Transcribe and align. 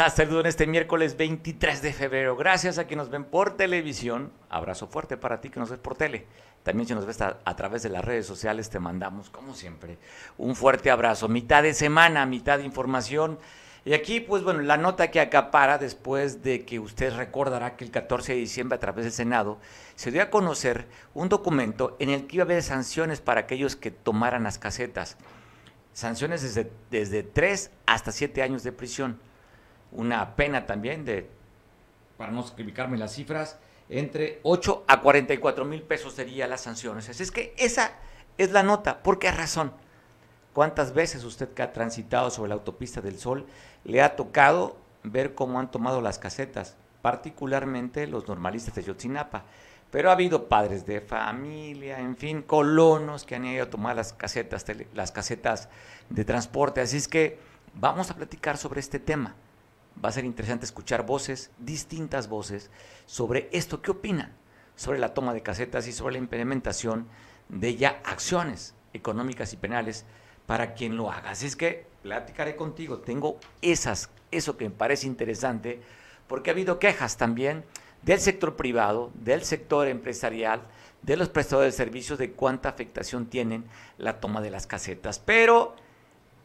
estás? 0.00 0.16
Saludo 0.16 0.40
en 0.40 0.46
este 0.46 0.66
miércoles 0.66 1.14
23 1.18 1.82
de 1.82 1.92
febrero. 1.92 2.34
Gracias 2.34 2.78
a 2.78 2.84
quienes 2.84 3.04
nos 3.04 3.12
ven 3.12 3.24
por 3.24 3.58
televisión. 3.58 4.32
Abrazo 4.48 4.86
fuerte 4.86 5.18
para 5.18 5.42
ti 5.42 5.50
que 5.50 5.60
nos 5.60 5.68
ves 5.68 5.78
por 5.78 5.94
tele. 5.94 6.24
También 6.62 6.88
si 6.88 6.94
nos 6.94 7.04
ves 7.04 7.20
a, 7.20 7.36
través 7.54 7.82
de 7.82 7.90
las 7.90 8.02
redes 8.02 8.24
sociales 8.24 8.70
te 8.70 8.80
mandamos, 8.80 9.28
como 9.28 9.54
siempre, 9.54 9.98
un 10.38 10.56
fuerte 10.56 10.90
abrazo. 10.90 11.28
Mitad 11.28 11.62
de 11.62 11.74
semana, 11.74 12.24
mitad 12.24 12.56
de 12.56 12.64
información. 12.64 13.38
Y 13.84 13.92
aquí, 13.92 14.20
pues 14.20 14.42
bueno, 14.42 14.62
la 14.62 14.78
nota 14.78 15.10
que 15.10 15.20
acapara 15.20 15.76
después 15.76 16.42
de 16.42 16.64
que 16.64 16.78
usted 16.78 17.14
recordará 17.14 17.76
que 17.76 17.84
el 17.84 17.90
14 17.90 18.32
de 18.32 18.38
diciembre 18.38 18.76
a 18.76 18.80
través 18.80 19.04
del 19.04 19.12
Senado 19.12 19.58
se 19.96 20.10
dio 20.10 20.22
a 20.22 20.30
conocer 20.30 20.86
un 21.12 21.28
documento 21.28 21.98
en 21.98 22.08
el 22.08 22.26
que 22.26 22.36
iba 22.36 22.44
a 22.44 22.46
haber 22.46 22.62
sanciones 22.62 23.20
para 23.20 23.42
aquellos 23.42 23.76
que 23.76 23.90
tomaran 23.90 24.44
las 24.44 24.58
casetas. 24.58 25.18
Sanciones 25.92 26.40
desde, 26.40 26.72
desde 26.90 27.22
3 27.22 27.70
hasta 27.84 28.12
7 28.12 28.42
años 28.42 28.62
de 28.62 28.72
prisión 28.72 29.18
una 29.92 30.36
pena 30.36 30.66
también 30.66 31.04
de, 31.04 31.28
para 32.16 32.32
no 32.32 32.44
ubicarme 32.58 32.98
las 32.98 33.12
cifras, 33.12 33.58
entre 33.88 34.38
8 34.44 34.84
a 34.86 35.00
44 35.00 35.64
mil 35.64 35.82
pesos 35.82 36.14
sería 36.14 36.46
las 36.46 36.60
sanciones. 36.60 37.08
Así 37.08 37.22
es 37.22 37.32
que 37.32 37.54
esa 37.58 37.92
es 38.38 38.52
la 38.52 38.62
nota. 38.62 39.02
¿Por 39.02 39.18
qué 39.18 39.30
razón? 39.32 39.72
¿Cuántas 40.52 40.94
veces 40.94 41.24
usted 41.24 41.48
que 41.52 41.62
ha 41.62 41.72
transitado 41.72 42.30
sobre 42.30 42.50
la 42.50 42.54
autopista 42.54 43.00
del 43.00 43.18
Sol 43.18 43.46
le 43.84 44.02
ha 44.02 44.16
tocado 44.16 44.76
ver 45.02 45.34
cómo 45.34 45.58
han 45.58 45.70
tomado 45.70 46.00
las 46.00 46.18
casetas, 46.18 46.76
particularmente 47.02 48.06
los 48.06 48.28
normalistas 48.28 48.74
de 48.74 48.84
Yotzinapa? 48.84 49.44
Pero 49.90 50.10
ha 50.10 50.12
habido 50.12 50.48
padres 50.48 50.86
de 50.86 51.00
familia, 51.00 51.98
en 51.98 52.16
fin, 52.16 52.42
colonos 52.42 53.24
que 53.24 53.34
han 53.34 53.44
ido 53.44 53.64
a 53.64 53.70
tomar 53.70 53.96
las 53.96 54.12
casetas, 54.12 54.64
las 54.94 55.10
casetas 55.10 55.68
de 56.10 56.24
transporte. 56.24 56.80
Así 56.80 56.96
es 56.96 57.08
que 57.08 57.40
vamos 57.74 58.08
a 58.12 58.14
platicar 58.14 58.56
sobre 58.56 58.78
este 58.78 59.00
tema 59.00 59.34
va 60.02 60.08
a 60.08 60.12
ser 60.12 60.24
interesante 60.24 60.64
escuchar 60.64 61.04
voces, 61.04 61.50
distintas 61.58 62.28
voces, 62.28 62.70
sobre 63.06 63.48
esto. 63.52 63.82
¿Qué 63.82 63.90
opinan? 63.90 64.32
Sobre 64.76 64.98
la 64.98 65.14
toma 65.14 65.34
de 65.34 65.42
casetas 65.42 65.86
y 65.86 65.92
sobre 65.92 66.12
la 66.12 66.18
implementación 66.18 67.06
de 67.48 67.76
ya 67.76 68.00
acciones 68.04 68.74
económicas 68.92 69.52
y 69.52 69.56
penales 69.56 70.04
para 70.46 70.74
quien 70.74 70.96
lo 70.96 71.10
haga. 71.10 71.30
Así 71.30 71.46
es 71.46 71.56
que 71.56 71.86
platicaré 72.02 72.56
contigo. 72.56 72.98
Tengo 72.98 73.38
esas, 73.62 74.10
eso 74.30 74.56
que 74.56 74.64
me 74.68 74.74
parece 74.74 75.06
interesante, 75.06 75.80
porque 76.26 76.50
ha 76.50 76.52
habido 76.52 76.78
quejas 76.78 77.16
también 77.16 77.64
del 78.02 78.20
sector 78.20 78.56
privado, 78.56 79.10
del 79.14 79.44
sector 79.44 79.86
empresarial, 79.88 80.62
de 81.02 81.16
los 81.16 81.28
prestadores 81.28 81.74
de 81.74 81.84
servicios, 81.84 82.18
de 82.18 82.32
cuánta 82.32 82.68
afectación 82.68 83.26
tienen 83.26 83.64
la 83.98 84.20
toma 84.20 84.40
de 84.40 84.50
las 84.50 84.66
casetas. 84.66 85.18
Pero 85.18 85.74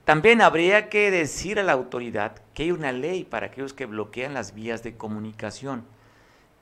también 0.06 0.42
habría 0.42 0.88
que 0.88 1.10
decir 1.10 1.60
a 1.60 1.64
la 1.64 1.74
autoridad 1.74 2.36
que 2.54 2.64
hay 2.64 2.72
una 2.72 2.92
ley 2.92 3.24
para 3.24 3.48
aquellos 3.48 3.74
que 3.74 3.88
bloquean 3.88 4.36
las 4.36 4.54
vías 4.54 4.84
de 4.84 4.96
comunicación, 4.96 5.84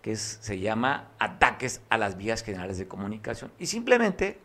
que 0.01 0.15
se 0.15 0.59
llama 0.59 1.09
ataques 1.19 1.81
a 1.89 1.97
las 1.97 2.15
vías 2.15 2.41
generales 2.41 2.77
de 2.77 2.87
comunicación. 2.87 3.51
Y 3.59 3.65
simplemente 3.65 4.39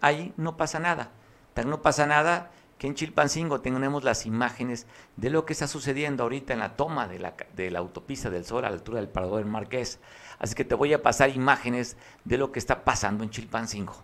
ahí 0.00 0.32
no 0.38 0.56
pasa 0.56 0.78
nada. 0.78 1.10
Tan 1.52 1.68
no 1.68 1.82
pasa 1.82 2.06
nada 2.06 2.50
que 2.78 2.86
en 2.86 2.94
Chilpancingo 2.94 3.60
tenemos 3.60 4.04
las 4.04 4.24
imágenes 4.24 4.86
de 5.16 5.28
lo 5.28 5.44
que 5.44 5.52
está 5.52 5.66
sucediendo 5.66 6.22
ahorita 6.22 6.54
en 6.54 6.60
la 6.60 6.76
toma 6.76 7.08
de 7.08 7.18
la, 7.18 7.34
de 7.54 7.70
la 7.70 7.80
autopista 7.80 8.30
del 8.30 8.46
Sol 8.46 8.64
a 8.64 8.70
la 8.70 8.76
altura 8.76 9.00
del 9.00 9.08
Parador 9.10 9.40
del 9.40 9.52
Marqués. 9.52 10.00
Así 10.38 10.54
que 10.54 10.64
te 10.64 10.74
voy 10.74 10.94
a 10.94 11.02
pasar 11.02 11.28
imágenes 11.28 11.98
de 12.24 12.38
lo 12.38 12.52
que 12.52 12.58
está 12.58 12.84
pasando 12.84 13.22
en 13.22 13.28
Chilpancingo. 13.28 14.02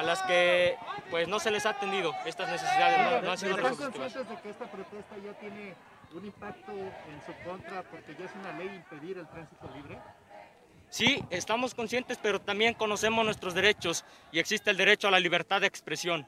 a 0.00 0.02
las 0.02 0.22
que 0.22 0.76
pues 1.10 1.28
no 1.28 1.29
se 1.40 1.50
les 1.50 1.64
ha 1.66 1.70
atendido 1.70 2.14
estas 2.24 2.48
necesidades, 2.50 2.98
no, 2.98 3.22
no 3.22 3.30
han 3.32 3.38
sido 3.38 3.56
¿Están 3.56 3.76
conscientes 3.76 4.28
de 4.28 4.36
que 4.42 4.50
esta 4.50 4.70
protesta 4.70 5.16
ya 5.24 5.32
tiene 5.40 5.74
un 6.12 6.24
impacto 6.24 6.72
en 6.72 7.22
su 7.26 7.32
contra 7.44 7.82
porque 7.84 8.14
ya 8.18 8.24
es 8.26 8.32
una 8.34 8.52
ley 8.58 8.68
impedir 8.68 9.18
el 9.18 9.28
tránsito 9.28 9.70
libre? 9.74 9.98
Sí, 10.88 11.24
estamos 11.30 11.74
conscientes, 11.74 12.18
pero 12.20 12.40
también 12.40 12.74
conocemos 12.74 13.24
nuestros 13.24 13.54
derechos 13.54 14.04
y 14.32 14.40
existe 14.40 14.70
el 14.70 14.76
derecho 14.76 15.08
a 15.08 15.10
la 15.12 15.20
libertad 15.20 15.60
de 15.60 15.68
expresión. 15.68 16.26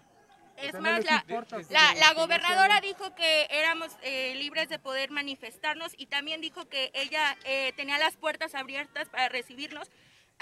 Es 0.57 0.75
más, 0.75 1.05
la, 1.05 1.25
la, 1.71 1.95
la 1.95 2.13
gobernadora 2.15 2.81
dijo 2.81 3.15
que 3.15 3.49
éramos 3.51 3.91
eh, 4.03 4.35
libres 4.37 4.69
de 4.69 4.79
poder 4.79 5.11
manifestarnos 5.11 5.93
y 5.97 6.07
también 6.07 6.41
dijo 6.41 6.69
que 6.69 6.93
ella 6.95 7.37
eh, 7.45 7.73
tenía 7.75 7.99
las 7.99 8.17
puertas 8.17 8.55
abiertas 8.55 9.09
para 9.09 9.29
recibirnos 9.29 9.91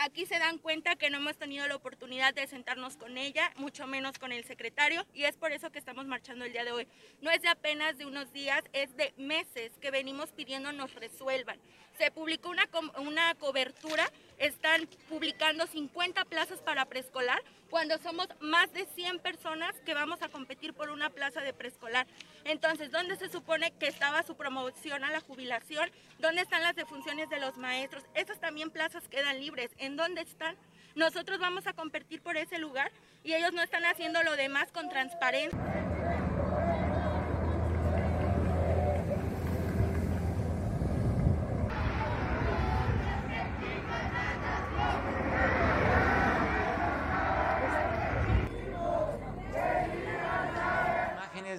Aquí 0.03 0.25
se 0.25 0.39
dan 0.39 0.57
cuenta 0.57 0.97
que 0.97 1.11
no 1.11 1.19
hemos 1.19 1.37
tenido 1.37 1.69
la 1.69 1.77
oportunidad 1.77 2.33
de 2.33 2.47
sentarnos 2.47 2.97
con 2.97 3.19
ella, 3.19 3.53
mucho 3.57 3.87
menos 3.87 4.19
con 4.19 4.33
el 4.33 4.45
secretario, 4.45 5.05
y 5.13 5.25
es 5.25 5.37
por 5.37 5.53
eso 5.53 5.71
que 5.71 5.79
estamos 5.79 6.07
marchando 6.07 6.47
el 6.47 6.55
día 6.55 6.65
de 6.65 6.73
hoy. 6.73 6.89
No 7.21 7.31
es 7.31 7.43
de 7.43 7.49
apenas 7.49 7.99
de 7.99 8.07
unos 8.07 8.33
días, 8.33 8.63
es 8.73 8.97
de 8.97 9.13
meses 9.19 9.73
que 9.79 9.91
venimos 9.91 10.33
pidiendo 10.33 10.73
nos 10.73 10.95
resuelvan. 10.95 11.59
Se 11.99 12.11
publicó 12.11 12.49
una, 12.49 12.67
una 12.97 13.35
cobertura, 13.35 14.11
están 14.39 14.89
publicando 15.11 15.67
50 15.67 16.25
plazas 16.25 16.61
para 16.63 16.87
preescolar, 16.87 17.43
cuando 17.71 17.97
somos 17.99 18.29
más 18.41 18.73
de 18.73 18.85
100 18.85 19.21
personas 19.21 19.75
que 19.87 19.95
vamos 19.95 20.21
a 20.23 20.29
competir 20.29 20.75
por 20.75 20.91
una 20.91 21.09
plaza 21.09 21.41
de 21.41 21.55
preescolar. 21.55 22.07
Entonces, 22.45 22.91
¿dónde 22.91 23.17
se 23.17 23.29
supone 23.29 23.71
que 23.73 23.87
estaba 23.87 24.23
su 24.25 24.37
promoción 24.37 25.05
a 25.05 25.11
la 25.11 25.21
jubilación? 25.21 25.89
¿Dónde 26.19 26.43
están 26.43 26.63
las 26.63 26.75
defunciones 26.75 27.31
de 27.31 27.39
los 27.39 27.57
maestros? 27.57 28.05
Esas 28.15 28.41
también 28.41 28.71
plazas 28.71 29.09
quedan 29.09 29.39
libres. 29.39 29.71
¿En 29.79 29.97
dónde 29.97 30.23
están? 30.23 30.57
Nosotros 30.97 31.39
vamos 31.39 31.67
a 31.67 31.73
competir 31.73 32.21
por 32.21 32.37
ese 32.37 32.59
lugar 32.59 32.91
y 33.23 33.35
ellos 33.35 33.53
no 33.53 33.63
están 33.63 33.85
haciendo 33.85 34.23
lo 34.25 34.35
demás 34.37 34.73
con 34.73 34.89
transparencia. 34.89 36.00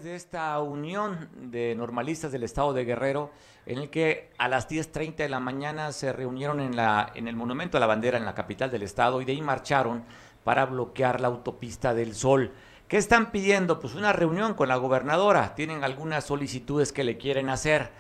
De 0.03 0.15
esta 0.15 0.59
unión 0.59 1.29
de 1.35 1.75
normalistas 1.75 2.31
del 2.31 2.43
estado 2.43 2.73
de 2.73 2.85
Guerrero, 2.85 3.31
en 3.65 3.77
el 3.77 3.89
que 3.89 4.31
a 4.37 4.47
las 4.47 4.69
10.30 4.69 5.15
de 5.15 5.29
la 5.29 5.39
mañana 5.39 5.91
se 5.91 6.11
reunieron 6.11 6.59
en, 6.59 6.75
la, 6.75 7.11
en 7.15 7.27
el 7.27 7.35
Monumento 7.35 7.77
a 7.77 7.79
la 7.79 7.85
Bandera 7.85 8.17
en 8.17 8.25
la 8.25 8.33
capital 8.33 8.71
del 8.71 8.83
estado 8.83 9.21
y 9.21 9.25
de 9.25 9.33
ahí 9.33 9.41
marcharon 9.41 10.03
para 10.43 10.65
bloquear 10.65 11.21
la 11.21 11.27
autopista 11.27 11.93
del 11.93 12.15
Sol. 12.15 12.51
¿Qué 12.87 12.97
están 12.97 13.31
pidiendo? 13.31 13.79
Pues 13.79 13.95
una 13.95 14.11
reunión 14.11 14.53
con 14.53 14.67
la 14.67 14.75
gobernadora. 14.75 15.55
Tienen 15.55 15.83
algunas 15.83 16.25
solicitudes 16.25 16.91
que 16.91 17.03
le 17.03 17.17
quieren 17.17 17.49
hacer. 17.49 17.91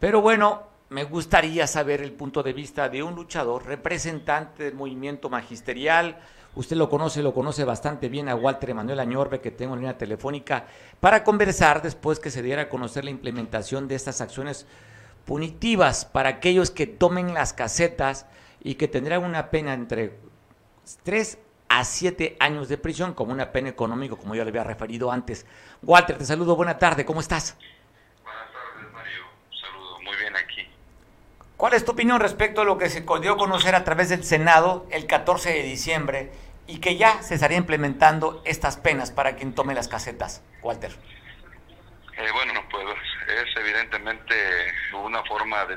Pero 0.00 0.20
bueno, 0.20 0.64
me 0.90 1.04
gustaría 1.04 1.66
saber 1.66 2.02
el 2.02 2.12
punto 2.12 2.42
de 2.42 2.52
vista 2.52 2.88
de 2.88 3.02
un 3.02 3.14
luchador, 3.14 3.64
representante 3.64 4.64
del 4.64 4.74
movimiento 4.74 5.30
magisterial, 5.30 6.18
Usted 6.56 6.76
lo 6.76 6.88
conoce, 6.88 7.22
lo 7.22 7.34
conoce 7.34 7.64
bastante 7.64 8.08
bien 8.08 8.28
a 8.28 8.36
Walter 8.36 8.70
Emanuel 8.70 9.00
Añorbe, 9.00 9.40
que 9.40 9.50
tengo 9.50 9.74
en 9.74 9.80
línea 9.80 9.98
telefónica, 9.98 10.66
para 11.00 11.24
conversar 11.24 11.82
después 11.82 12.20
que 12.20 12.30
se 12.30 12.42
diera 12.42 12.62
a 12.62 12.68
conocer 12.68 13.04
la 13.04 13.10
implementación 13.10 13.88
de 13.88 13.96
estas 13.96 14.20
acciones 14.20 14.66
punitivas 15.24 16.04
para 16.04 16.28
aquellos 16.28 16.70
que 16.70 16.86
tomen 16.86 17.34
las 17.34 17.52
casetas 17.52 18.26
y 18.62 18.76
que 18.76 18.86
tendrán 18.86 19.24
una 19.24 19.50
pena 19.50 19.74
entre 19.74 20.18
3 21.02 21.38
a 21.68 21.84
7 21.84 22.36
años 22.38 22.68
de 22.68 22.78
prisión, 22.78 23.14
como 23.14 23.32
una 23.32 23.50
pena 23.50 23.68
económica, 23.70 24.14
como 24.14 24.36
yo 24.36 24.44
le 24.44 24.50
había 24.50 24.64
referido 24.64 25.10
antes. 25.10 25.46
Walter, 25.82 26.18
te 26.18 26.24
saludo, 26.24 26.54
buena 26.54 26.78
tarde, 26.78 27.04
¿cómo 27.04 27.20
estás? 27.20 27.56
Buenas 28.22 28.44
tardes, 28.52 28.92
Mario. 28.92 29.22
Saludo, 29.60 30.00
muy 30.02 30.16
bien 30.18 30.36
aquí. 30.36 30.68
¿Cuál 31.56 31.74
es 31.74 31.84
tu 31.84 31.92
opinión 31.92 32.20
respecto 32.20 32.60
a 32.60 32.64
lo 32.64 32.78
que 32.78 32.88
se 32.88 33.00
dio 33.00 33.32
a 33.32 33.36
conocer 33.36 33.74
a 33.74 33.82
través 33.82 34.08
del 34.08 34.22
Senado 34.22 34.86
el 34.90 35.06
14 35.06 35.50
de 35.50 35.62
diciembre 35.62 36.30
y 36.66 36.80
que 36.80 36.96
ya 36.96 37.22
se 37.22 37.34
estaría 37.34 37.58
implementando 37.58 38.42
estas 38.44 38.76
penas 38.76 39.10
para 39.10 39.36
quien 39.36 39.54
tome 39.54 39.74
las 39.74 39.88
casetas, 39.88 40.42
Walter. 40.62 40.92
Eh, 42.16 42.28
bueno, 42.32 42.64
pues 42.70 42.86
es 43.28 43.56
evidentemente 43.56 44.34
una 44.92 45.22
forma 45.24 45.66
de, 45.66 45.76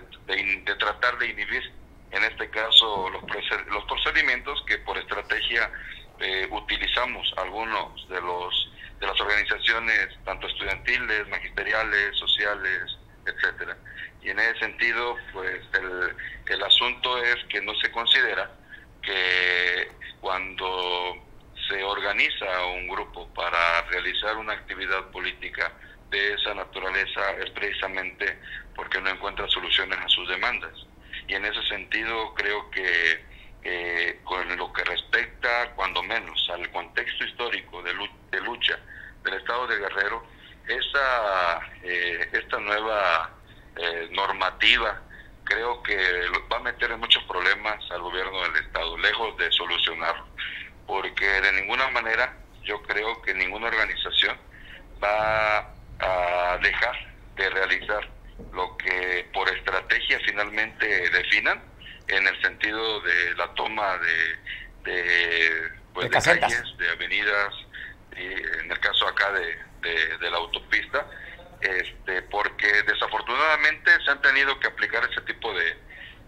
tratar 0.75 1.17
de 1.17 1.29
inhibir, 1.29 1.63
en 2.11 2.23
este 2.23 2.49
caso, 2.49 3.09
los, 3.09 3.23
los 3.67 3.83
procedimientos 3.85 4.63
que 4.67 4.77
por 4.79 4.97
estrategia 4.97 5.71
eh, 6.19 6.47
utilizamos 6.51 7.33
algunos 7.37 8.07
de 8.09 8.21
los 8.21 8.71
de 8.99 9.05
las 9.05 9.19
organizaciones, 9.21 10.09
tanto 10.25 10.47
estudiantiles, 10.47 11.27
magisteriales, 11.27 12.17
sociales, 12.17 12.97
etcétera. 13.25 13.77
Y 14.23 14.29
en 14.29 14.39
ese 14.39 14.59
sentido, 14.59 15.15
pues 15.33 15.61
el, 15.73 16.15
el 16.47 16.63
asunto 16.63 17.17
es 17.23 17.35
que 17.49 17.61
no 17.61 17.75
se 17.75 17.91
considera 17.91 18.49
que 19.07 19.87
cuando 20.19 21.15
se 21.69 21.81
organiza 21.81 22.65
un 22.65 22.87
grupo 22.89 23.33
para 23.33 23.81
realizar 23.83 24.35
una 24.35 24.53
actividad 24.53 25.09
política 25.11 25.71
de 26.09 26.33
esa 26.33 26.53
naturaleza 26.53 27.31
es 27.43 27.49
precisamente 27.51 28.37
porque 28.75 28.99
no 28.99 29.09
encuentra 29.09 29.47
soluciones 29.47 29.97
a 29.97 30.09
sus 30.09 30.27
demandas. 30.27 30.73
Y 31.27 31.35
en 31.35 31.45
ese 31.45 31.61
sentido 31.67 32.33
creo 32.33 32.69
que 32.69 33.25
eh, 33.63 34.19
con 34.25 34.55
lo 34.57 34.71
que 34.73 34.83
respecta, 34.83 35.71
cuando 35.75 36.03
menos, 36.03 36.49
al 36.53 36.69
contexto 36.71 37.23
histórico 37.23 37.81
de, 37.83 37.93
lucha 38.41 38.77
del 39.23 39.35
Estado 39.35 39.67
de 39.67 39.77
Guerrero, 39.77 40.25
esa, 40.67 41.61
eh, 41.83 42.29
esta 42.33 42.59
nueva 42.59 43.31
eh, 43.77 44.09
normativa 44.11 45.01
creo 45.47 45.81
que 45.81 45.95
va 46.51 46.57
a 46.57 46.61
meter 46.61 46.91
en 46.91 46.99
muchos 46.99 47.23
problemas 47.23 47.79
al 47.91 48.01
gobierno 48.01 48.41
del 48.43 48.63
Estado, 48.63 48.97
lejos 48.97 49.37
de 49.37 49.51
solucionarlo, 49.51 50.27
porque 50.85 51.25
de 51.25 51.51
ninguna 51.53 51.89
manera 51.89 52.37
yo 52.63 52.81
creo 52.83 53.21
que 53.21 53.33
ninguna 53.33 53.67
organización 53.67 54.37
va 55.01 55.73
a 55.99 56.57
dejar 56.61 56.95
de 57.35 57.49
realizar 57.49 58.09
lo 58.53 58.77
que 58.77 59.27
por 59.33 59.49
estrategia 59.49 60.19
finalmente 60.25 61.09
definan 61.09 61.61
en 62.07 62.27
el 62.27 62.41
sentido 62.41 63.01
de 63.01 63.35
la 63.35 63.53
toma 63.53 63.97
de, 63.97 64.91
de, 64.91 65.71
pues, 65.93 66.09
de, 66.09 66.39
calles, 66.39 66.77
de 66.77 66.89
avenidas, 66.89 67.53
en 68.11 68.71
el 68.71 68.79
caso 68.79 69.07
acá 69.07 69.31
de, 69.31 70.17
de 70.17 70.31
la 70.31 70.37
autopista, 70.37 71.07
este, 71.61 72.21
porque 72.23 72.67
desafortunadamente 72.83 73.91
se 74.03 74.11
han 74.11 74.21
tenido 74.21 74.59
que 74.59 74.67
aplicar 74.67 75.07
ese 75.09 75.21
tipo 75.21 75.53
de, 75.53 75.77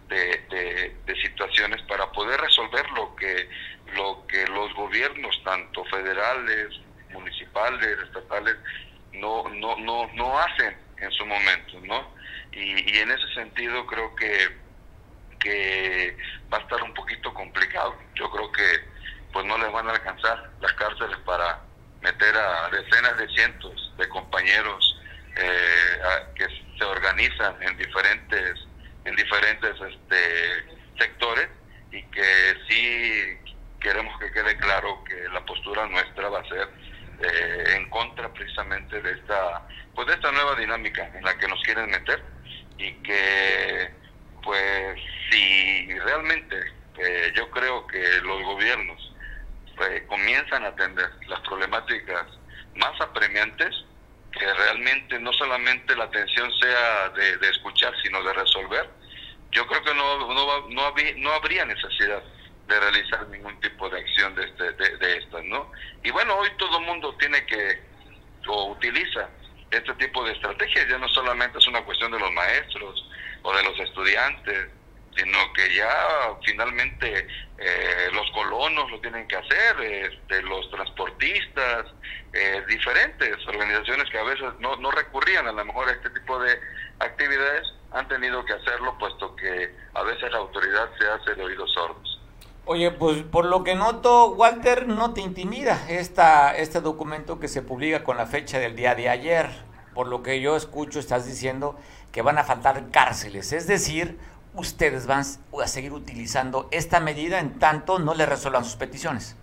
de, 0.08 1.16
situaciones 1.22 1.82
para 1.84 2.12
poder 2.12 2.40
resolver 2.40 2.90
lo 2.92 3.16
que 3.16 3.50
lo 3.96 4.26
que 4.28 4.48
los 4.48 4.74
gobiernos 4.74 5.42
tanto 5.44 5.84
federales 5.86 6.70
municipales 7.12 7.98
estatales 8.04 8.56
no 9.14 9.50
no 9.50 9.76
no 9.78 10.10
no 10.14 10.40
hacen 10.40 10.78
en 10.98 11.12
su 11.12 11.26
momento 11.26 11.80
no 11.82 12.14
y, 12.52 12.96
y 12.96 12.98
en 13.00 13.12
ese 13.12 13.34
sentido 13.34 13.86
creo 13.86 14.16
que 14.16 14.50
que 15.40 16.18
va 16.52 16.58
a 16.58 16.62
estar 16.62 16.82
un 16.84 16.94
poquito 16.94 17.34
complicado. 17.34 17.96
Yo 18.16 18.30
creo 18.30 18.52
que 18.52 19.00
pues 19.32 19.46
no 19.46 19.58
les 19.58 19.72
van 19.72 19.88
a 19.88 19.92
alcanzar 19.92 20.52
las 20.60 20.74
cárceles 20.74 21.18
para 21.26 21.62
meter 22.02 22.36
a 22.36 22.70
decenas 22.70 23.18
de 23.18 23.28
cientos 23.30 23.94
de 23.98 24.08
compañeros 24.10 24.99
eh, 25.40 26.00
que 26.36 26.48
se 26.78 26.84
organizan 26.84 27.56
en 27.62 27.78
diferentes 27.78 28.68
en 29.06 29.16
diferentes 29.16 29.72
este, 29.80 30.78
sectores 30.98 31.48
y 31.92 32.04
que 32.04 32.56
sí 32.68 33.38
queremos 33.80 34.20
que 34.20 34.32
quede 34.32 34.58
claro 34.58 35.04
que 35.06 35.16
la 35.30 35.44
postura 35.46 35.88
nuestra 35.88 36.30
va 36.30 36.40
a 36.40 36.50
ser 36.50 36.70
eh, 37.22 37.76
en 37.76 37.90
contra 37.90 38.32
precisamente 38.34 39.02
de 39.02 39.12
esta 39.12 39.68
pues 39.96 40.08
de 40.08 40.14
esta 40.14 40.32
nueva 40.32 40.56
dinámica 40.56 41.10
en 41.14 41.24
la 41.24 41.38
que 41.38 41.48
nos 41.48 41.62
quieren 41.64 41.90
meter 41.90 42.24
y 42.78 42.92
que 43.04 43.92
pues 44.44 45.00
si 45.30 46.00
realmente 46.00 46.58
eh, 46.98 47.32
yo 47.36 47.50
creo 47.52 47.88
que 47.88 48.02
los 48.22 48.44
gobiernos 48.44 49.16
eh, 49.90 50.06
comienzan 50.08 50.66
a 50.66 50.70
atender 50.70 51.10
las 51.28 51.40
problemáticas 51.42 52.26
más 52.76 53.00
apremiantes 53.02 53.74
que 54.32 54.54
realmente 54.54 55.20
no 55.20 55.34
solamente 55.34 55.96
la 55.96 56.06
atención 56.06 56.52
sea 56.60 57.10
de, 57.10 57.50
escuchar, 57.50 57.94
sino 58.04 58.24
de 58.24 58.34
resolver, 58.34 58.90
yo 59.52 59.66
creo 59.68 59.84
que 59.84 59.94
no, 59.94 60.34
no, 60.34 60.70
no, 60.70 60.94
no 61.18 61.34
habría 61.34 61.66
necesidad 61.66 62.24
de 62.68 62.80
realizar 62.80 63.28
ningún 63.30 63.60
tipo 63.62 63.90
de 63.90 64.00
acción 64.00 64.36
de, 64.36 64.46
este, 64.46 64.72
de, 64.74 65.18
estas, 65.18 65.44
¿no? 65.46 65.72
Y 66.04 66.12
bueno, 66.12 66.36
hoy 66.36 66.50
todo 66.58 66.80
el 66.80 66.86
mundo 66.86 67.16
tiene 67.20 67.44
que, 67.46 67.82
o 68.48 68.72
utiliza 68.72 69.28
este 69.72 69.94
tipo 69.96 70.24
de 70.24 70.34
estrategias, 70.34 70.88
ya 70.88 70.98
no 71.00 71.10
solamente 71.10 71.58
es 71.58 71.68
una 71.68 71.84
cuestión 71.84 72.12
de 72.12 72.20
los 72.20 72.32
maestros 72.32 73.10
o 73.42 73.56
de 73.56 73.64
los 73.64 73.80
estudiantes, 73.80 74.70
sino 75.20 75.54
que 75.54 75.76
ya 75.76 75.90
finalmente 76.46 77.28
eh, 77.58 78.10
los 78.14 78.30
colonos 78.32 78.90
lo 78.92 79.00
tienen 79.02 79.28
que 79.28 79.36
hacer, 79.36 79.82
este, 79.82 80.42
los 80.44 80.70
transportistas, 80.72 81.86
eh, 82.34 82.64
diferentes 82.68 83.36
organizaciones 83.48 84.10
que 84.10 84.18
a 84.18 84.24
veces 84.24 84.48
no, 84.60 84.76
no 84.78 84.92
recurrían 84.92 85.48
a 85.48 85.52
lo 85.52 85.66
mejor 85.66 85.90
a 85.90 85.92
este 85.92 86.10
tipo 86.12 86.40
de 86.40 86.58
actividades, 87.00 87.68
han 87.92 88.08
tenido 88.08 88.46
que 88.46 88.54
hacerlo 88.54 88.98
puesto 89.00 89.36
que 89.36 89.76
a 89.94 90.04
veces 90.04 90.32
la 90.32 90.38
autoridad 90.38 90.90
se 91.00 91.08
hace 91.08 91.36
de 91.36 91.44
oídos 91.44 91.72
sordos. 91.74 92.22
Oye, 92.66 92.92
pues 92.92 93.24
por 93.24 93.46
lo 93.46 93.64
que 93.64 93.74
noto, 93.74 94.30
Walter, 94.32 94.88
no 94.88 95.14
te 95.14 95.22
intimida 95.22 95.90
esta, 95.90 96.56
este 96.56 96.82
documento 96.82 97.40
que 97.40 97.48
se 97.48 97.64
publica 97.64 98.04
con 98.04 98.18
la 98.18 98.28
fecha 98.28 98.60
del 98.60 98.76
día 98.76 98.94
de 98.94 99.10
ayer. 99.10 99.50
Por 99.96 100.08
lo 100.08 100.22
que 100.22 100.40
yo 100.40 100.56
escucho, 100.56 101.00
estás 101.00 101.26
diciendo 101.26 101.80
que 102.12 102.22
van 102.22 102.38
a 102.38 102.44
faltar 102.44 102.92
cárceles. 102.92 103.54
Es 103.54 103.66
decir, 103.66 104.20
ustedes 104.54 105.06
van 105.08 105.22
a 105.22 105.68
seguir 105.68 105.92
utilizando 105.94 106.68
esta 106.72 107.00
medida 107.00 107.40
en 107.40 107.60
tanto 107.60 108.00
no 108.00 108.14
le 108.14 108.26
resuelvan 108.26 108.66
sus 108.66 108.76
peticiones. 108.76 109.36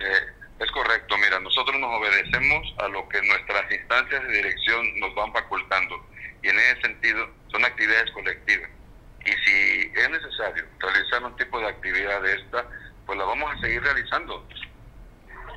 Eh, 0.00 0.26
es 0.58 0.70
correcto, 0.72 1.16
mira, 1.18 1.40
nosotros 1.40 1.78
nos 1.80 1.90
obedecemos 1.98 2.74
a 2.78 2.88
lo 2.88 3.08
que 3.08 3.22
nuestras 3.22 3.70
instancias 3.72 4.22
de 4.24 4.32
dirección 4.32 5.00
nos 5.00 5.14
van 5.14 5.32
facultando 5.32 6.06
y 6.42 6.48
en 6.48 6.58
ese 6.58 6.80
sentido 6.82 7.28
son 7.50 7.64
actividades 7.64 8.10
colectivas. 8.12 8.70
Y 9.24 9.30
si 9.30 9.92
es 9.94 10.10
necesario 10.10 10.64
realizar 10.78 11.24
un 11.24 11.36
tipo 11.36 11.60
de 11.60 11.68
actividad 11.68 12.22
de 12.22 12.34
esta, 12.34 12.66
pues 13.06 13.18
la 13.18 13.24
vamos 13.24 13.54
a 13.54 13.60
seguir 13.60 13.82
realizando. 13.82 14.46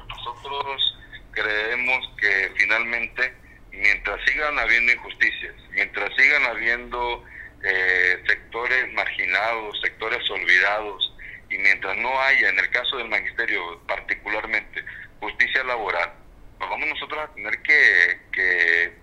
Nosotros 0.10 0.98
creemos 1.32 2.12
que 2.20 2.52
finalmente, 2.58 3.34
mientras 3.72 4.20
sigan 4.26 4.60
habiendo 4.60 4.92
injusticias, 4.92 5.56
mientras 5.72 6.10
sigan 6.16 6.44
habiendo 6.46 7.24
eh, 7.64 8.24
sectores 8.28 8.92
marginados, 8.94 9.80
sectores 9.82 10.30
olvidados, 10.30 11.14
y 11.50 11.58
mientras 11.58 11.96
no 11.98 12.20
haya, 12.20 12.50
en 12.50 12.60
el 12.60 12.70
caso 12.70 12.98
del 12.98 13.10
magisterio 13.10 13.82
particularmente, 13.88 14.84
justicia 15.20 15.64
laboral, 15.64 16.14
pues 16.58 16.70
vamos 16.70 16.88
nosotros 16.90 17.20
a 17.24 17.34
tener 17.34 17.62
que, 17.62 18.20
que 18.32 18.94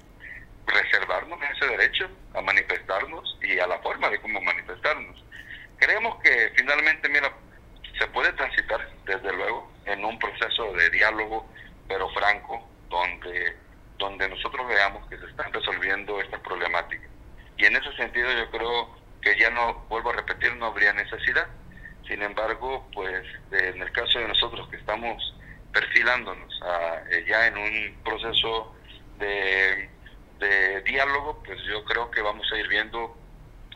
reservarnos 0.66 1.38
ese 1.42 1.66
derecho 1.66 2.10
a 2.34 2.40
manifestarnos 2.40 3.38
y 3.42 3.58
a 3.58 3.66
la 3.66 3.78
forma 3.78 4.08
de 4.10 4.20
cómo 4.20 4.40
manifestarnos. 4.40 5.24
Creemos 5.78 6.22
que 6.22 6.52
finalmente, 6.56 7.08
mira, 7.08 7.32
se 7.98 8.06
puede 8.08 8.32
transitar, 8.32 8.88
desde 9.04 9.32
luego, 9.32 9.72
en 9.86 10.04
un 10.04 10.18
proceso 10.18 10.72
de 10.72 10.90
diálogo, 10.90 11.48
pero 11.88 12.08
franco, 12.10 12.68
donde, 12.88 13.56
donde 13.98 14.28
nosotros 14.28 14.66
veamos 14.68 15.08
que 15.08 15.18
se 15.18 15.26
están 15.26 15.52
resolviendo 15.52 16.20
estas 16.20 16.40
problemáticas. 16.40 17.09
Y 17.60 17.66
en 17.66 17.76
ese 17.76 17.92
sentido 17.94 18.26
yo 18.32 18.50
creo 18.50 18.88
que 19.20 19.38
ya 19.38 19.50
no, 19.50 19.84
vuelvo 19.90 20.10
a 20.10 20.14
repetir, 20.14 20.56
no 20.56 20.66
habría 20.66 20.94
necesidad. 20.94 21.46
Sin 22.08 22.22
embargo, 22.22 22.88
pues 22.94 23.22
en 23.52 23.82
el 23.82 23.92
caso 23.92 24.18
de 24.18 24.28
nosotros 24.28 24.66
que 24.68 24.76
estamos 24.76 25.34
perfilándonos 25.70 26.52
eh, 27.10 27.24
ya 27.28 27.46
en 27.48 27.58
un 27.58 28.02
proceso 28.02 28.74
de, 29.18 29.90
diálogo, 30.86 31.42
pues 31.44 31.58
yo 31.64 31.84
creo 31.84 32.10
que 32.10 32.22
vamos 32.22 32.50
a 32.50 32.56
ir 32.56 32.66
viendo 32.66 33.14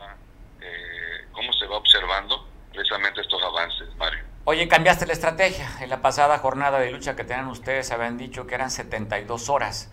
ah, 0.01 0.15
eh, 0.59 1.27
cómo 1.31 1.53
se 1.53 1.67
va 1.67 1.77
observando 1.77 2.49
precisamente 2.73 3.21
estos 3.21 3.41
avances, 3.43 3.95
Mario. 3.97 4.23
Oye, 4.45 4.67
cambiaste 4.67 5.05
la 5.05 5.13
estrategia. 5.13 5.69
En 5.79 5.89
la 5.91 6.01
pasada 6.01 6.39
jornada 6.39 6.79
de 6.79 6.91
lucha 6.91 7.15
que 7.15 7.23
tenían 7.23 7.47
ustedes 7.47 7.91
habían 7.91 8.17
dicho 8.17 8.47
que 8.47 8.55
eran 8.55 8.71
72 8.71 9.49
horas. 9.49 9.91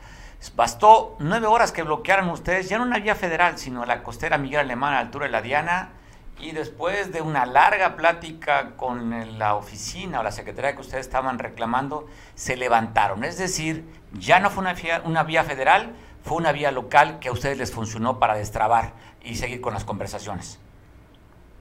Bastó 0.54 1.16
nueve 1.20 1.46
horas 1.46 1.72
que 1.72 1.82
bloquearan 1.82 2.28
ustedes, 2.28 2.68
ya 2.68 2.78
no 2.78 2.84
una 2.84 2.98
vía 2.98 3.14
federal, 3.14 3.58
sino 3.58 3.86
la 3.86 4.02
costera 4.02 4.38
Miguel 4.38 4.60
Alemán 4.60 4.92
a 4.92 4.96
la 4.96 5.00
altura 5.00 5.26
de 5.26 5.32
la 5.32 5.40
Diana, 5.40 5.92
y 6.38 6.50
después 6.50 7.12
de 7.12 7.20
una 7.20 7.46
larga 7.46 7.94
plática 7.96 8.76
con 8.76 9.38
la 9.38 9.54
oficina 9.54 10.20
o 10.20 10.22
la 10.22 10.32
secretaría 10.32 10.74
que 10.74 10.80
ustedes 10.80 11.06
estaban 11.06 11.38
reclamando, 11.38 12.08
se 12.34 12.56
levantaron. 12.56 13.22
Es 13.22 13.38
decir, 13.38 13.84
ya 14.12 14.40
no 14.40 14.50
fue 14.50 14.62
una 14.62 14.74
vía, 14.74 15.02
una 15.04 15.22
vía 15.22 15.44
federal, 15.44 15.94
fue 16.24 16.36
una 16.36 16.50
vía 16.50 16.72
local 16.72 17.20
que 17.20 17.28
a 17.28 17.32
ustedes 17.32 17.58
les 17.58 17.72
funcionó 17.72 18.18
para 18.18 18.34
destrabar 18.34 18.94
y 19.22 19.36
seguir 19.36 19.60
con 19.60 19.72
las 19.72 19.84
conversaciones. 19.84 20.58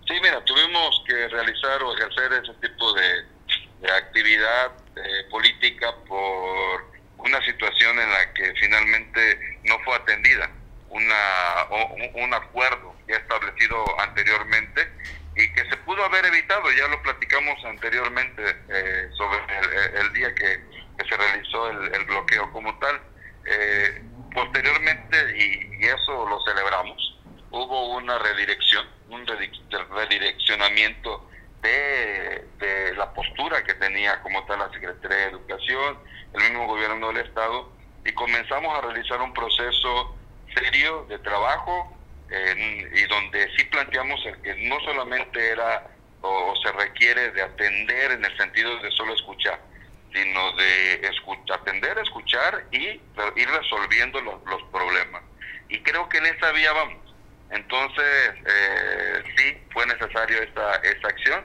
Sí, 0.08 0.14
mira, 0.22 0.44
tuvimos 0.44 1.04
que 1.08 1.28
realizar 1.28 1.84
o 1.84 1.94
ejercer 1.96 2.34
ese 2.34 2.54
tipo 2.56 2.94
de, 2.94 3.32
actividad 3.98 4.72
eh, 4.96 5.28
política 5.30 5.88
por 6.08 6.91
una 7.24 7.44
situación 7.46 8.00
en 8.00 8.10
la 8.10 8.34
que 8.34 8.54
finalmente 8.60 9.40
no 9.63 9.80
fue 9.80 9.96
atendida, 9.96 10.50
una, 10.90 11.68
un 12.16 12.34
acuerdo 12.34 12.96
ya 13.08 13.16
establecido 13.16 14.00
anteriormente 14.00 14.88
y 15.36 15.51
que 15.54 15.63
se 15.70 15.78
pudo 15.78 16.04
haber 16.04 16.25
evitado, 16.25 16.70
ya 16.72 16.88
lo 16.88 17.01
platicamos 17.01 17.63
anteriormente 17.66 18.44
eh, 18.70 19.10
sobre 19.16 19.40
el, 20.00 20.13
día 20.13 20.34
que, 20.36 20.60
se 21.08 21.18
realizó 21.18 21.70
el, 21.70 22.06
bloqueo 22.06 22.51
como 22.51 22.78
tal. 22.80 23.00
Eh, 23.46 24.01
posteriormente, 24.34 25.18
y, 25.38 25.86
eso 25.86 26.28
lo 26.28 26.42
celebramos, 26.44 27.20
hubo 27.50 27.96
una 27.96 28.20
redirección, 28.20 28.86
un 29.10 29.25
redireccionamiento 29.25 31.31
de, 31.62 32.46
de 32.60 32.96
la 32.96 33.13
postura 33.13 33.63
que 33.63 33.74
tenía 33.75 34.22
como 34.22 34.44
tal 34.46 34.60
la 34.60 34.72
Secretaría 34.72 35.18
de 35.18 35.32
Educación, 35.32 35.98
el 36.34 36.44
mismo 36.44 36.68
gobierno 36.68 37.08
del 37.08 37.18
Estado, 37.18 37.70
y 38.06 38.12
comenzamos 38.13 38.77
a 38.77 38.82
realizar 38.82 39.22
un 39.22 39.34
proceso 39.34 40.15
serio 40.53 41.06
de 41.08 41.20
trabajo 41.20 41.98
y 42.32 43.03
donde 43.08 43.50
sí 43.58 43.65
planteamos 43.65 44.25
el 44.25 44.41
que 44.41 44.56
no 44.68 44.80
solamente 44.82 45.50
era 45.50 45.86
o, 46.22 46.53
se 46.63 46.72
requiere 46.72 47.32
de 47.32 47.41
atender 47.41 48.12
en 48.12 48.24
el 48.24 48.38
sentido 48.38 48.77
de 48.80 48.91
solo 48.91 49.13
escuchar, 49.13 49.60
sino 50.13 50.56
de 50.56 51.08
escuchar, 51.08 51.60
atender, 51.60 51.98
escuchar 51.98 52.65
y 52.72 52.77
ir 52.77 53.50
resolviendo 53.50 54.22
los, 54.22 54.36
los 54.46 54.63
problemas. 54.72 55.24
Y 55.68 55.80
creo 55.80 56.08
que 56.10 56.20
en 56.20 56.27
esa 56.27 56.51
vía 56.51 56.72
vamos. 56.74 57.11
Entonces, 57.51 58.34
eh, 58.46 59.24
sí, 59.36 59.58
fue 59.72 59.86
necesario 59.86 60.41
esta, 60.41 60.75
esta 60.77 61.08
acción. 61.08 61.43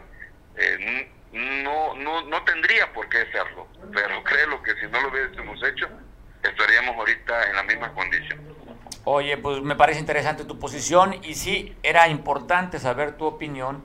Eh, 0.57 1.11
no, 1.33 1.95
no, 1.97 2.23
no 2.23 2.45
tendría 2.45 2.93
por 2.93 3.09
qué 3.09 3.19
hacerlo, 3.19 3.67
pero 3.93 4.23
creo 4.25 4.63
que 4.63 4.75
si 4.81 4.87
no 4.87 5.01
lo 5.01 5.09
hubiésemos 5.09 5.63
hecho, 5.65 5.89
estaríamos 6.43 6.97
ahorita 6.97 7.51
en 7.51 7.57
la 7.57 7.63
misma 7.65 7.93
condición. 7.93 8.41
Oye, 9.05 9.37
pues 9.37 9.63
me 9.63 9.77
parece 9.77 10.01
interesante 10.01 10.45
tu 10.45 10.59
posición 10.59 11.17
y 11.23 11.35
sí, 11.35 11.77
era 11.83 12.09
importante 12.09 12.79
saber 12.79 13.17
tu 13.17 13.27
opinión 13.27 13.85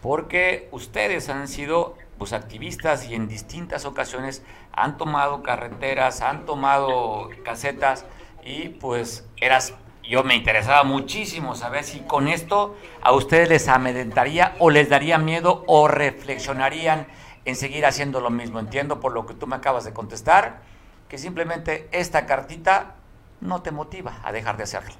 porque 0.00 0.68
ustedes 0.70 1.28
han 1.28 1.48
sido 1.48 1.96
pues 2.18 2.32
activistas 2.32 3.06
y 3.08 3.14
en 3.14 3.28
distintas 3.28 3.84
ocasiones 3.84 4.44
han 4.72 4.96
tomado 4.96 5.42
carreteras, 5.42 6.20
han 6.20 6.46
tomado 6.46 7.30
casetas 7.44 8.04
y 8.44 8.68
pues 8.68 9.26
eras 9.40 9.74
yo 10.10 10.24
me 10.24 10.34
interesaba 10.34 10.82
muchísimo 10.82 11.54
saber 11.54 11.84
si 11.84 12.00
con 12.00 12.26
esto 12.26 12.76
a 13.00 13.12
ustedes 13.12 13.48
les 13.48 13.68
amedrentaría 13.68 14.56
o 14.58 14.68
les 14.68 14.88
daría 14.88 15.18
miedo 15.18 15.62
o 15.68 15.86
reflexionarían 15.86 17.06
en 17.44 17.54
seguir 17.54 17.86
haciendo 17.86 18.20
lo 18.20 18.28
mismo. 18.28 18.58
Entiendo 18.58 18.98
por 18.98 19.12
lo 19.12 19.24
que 19.24 19.34
tú 19.34 19.46
me 19.46 19.54
acabas 19.54 19.84
de 19.84 19.92
contestar 19.92 20.62
que 21.08 21.16
simplemente 21.16 21.88
esta 21.92 22.26
cartita 22.26 22.96
no 23.40 23.62
te 23.62 23.70
motiva 23.70 24.18
a 24.24 24.32
dejar 24.32 24.56
de 24.56 24.64
hacerlo. 24.64 24.94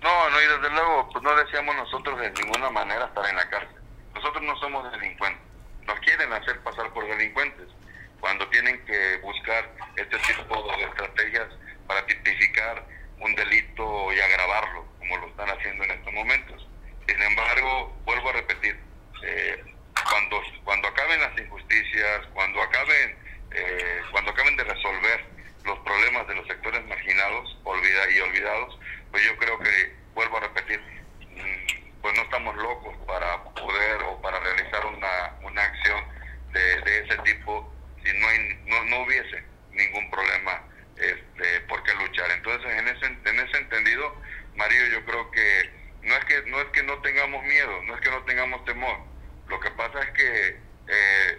No, 0.00 0.30
no, 0.30 0.40
y 0.40 0.46
desde 0.46 0.70
luego, 0.70 1.08
pues 1.12 1.24
no 1.24 1.34
decíamos 1.34 1.74
nosotros 1.74 2.20
de 2.20 2.30
ninguna 2.30 2.70
manera 2.70 3.06
estar 3.06 3.28
en 3.28 3.34
la 3.34 3.50
cárcel. 3.50 3.76
Nosotros 4.14 4.44
no 4.44 4.56
somos 4.58 4.88
delincuentes. 4.92 5.42
Nos 5.84 5.98
quieren 5.98 6.32
hacer 6.32 6.60
pasar 6.60 6.92
por 6.92 7.04
delincuentes 7.08 7.66
cuando 8.20 8.46
tienen 8.50 8.84
que 8.84 9.18
buscar 9.20 9.68
este 9.96 10.16
tipo 10.18 10.62
de 10.76 10.84
estrategias 10.84 11.48
para 11.88 12.06
tipificar 12.06 12.86
un 13.22 13.34
delito 13.34 14.12
y 14.12 14.20
agravarlo, 14.20 14.86
como 14.98 15.16
lo 15.18 15.26
están 15.28 15.48
haciendo 15.50 15.84
en 15.84 15.90
estos 15.92 16.12
momentos. 16.12 16.68
Sin 17.06 17.22
embargo, 17.22 17.96
vuelvo 18.04 18.30
a 18.30 18.32
repetir, 18.32 18.78
eh, 19.24 19.64
cuando, 20.10 20.42
cuando 20.64 20.88
acaben 20.88 21.20
las 21.20 21.38
injusticias, 21.38 22.26
cuando 22.34 22.60
acaben, 22.62 23.16
eh, 23.52 24.00
cuando 24.10 24.30
acaben 24.32 24.56
de 24.56 24.64
resolver 24.64 25.24
los 25.64 25.78
problemas 25.80 26.26
de 26.26 26.34
los 26.34 26.46
sectores 26.46 26.84
marginados 26.86 27.58
olvida, 27.64 28.10
y 28.10 28.20
olvidados, 28.20 28.78
pues 29.10 29.24
yo 29.24 29.36
creo 29.36 29.58
que, 29.58 29.94
vuelvo 30.14 30.38
a 30.38 30.40
repetir, 30.40 30.80
mm, 30.80 32.00
pues 32.02 32.14
no 32.16 32.22
estamos 32.22 32.56
locos 32.56 32.96
para 33.06 33.44
poder 33.44 34.02
o 34.02 34.20
para 34.20 34.40
realizar 34.40 34.84
una, 34.86 35.36
una 35.42 35.62
acción 35.62 36.04
de, 36.52 36.80
de 36.82 36.98
ese 37.04 37.16
tipo 37.18 37.72
si 38.04 38.12
no, 38.18 38.28
hay, 38.28 38.60
no, 38.66 38.84
no 38.84 39.02
hubiese 39.04 39.42
ningún 39.70 40.10
problema 40.10 40.62
este, 41.02 41.60
por 41.68 41.82
qué 41.82 41.94
luchar. 41.94 42.30
Entonces, 42.30 42.70
en 42.70 42.88
ese, 42.88 43.06
en 43.06 43.40
ese 43.40 43.58
entendido, 43.58 44.16
Mario, 44.54 44.86
yo 44.86 45.04
creo 45.04 45.30
que 45.30 45.70
no 46.02 46.14
es 46.14 46.24
que 46.24 46.42
no 46.46 46.60
es 46.60 46.68
que 46.68 46.82
no 46.82 46.98
tengamos 47.02 47.42
miedo, 47.44 47.82
no 47.84 47.94
es 47.94 48.00
que 48.00 48.10
no 48.10 48.22
tengamos 48.24 48.64
temor. 48.64 48.98
Lo 49.48 49.60
que 49.60 49.70
pasa 49.72 50.00
es 50.00 50.10
que 50.10 50.60
eh, 50.88 51.38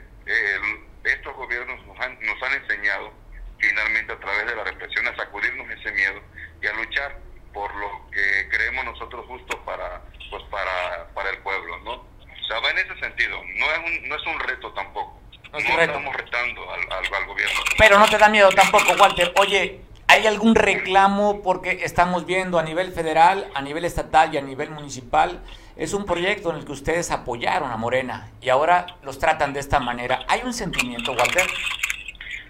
estos 1.05 1.35
gobiernos 1.35 1.85
nos 1.85 1.99
han, 1.99 2.17
enseñado 2.53 3.13
finalmente 3.59 4.13
a 4.13 4.19
través 4.19 4.45
de 4.45 4.55
la 4.55 4.63
represión 4.63 5.07
a 5.07 5.15
sacudirnos 5.15 5.69
ese 5.69 5.91
miedo 5.91 6.21
y 6.61 6.67
a 6.67 6.73
luchar 6.73 7.17
por 7.53 7.73
lo 7.75 8.09
que 8.11 8.49
creemos 8.49 8.85
nosotros 8.85 9.25
justo 9.27 9.63
para 9.65 10.01
pues 10.29 10.43
para, 10.49 11.07
para 11.13 11.29
el 11.29 11.37
pueblo. 11.39 11.75
O 11.85 12.45
sea, 12.47 12.59
va 12.59 12.71
en 12.71 12.79
ese 12.79 12.99
sentido, 12.99 13.41
no 13.55 13.71
es 13.71 13.77
un, 13.79 14.09
no 14.09 14.15
es 14.15 14.25
un 14.25 14.39
reto 14.41 14.73
tampoco 14.73 15.22
no, 15.53 15.81
estamos 15.81 16.15
retando 16.15 16.71
al, 16.71 17.25
gobierno. 17.27 17.59
Pero 17.77 17.99
no 17.99 18.07
te 18.07 18.17
da 18.17 18.29
miedo 18.29 18.49
tampoco, 18.49 18.93
Walter. 18.93 19.33
Oye, 19.37 19.81
¿hay 20.07 20.25
algún 20.25 20.55
reclamo? 20.55 21.43
Porque 21.43 21.79
estamos 21.83 22.25
viendo 22.25 22.57
a 22.57 22.63
nivel 22.63 22.91
federal, 22.91 23.49
a 23.53 23.61
nivel 23.61 23.85
estatal 23.85 24.33
y 24.33 24.37
a 24.37 24.41
nivel 24.41 24.71
municipal. 24.71 25.43
Es 25.75 25.93
un 25.93 26.05
proyecto 26.05 26.51
en 26.51 26.57
el 26.57 26.65
que 26.65 26.71
ustedes 26.71 27.11
apoyaron 27.11 27.71
a 27.71 27.77
Morena 27.77 28.31
y 28.41 28.49
ahora 28.49 28.85
los 29.03 29.19
tratan 29.19 29.53
de 29.53 29.59
esta 29.59 29.79
manera. 29.79 30.25
¿Hay 30.27 30.41
un 30.43 30.53
sentimiento, 30.53 31.11
Walter? 31.13 31.47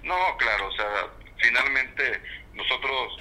No, 0.04 0.38
claro, 0.38 0.68
o 0.68 0.72
sea, 0.72 1.08
finalmente 1.38 2.22
nosotros 2.54 3.18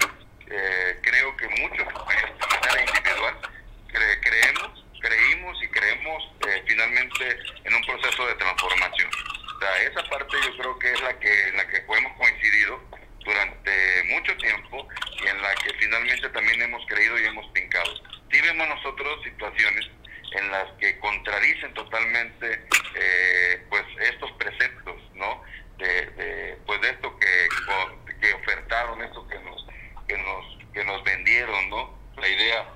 eh, 0.47 0.99
creo 1.01 1.35
que 1.37 1.47
muchos 1.61 1.87
de 1.87 1.93
manera 1.93 2.81
individual 2.81 3.35
creemos, 4.21 4.85
creímos 4.99 5.63
y 5.63 5.67
creemos 5.67 6.23
eh, 6.47 6.63
finalmente 6.67 7.37
en 7.63 7.73
un 7.73 7.81
proceso 7.83 8.25
de 8.27 8.35
transformación 8.35 9.09
esa 9.81 10.03
parte 10.09 10.37
yo 10.45 10.57
creo 10.57 10.79
que 10.79 10.91
es 10.91 11.01
la 11.01 11.19
que, 11.19 11.47
en 11.47 11.57
la 11.57 11.67
que 11.67 11.77
hemos 11.77 12.17
coincidido 12.17 12.81
durante 13.25 14.03
mucho 14.09 14.35
tiempo 14.37 14.87
y 15.23 15.27
en 15.27 15.41
la 15.41 15.55
que 15.55 15.73
finalmente 15.79 16.29
también 16.29 16.61
hemos 16.61 16.85
creído 16.87 17.19
y 17.19 17.25
hemos 17.25 17.45
pincado. 17.51 17.93
Sí 18.31 18.41
vemos 18.41 18.67
nosotros 18.67 19.23
situaciones 19.23 19.89
en 20.33 20.51
las 20.51 20.71
que 20.79 20.97
contradicen 20.99 21.73
totalmente 21.73 22.65
eh, 22.95 23.65
pues 23.69 23.83
estos 24.01 24.31
preceptos, 24.33 24.95
¿no? 25.13 25.43
De, 25.77 26.57
pues 26.65 26.81
de 26.81 26.89
esto 26.89 27.17
que, 27.19 27.47
que 28.21 28.33
ofertaron, 28.33 29.01
esto 29.03 29.27
que 29.27 29.39
nos, 29.39 29.65
que 30.07 30.17
nos, 30.17 30.73
que 30.73 30.83
nos 30.85 31.03
vendieron, 31.03 31.69
¿no? 31.69 31.97
La 32.17 32.27
idea 32.27 32.73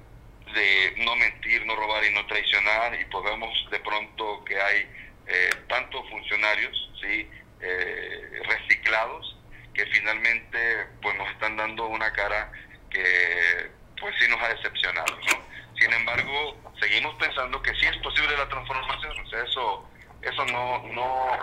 de 0.53 0.93
no 0.97 1.15
mentir, 1.15 1.65
no 1.65 1.75
robar 1.75 2.03
y 2.05 2.13
no 2.13 2.25
traicionar 2.27 2.99
y 2.99 3.05
podemos 3.05 3.49
de 3.69 3.79
pronto 3.79 4.43
que 4.45 4.59
hay 4.59 4.89
eh, 5.27 5.49
tanto 5.67 6.03
funcionarios 6.05 6.91
sí 7.01 7.29
eh, 7.61 8.41
reciclados 8.47 9.37
que 9.73 9.85
finalmente 9.87 10.85
pues 11.01 11.15
nos 11.17 11.29
están 11.31 11.57
dando 11.57 11.87
una 11.87 12.11
cara 12.13 12.51
que 12.89 13.69
pues 13.99 14.15
sí 14.19 14.29
nos 14.29 14.41
ha 14.41 14.49
decepcionado 14.49 15.17
sin 15.79 15.93
embargo 15.93 16.57
seguimos 16.79 17.13
pensando 17.15 17.61
que 17.61 17.73
sí 17.75 17.85
es 17.85 17.97
posible 17.97 18.37
la 18.37 18.47
transformación 18.47 19.19
o 19.19 19.29
sea 19.29 19.43
eso 19.43 19.89
eso 20.21 20.45
no 20.45 20.83
no 20.93 21.37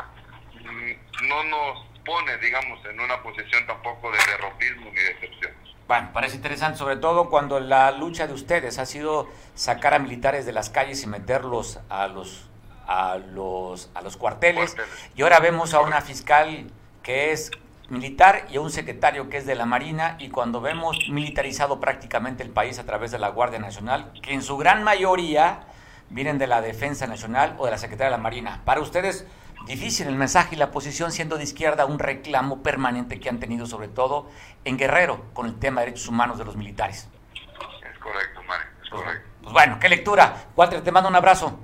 no 1.23 1.45
nos 1.45 1.87
pone 2.05 2.37
digamos 2.39 2.85
en 2.87 3.01
una 3.01 3.23
posición 3.23 3.67
tampoco 3.67 4.11
de 4.13 4.19
derrotismo 4.27 4.91
ni 4.91 5.01
decepción 5.01 5.65
bueno, 5.87 6.11
parece 6.15 6.34
interesante, 6.45 6.79
sobre 6.79 6.97
todo 6.97 7.31
cuando 7.31 7.59
la 7.59 7.91
lucha 7.91 8.27
de 8.27 8.35
ustedes 8.35 8.79
ha 8.79 8.85
sido 8.85 9.27
sacar 9.55 9.95
a 9.95 9.99
militares 9.99 10.45
de 10.45 10.53
las 10.53 10.69
calles 10.69 11.03
y 11.03 11.07
meterlos 11.07 11.81
a 11.89 12.07
los 12.07 12.51
a 12.87 13.17
los, 13.17 13.89
a 13.95 14.03
los 14.03 14.19
cuarteles. 14.19 14.77
Y 15.17 15.23
ahora 15.23 15.41
vemos 15.41 15.73
a 15.73 15.81
una 15.81 16.03
fiscal 16.03 16.67
que 17.03 17.33
es 17.33 17.51
militar 17.89 18.47
y 18.51 18.59
a 18.59 18.61
un 18.61 18.71
secretario 18.71 19.31
que 19.31 19.39
es 19.39 19.47
de 19.47 19.55
la 19.55 19.65
Marina 19.65 20.17
y 20.21 20.29
cuando 20.29 20.61
vemos 20.61 20.99
militarizado 21.09 21.81
prácticamente 21.81 22.43
el 22.43 22.51
país 22.51 22.79
a 22.79 22.85
través 22.85 23.11
de 23.11 23.19
la 23.19 23.29
Guardia 23.29 23.59
Nacional, 23.59 24.13
que 24.21 24.35
en 24.35 24.43
su 24.43 24.59
gran 24.59 24.83
mayoría 24.83 25.61
vienen 26.11 26.37
de 26.37 26.47
la 26.47 26.61
Defensa 26.61 27.07
Nacional 27.07 27.55
o 27.57 27.65
de 27.65 27.71
la 27.71 27.79
Secretaría 27.79 28.11
de 28.11 28.19
la 28.19 28.23
Marina. 28.23 28.61
Para 28.67 28.83
ustedes, 28.83 29.27
difícil 29.67 30.07
el 30.07 30.17
mensaje 30.17 30.55
y 30.55 30.59
la 30.59 30.71
posición 30.71 31.13
siendo 31.13 31.37
de 31.37 31.45
izquierda 31.45 31.87
un 31.87 31.99
reclamo 31.99 32.63
permanente 32.63 33.21
que 33.21 33.29
han 33.29 33.41
tenido 33.41 33.67
sobre 33.67 33.89
todo 33.89 34.31
en 34.65 34.77
Guerrero 34.77 35.25
con 35.33 35.47
el 35.47 35.59
tema 35.59 35.81
de 35.81 35.87
derechos 35.87 36.09
humanos 36.09 36.39
de 36.39 36.45
los 36.45 36.57
militares. 36.57 37.09
Es 37.91 37.99
correcto, 37.99 38.43
Mario, 38.43 38.67
es 38.83 38.91
correcto. 38.91 39.29
Pues 39.43 39.53
bueno, 39.53 39.79
qué 39.81 39.89
lectura. 39.89 40.47
Walter, 40.57 40.83
te 40.83 40.93
mando 40.93 41.09
un 41.09 41.17
abrazo. 41.17 41.59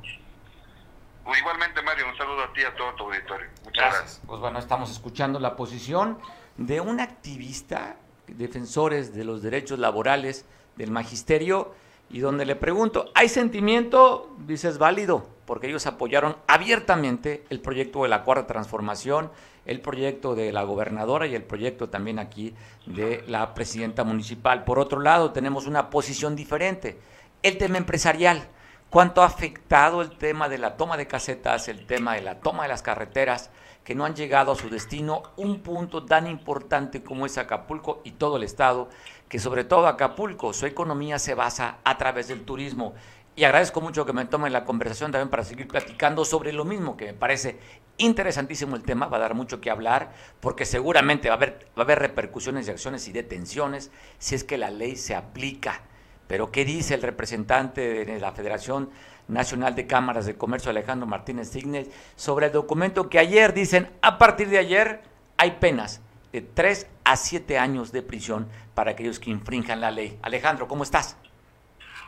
Pues 1.24 1.38
igualmente, 1.38 1.80
Mario, 1.82 2.08
un 2.08 2.16
saludo 2.16 2.42
a 2.42 2.52
ti 2.52 2.60
y 2.60 2.64
a 2.64 2.74
todo 2.74 2.92
tu 2.94 3.04
auditorio. 3.04 3.46
Muchas 3.64 3.84
gracias. 3.84 4.20
Pues 4.26 4.40
bueno, 4.40 4.58
estamos 4.58 4.90
escuchando 4.90 5.38
la 5.38 5.56
posición 5.56 6.18
de 6.56 6.80
un 6.80 7.00
activista, 7.00 7.96
defensores 8.26 9.14
de 9.14 9.24
los 9.24 9.42
derechos 9.42 9.78
laborales 9.78 10.44
del 10.76 10.90
magisterio, 10.90 11.74
y 12.10 12.18
donde 12.18 12.44
le 12.44 12.56
pregunto, 12.56 13.10
¿hay 13.14 13.28
sentimiento? 13.28 14.34
Dices 14.46 14.78
válido, 14.78 15.26
porque 15.46 15.68
ellos 15.68 15.86
apoyaron 15.86 16.36
abiertamente 16.48 17.44
el 17.50 17.60
proyecto 17.60 18.02
de 18.02 18.08
la 18.08 18.24
cuarta 18.24 18.46
transformación, 18.48 19.30
el 19.64 19.80
proyecto 19.80 20.34
de 20.34 20.52
la 20.52 20.64
gobernadora 20.64 21.26
y 21.26 21.34
el 21.36 21.44
proyecto 21.44 21.88
también 21.88 22.18
aquí 22.18 22.54
de 22.86 23.22
la 23.28 23.54
presidenta 23.54 24.02
municipal. 24.02 24.64
Por 24.64 24.80
otro 24.80 25.00
lado, 25.00 25.30
tenemos 25.30 25.66
una 25.66 25.88
posición 25.88 26.34
diferente, 26.34 26.98
el 27.42 27.56
tema 27.58 27.78
empresarial 27.78 28.48
cuánto 28.90 29.22
ha 29.22 29.26
afectado 29.26 30.02
el 30.02 30.10
tema 30.10 30.48
de 30.48 30.58
la 30.58 30.76
toma 30.76 30.96
de 30.96 31.06
casetas, 31.06 31.68
el 31.68 31.86
tema 31.86 32.14
de 32.14 32.22
la 32.22 32.40
toma 32.40 32.64
de 32.64 32.68
las 32.68 32.82
carreteras, 32.82 33.50
que 33.84 33.94
no 33.94 34.04
han 34.04 34.14
llegado 34.14 34.52
a 34.52 34.56
su 34.56 34.68
destino, 34.68 35.22
un 35.36 35.60
punto 35.60 36.04
tan 36.04 36.26
importante 36.26 37.02
como 37.02 37.24
es 37.24 37.38
Acapulco 37.38 38.02
y 38.04 38.12
todo 38.12 38.36
el 38.36 38.42
estado, 38.42 38.88
que 39.30 39.38
sobre 39.38 39.62
todo 39.62 39.86
Acapulco, 39.86 40.52
su 40.52 40.66
economía 40.66 41.20
se 41.20 41.34
basa 41.34 41.78
a 41.84 41.96
través 41.96 42.26
del 42.26 42.42
turismo. 42.42 42.94
Y 43.36 43.44
agradezco 43.44 43.80
mucho 43.80 44.04
que 44.04 44.12
me 44.12 44.24
tomen 44.24 44.52
la 44.52 44.64
conversación 44.64 45.12
también 45.12 45.30
para 45.30 45.44
seguir 45.44 45.68
platicando 45.68 46.24
sobre 46.24 46.52
lo 46.52 46.64
mismo, 46.64 46.96
que 46.96 47.06
me 47.06 47.14
parece 47.14 47.60
interesantísimo 47.96 48.74
el 48.74 48.82
tema, 48.82 49.06
va 49.06 49.18
a 49.18 49.20
dar 49.20 49.34
mucho 49.34 49.60
que 49.60 49.70
hablar, 49.70 50.10
porque 50.40 50.64
seguramente 50.64 51.28
va 51.28 51.34
a 51.34 51.36
haber, 51.36 51.68
va 51.78 51.82
a 51.82 51.84
haber 51.84 52.00
repercusiones 52.00 52.66
y 52.66 52.72
acciones 52.72 53.06
y 53.06 53.12
detenciones 53.12 53.92
si 54.18 54.34
es 54.34 54.42
que 54.42 54.58
la 54.58 54.70
ley 54.70 54.96
se 54.96 55.14
aplica. 55.14 55.82
Pero 56.26 56.50
¿qué 56.50 56.64
dice 56.64 56.94
el 56.94 57.02
representante 57.02 58.04
de 58.04 58.18
la 58.18 58.32
Federación 58.32 58.90
Nacional 59.28 59.76
de 59.76 59.86
Cámaras 59.86 60.26
de 60.26 60.36
Comercio, 60.36 60.70
Alejandro 60.70 61.06
Martínez 61.06 61.50
Signes, 61.50 61.88
sobre 62.16 62.46
el 62.46 62.52
documento 62.52 63.08
que 63.08 63.20
ayer 63.20 63.54
dicen, 63.54 63.90
a 64.02 64.18
partir 64.18 64.48
de 64.48 64.58
ayer 64.58 65.02
hay 65.36 65.52
penas 65.52 66.00
de 66.32 66.42
3 66.42 66.86
a 67.04 67.16
7 67.16 67.58
años 67.58 67.92
de 67.92 68.02
prisión 68.02 68.48
para 68.74 68.92
aquellos 68.92 69.18
que 69.18 69.30
infrinjan 69.30 69.80
la 69.80 69.90
ley. 69.90 70.18
Alejandro, 70.22 70.68
¿cómo 70.68 70.82
estás? 70.82 71.16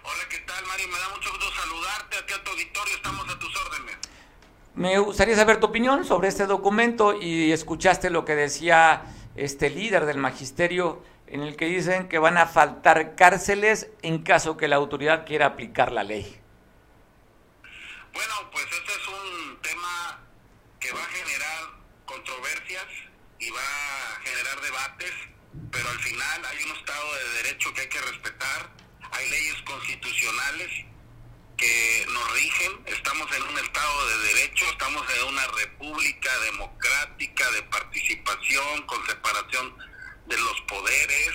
Hola, 0.05 0.29
¿qué 0.29 0.39
tal, 0.39 0.65
Mario? 0.67 0.89
Me 0.89 0.99
da 0.99 1.09
mucho 1.15 1.31
gusto 1.31 1.47
saludarte 1.55 2.17
a 2.17 2.27
ti 2.27 2.33
a 2.33 2.45
tu 2.45 2.51
auditorio, 2.51 2.95
estamos 2.95 3.29
a 3.29 3.39
tus 3.39 3.57
órdenes. 3.57 3.97
Me 4.75 4.99
gustaría 4.99 5.37
saber 5.37 5.61
tu 5.61 5.67
opinión 5.67 6.05
sobre 6.05 6.29
este 6.29 6.47
documento 6.47 7.21
y 7.21 7.53
escuchaste 7.53 8.11
lo 8.11 8.25
que 8.25 8.35
decía 8.35 9.03
este 9.37 9.71
líder 9.71 10.07
del 10.07 10.19
magisterio 10.19 11.03
en 11.27 11.43
el 11.43 11.57
que 11.57 11.67
dicen 11.67 12.09
que 12.09 12.19
van 12.19 12.37
a 12.37 12.47
faltar 12.47 13.15
cárceles 13.15 13.91
en 14.03 14.23
caso 14.23 14.57
que 14.57 14.69
la 14.69 14.77
autoridad 14.77 15.25
quiera 15.25 15.47
aplicar 15.47 15.93
la 15.93 16.05
ley. 16.05 16.41
Bueno, 18.13 18.35
pues 18.51 18.65
este 18.65 18.93
es 18.93 19.09
un 19.09 19.59
tema 19.63 20.21
que 20.79 20.93
va 20.93 21.01
a 21.01 21.07
generar 21.07 21.71
controversias 22.05 22.85
y 23.43 23.51
va 23.51 23.61
a 23.61 24.21
generar 24.25 24.61
debates, 24.61 25.13
pero 25.73 25.89
al 25.89 25.99
final 25.99 26.45
hay 26.45 26.63
un 26.63 26.77
Estado 26.77 27.15
de 27.15 27.43
Derecho 27.43 27.75
que 27.75 27.81
hay 27.81 27.89
que 27.89 28.01
respetar, 28.01 28.71
hay 29.11 29.31
leyes 29.31 29.63
constitucionales 29.63 30.71
que 31.57 32.07
nos 32.09 32.33
rigen, 32.35 32.73
estamos 32.87 33.29
en 33.37 33.43
un 33.43 33.59
Estado 33.59 34.09
de 34.09 34.19
Derecho, 34.19 34.65
estamos 34.71 35.05
en 35.17 35.25
una 35.25 35.47
república 35.49 36.39
democrática 36.41 37.51
de 37.51 37.63
participación 37.65 38.83
con 38.87 39.05
separación 39.07 39.77
de 40.27 40.39
los 40.39 40.61
poderes. 40.63 41.33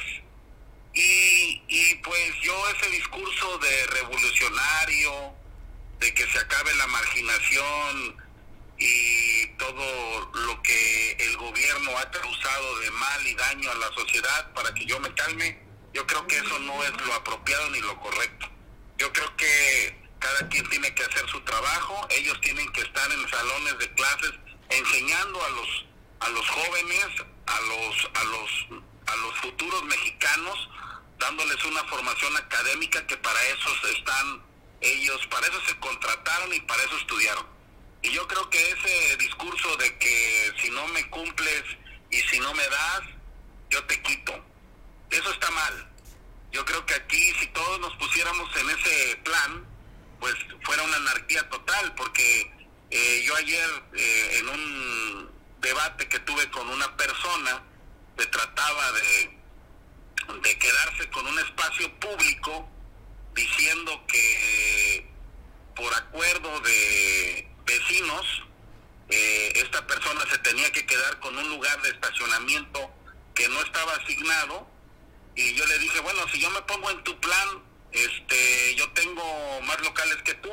Y, 0.93 1.61
y 1.67 1.95
pues 2.03 2.33
yo 2.41 2.69
ese 2.69 2.89
discurso 2.89 3.57
de 3.59 3.87
revolucionario, 3.87 5.35
de 5.99 6.13
que 6.13 6.25
se 6.31 6.39
acabe 6.39 6.73
la 6.75 6.87
marginación 6.87 8.26
y 8.79 9.47
todo 9.57 10.31
lo 10.33 10.61
que 10.61 11.11
el 11.19 11.37
gobierno 11.37 11.97
ha 11.97 12.11
causado 12.11 12.79
de 12.79 12.91
mal 12.91 13.27
y 13.27 13.33
daño 13.35 13.71
a 13.71 13.75
la 13.75 13.91
sociedad 13.93 14.53
para 14.53 14.73
que 14.73 14.85
yo 14.85 14.99
me 14.99 15.13
calme, 15.15 15.59
yo 15.93 16.05
creo 16.05 16.27
que 16.27 16.37
eso 16.37 16.59
no 16.59 16.83
es 16.83 16.91
lo 17.05 17.13
apropiado 17.13 17.69
ni 17.71 17.79
lo 17.79 17.99
correcto. 17.99 18.47
Yo 18.97 19.11
creo 19.13 19.35
que 19.35 20.07
cada 20.19 20.47
quien 20.49 20.67
tiene 20.69 20.93
que 20.93 21.03
hacer 21.03 21.27
su 21.29 21.41
trabajo, 21.41 22.07
ellos 22.09 22.39
tienen 22.41 22.71
que 22.71 22.81
estar 22.81 23.11
en 23.11 23.29
salones 23.29 23.77
de 23.79 23.93
clases 23.93 24.31
enseñando 24.69 25.43
a 25.43 25.49
los 25.49 25.85
a 26.19 26.29
los 26.29 26.49
jóvenes, 26.49 27.05
a 27.45 27.61
los 27.61 28.09
a 28.13 28.23
los 28.23 28.81
a 29.07 29.15
los 29.15 29.37
futuros 29.39 29.83
mexicanos, 29.85 30.69
dándoles 31.19 31.63
una 31.65 31.83
formación 31.85 32.35
académica 32.37 33.05
que 33.07 33.17
para 33.17 33.41
eso 33.47 33.69
están 33.95 34.43
ellos 34.81 35.25
para 35.27 35.47
eso 35.47 35.59
se 35.67 35.79
contrataron 35.79 36.53
y 36.53 36.59
para 36.61 36.83
eso 36.83 36.97
estudiaron. 36.97 37.56
Y 38.07 38.11
yo 38.11 38.25
creo 38.25 38.49
que 38.49 38.71
ese 38.71 39.17
discurso 39.17 39.75
de 39.75 39.97
que 39.97 40.53
si 40.61 40.69
no 40.69 40.87
me 40.87 41.09
cumples 41.09 41.63
y 42.09 42.15
si 42.21 42.39
no 42.39 42.53
me 42.53 42.63
das, 42.63 43.01
yo 43.69 43.83
te 43.83 44.01
quito, 44.01 44.33
eso 45.09 45.29
está 45.31 45.51
mal. 45.51 45.91
Yo 46.53 46.63
creo 46.63 46.85
que 46.85 46.93
aquí 46.93 47.33
si 47.37 47.47
todos 47.47 47.81
nos 47.81 47.93
pusiéramos 47.97 48.55
en 48.55 48.69
ese 48.69 49.15
plan, 49.25 49.67
pues 50.21 50.35
fuera 50.63 50.83
una 50.83 50.95
anarquía 50.95 51.49
total, 51.49 51.93
porque 51.95 52.49
eh, 52.91 53.23
yo 53.25 53.35
ayer 53.35 53.83
eh, 53.93 54.37
en 54.39 54.49
un 54.49 55.31
debate 55.59 56.07
que 56.07 56.19
tuve 56.19 56.49
con 56.51 56.69
una 56.69 56.95
persona, 56.95 57.61
se 58.17 58.25
trataba 58.27 58.91
de, 58.93 59.37
de 60.43 60.57
quedarse 60.59 61.09
con 61.09 61.27
un 61.27 61.39
espacio 61.39 61.93
público 61.99 62.69
diciendo 63.35 64.01
que 64.07 65.11
por 65.75 65.93
acuerdo 65.93 66.61
de 66.61 67.46
vecinos, 67.67 68.43
eh, 69.09 69.53
esta 69.55 69.85
persona 69.85 70.21
se 70.29 70.37
tenía 70.39 70.71
que 70.71 70.85
quedar 70.85 71.19
con 71.19 71.37
un 71.37 71.49
lugar 71.49 71.81
de 71.81 71.89
estacionamiento 71.89 72.91
que 73.35 73.47
no 73.49 73.61
estaba 73.61 73.93
asignado 73.93 74.67
y 75.35 75.53
yo 75.53 75.65
le 75.67 75.77
dije, 75.77 75.99
bueno, 75.99 76.27
si 76.31 76.39
yo 76.39 76.49
me 76.49 76.61
pongo 76.63 76.89
en 76.89 77.03
tu 77.03 77.19
plan, 77.19 77.63
este, 77.91 78.75
yo 78.75 78.89
tengo 78.93 79.61
más 79.61 79.79
locales 79.81 80.17
que 80.23 80.33
tú 80.35 80.49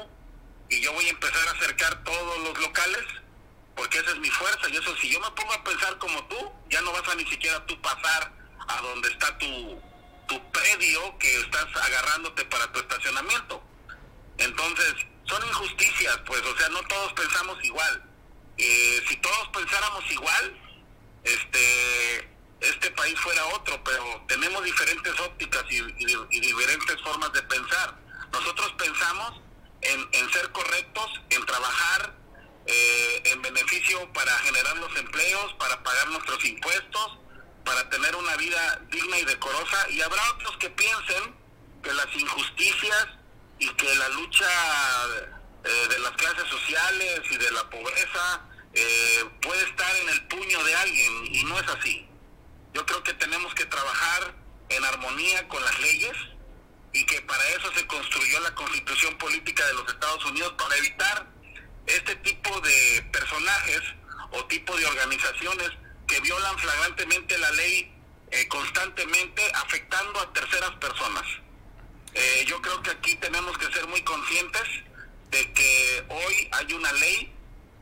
y 0.68 0.81
yo 0.81 0.92
voy 0.92 1.07
a 1.07 1.11
empezar 1.11 1.48
a 1.48 1.53
acercar 1.53 2.05
todos 2.05 2.38
los 2.40 2.59
locales 2.61 3.05
porque 3.74 3.98
esa 3.98 4.11
es 4.11 4.18
mi 4.18 4.31
fuerza 4.31 4.68
y 4.68 4.77
eso 4.77 4.94
si 4.96 5.11
yo 5.11 5.20
me 5.20 5.31
pongo 5.33 5.53
a 5.53 5.64
pensar 5.64 5.98
como 5.98 6.24
tú, 6.27 6.53
ya 6.70 6.81
no 6.83 6.92
vas 6.92 7.09
a 7.09 7.14
ni 7.14 7.24
siquiera 7.27 7.64
tú 7.66 7.81
pasar 7.81 8.33
a 8.68 8.81
donde 8.83 9.09
está 9.09 9.37
tu, 9.38 9.81
tu 10.29 10.50
predio 10.53 11.18
que 11.18 11.40
estás 11.40 11.66
agarrándote 11.74 12.44
para 12.44 12.70
tu 12.72 12.81
estacionamiento. 12.81 13.62
Entonces, 14.38 14.94
son 15.26 15.46
injusticias, 15.46 16.18
pues, 16.26 16.42
o 16.42 16.56
sea, 16.56 16.68
no 16.68 16.82
todos 16.82 17.12
pensamos 17.14 17.62
igual. 17.64 18.02
Eh, 18.56 19.02
si 19.08 19.16
todos 19.16 19.48
pensáramos 19.52 20.04
igual, 20.10 20.60
este 21.24 22.34
este 22.60 22.90
país 22.92 23.18
fuera 23.20 23.44
otro, 23.46 23.82
pero 23.84 24.24
tenemos 24.26 24.64
diferentes 24.64 25.20
ópticas 25.20 25.64
y, 25.68 25.80
diferentes 26.40 27.02
formas 27.02 27.32
de 27.32 27.42
pensar. 27.42 27.94
Nosotros 28.32 28.72
pensamos 28.78 29.40
en, 29.82 30.08
en 30.12 30.32
ser 30.32 30.50
correctos, 30.50 31.20
en 31.30 31.44
trabajar 31.44 32.14
eh, 32.66 33.22
en 33.26 33.42
beneficio 33.42 34.10
para 34.12 34.32
generar 34.38 34.76
los 34.78 34.96
empleos, 34.96 35.52
para 35.58 35.82
pagar 35.82 36.08
nuestros 36.08 36.42
impuestos, 36.46 37.18
para 37.64 37.88
tener 37.90 38.16
una 38.16 38.37
vida 38.37 38.80
digna 38.90 39.18
y 39.18 39.24
decorosa 39.24 39.90
y 39.90 40.00
habrá 40.00 40.22
otros 40.32 40.56
que 40.58 40.70
piensen 40.70 41.37
que 41.82 41.92
las 41.92 42.06
injusticias 42.14 43.08
y 43.59 43.69
que 43.69 43.95
la 43.95 44.09
lucha 44.11 44.47
eh, 45.64 45.88
de 45.88 45.99
las 46.01 46.12
clases 46.12 46.49
sociales 46.49 47.21
y 47.31 47.37
de 47.37 47.51
la 47.53 47.69
pobreza 47.71 48.43
eh, 48.75 49.25
puede 49.40 49.62
estar 49.64 49.97
en 49.97 50.09
el 50.11 50.27
puño 50.27 50.62
de 50.64 50.75
alguien 50.75 51.27
y 51.35 51.45
no 51.45 51.59
es 51.59 51.69
así. 51.69 52.07
Yo 52.73 52.85
creo 52.85 53.03
que 53.03 53.14
tenemos 53.14 53.55
que 53.55 53.64
trabajar 53.67 54.35
en 54.69 54.85
armonía 54.85 55.47
con 55.49 55.62
las 55.64 55.79
leyes 55.81 56.17
y 56.93 57.05
que 57.07 57.21
para 57.23 57.49
eso 57.51 57.73
se 57.73 57.87
construyó 57.87 58.40
la 58.40 58.55
constitución 58.55 59.17
política 59.19 59.64
de 59.67 59.75
los 59.75 59.88
Estados 59.88 60.25
Unidos 60.27 60.55
para 60.59 60.77
evitar 60.77 61.27
este 61.87 62.17
tipo 62.17 62.61
de 62.61 63.09
personajes 63.12 63.81
o 64.33 64.45
tipo 64.47 64.77
de 64.77 64.87
organizaciones 64.87 65.71
que 66.07 66.21
violan 66.21 66.59
flagrantemente 66.59 67.38
la 67.38 67.51
ley 67.53 67.93
eh, 68.31 68.49
constantemente 68.49 69.43
afectando 69.55 70.21
a 70.21 70.33
terceras 70.33 70.73
personas. 70.73 71.25
Eh, 72.14 72.44
yo 72.46 72.62
creo 72.62 72.81
que 72.83 72.90
aquí 72.90 73.16
tenemos 73.16 73.57
que 73.59 73.72
ser 73.72 73.87
muy 73.88 74.00
conscientes 74.03 74.62
de 75.31 75.53
que 75.53 76.05
hoy 76.09 76.48
hay 76.53 76.72
una 76.72 76.92
ley 76.92 77.33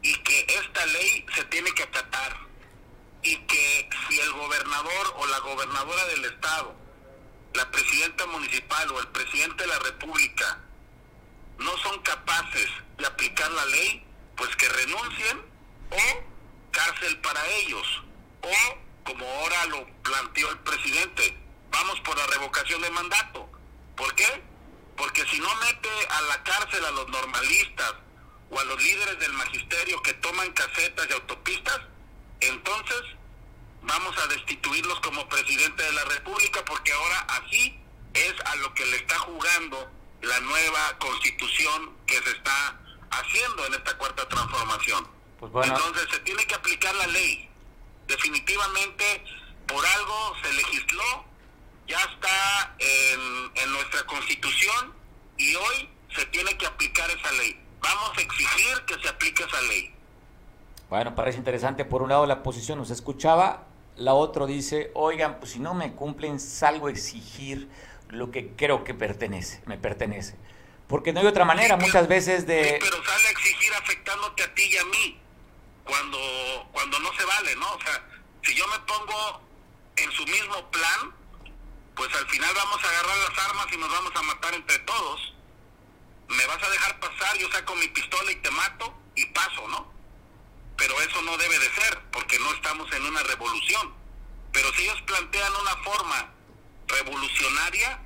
y 0.00 0.14
que 0.14 0.46
esta 0.48 0.86
ley 0.86 1.26
se 1.34 1.44
tiene 1.44 1.70
que 1.72 1.82
acatar 1.82 2.36
y 3.22 3.36
que 3.36 3.88
si 4.08 4.18
el 4.18 4.32
gobernador 4.32 5.14
o 5.16 5.26
la 5.26 5.38
gobernadora 5.40 6.04
del 6.06 6.24
estado, 6.24 6.74
la 7.54 7.70
presidenta 7.70 8.26
municipal 8.26 8.90
o 8.90 9.00
el 9.00 9.08
presidente 9.08 9.64
de 9.64 9.68
la 9.68 9.78
república 9.80 10.60
no 11.58 11.76
son 11.78 12.00
capaces 12.02 12.68
de 12.96 13.06
aplicar 13.06 13.50
la 13.52 13.66
ley, 13.66 14.04
pues 14.36 14.54
que 14.56 14.68
renuncien 14.68 15.42
o 15.90 16.70
cárcel 16.70 17.18
para 17.18 17.46
ellos 17.48 18.02
o, 18.40 19.04
como 19.04 19.26
ahora 19.26 19.66
lo 19.66 19.86
planteó 20.02 20.50
el 20.50 20.58
presidente, 20.60 21.36
vamos 21.70 22.00
por 22.00 22.16
la 22.16 22.26
revocación 22.26 22.80
de 22.80 22.90
mandato. 22.90 23.51
¿Por 24.02 24.14
qué? 24.16 24.42
Porque 24.96 25.24
si 25.26 25.38
no 25.38 25.54
mete 25.54 25.88
a 26.10 26.22
la 26.22 26.42
cárcel 26.42 26.84
a 26.84 26.90
los 26.90 27.08
normalistas 27.08 27.94
o 28.50 28.58
a 28.58 28.64
los 28.64 28.82
líderes 28.82 29.16
del 29.20 29.32
magisterio 29.34 30.02
que 30.02 30.12
toman 30.14 30.50
casetas 30.54 31.06
y 31.08 31.12
autopistas, 31.12 31.80
entonces 32.40 33.02
vamos 33.82 34.18
a 34.18 34.26
destituirlos 34.26 34.98
como 35.02 35.28
presidente 35.28 35.84
de 35.84 35.92
la 35.92 36.04
República 36.06 36.64
porque 36.64 36.92
ahora 36.92 37.20
así 37.28 37.80
es 38.14 38.34
a 38.44 38.56
lo 38.56 38.74
que 38.74 38.84
le 38.86 38.96
está 38.96 39.16
jugando 39.20 39.88
la 40.20 40.40
nueva 40.40 40.98
constitución 40.98 41.96
que 42.04 42.20
se 42.20 42.30
está 42.30 42.80
haciendo 43.12 43.66
en 43.66 43.74
esta 43.74 43.96
cuarta 43.98 44.28
transformación. 44.28 45.06
Pues 45.38 45.52
entonces 45.68 46.08
se 46.10 46.18
tiene 46.20 46.44
que 46.46 46.56
aplicar 46.56 46.92
la 46.96 47.06
ley 47.06 47.48
definitivamente 48.08 49.24
por 49.66 49.84
algo 49.86 50.34
se 50.42 50.52
legisló, 50.52 51.24
ya 51.92 51.98
está 51.98 52.74
en, 52.78 53.72
nuestra 53.72 54.02
constitución 54.04 54.94
y 55.36 55.54
hoy 55.54 55.90
se 56.16 56.24
tiene 56.26 56.56
que 56.56 56.66
aplicar 56.66 57.10
esa 57.10 57.32
ley. 57.32 57.60
Vamos 57.80 58.16
a 58.16 58.20
exigir 58.20 58.82
que 58.86 58.94
se 58.98 59.08
aplique 59.08 59.42
esa 59.42 59.60
ley. 59.62 59.94
Bueno, 60.88 61.14
parece 61.14 61.38
interesante. 61.38 61.84
Por 61.84 62.02
un 62.02 62.08
lado 62.08 62.26
la 62.26 62.42
posición 62.42 62.78
nos 62.78 62.90
escuchaba, 62.90 63.66
la 63.96 64.14
otra 64.14 64.46
dice, 64.46 64.90
oigan, 64.94 65.38
pues 65.38 65.52
si 65.52 65.58
no 65.58 65.74
me 65.74 65.92
cumplen, 65.92 66.40
salgo 66.40 66.86
a 66.86 66.90
exigir 66.90 67.68
lo 68.08 68.30
que 68.30 68.52
creo 68.56 68.84
que 68.84 68.94
pertenece, 68.94 69.62
me 69.66 69.76
pertenece. 69.76 70.36
Porque 70.88 71.12
no 71.12 71.20
hay 71.20 71.26
otra 71.26 71.44
manera 71.44 71.76
muchas 71.76 72.08
veces 72.08 72.46
de... 72.46 72.78
pero 72.80 73.04
sale 73.04 73.28
a 73.28 73.30
exigir 73.30 73.72
afectándote 73.74 74.42
a 74.42 74.54
ti 74.54 74.62
y 74.62 74.76
a 74.78 74.84
mí, 74.84 75.18
cuando, 75.84 76.18
cuando 76.72 76.98
no 77.00 77.12
se 77.14 77.24
vale, 77.24 77.56
¿no? 77.56 77.74
O 77.74 77.80
sea, 77.80 78.04
si 78.42 78.54
yo 78.54 78.66
me 78.68 78.78
pongo 78.80 79.42
en 79.96 80.10
su 80.12 80.24
mismo 80.24 80.70
plan, 80.70 81.21
pues 81.94 82.14
al 82.14 82.26
final 82.28 82.54
vamos 82.54 82.82
a 82.82 82.88
agarrar 82.88 83.16
las 83.16 83.44
armas 83.46 83.66
y 83.72 83.76
nos 83.76 83.90
vamos 83.90 84.12
a 84.14 84.22
matar 84.22 84.54
entre 84.54 84.78
todos. 84.80 85.34
Me 86.28 86.46
vas 86.46 86.62
a 86.62 86.70
dejar 86.70 87.00
pasar, 87.00 87.36
yo 87.38 87.50
saco 87.50 87.74
mi 87.76 87.88
pistola 87.88 88.32
y 88.32 88.36
te 88.36 88.50
mato 88.50 88.94
y 89.14 89.26
paso, 89.26 89.68
¿no? 89.68 89.92
Pero 90.76 91.00
eso 91.00 91.20
no 91.22 91.36
debe 91.36 91.58
de 91.58 91.70
ser, 91.74 92.02
porque 92.10 92.38
no 92.38 92.52
estamos 92.54 92.90
en 92.92 93.04
una 93.04 93.22
revolución. 93.22 93.94
Pero 94.52 94.72
si 94.72 94.82
ellos 94.82 95.00
plantean 95.02 95.52
una 95.54 95.76
forma 95.76 96.32
revolucionaria, 96.88 98.00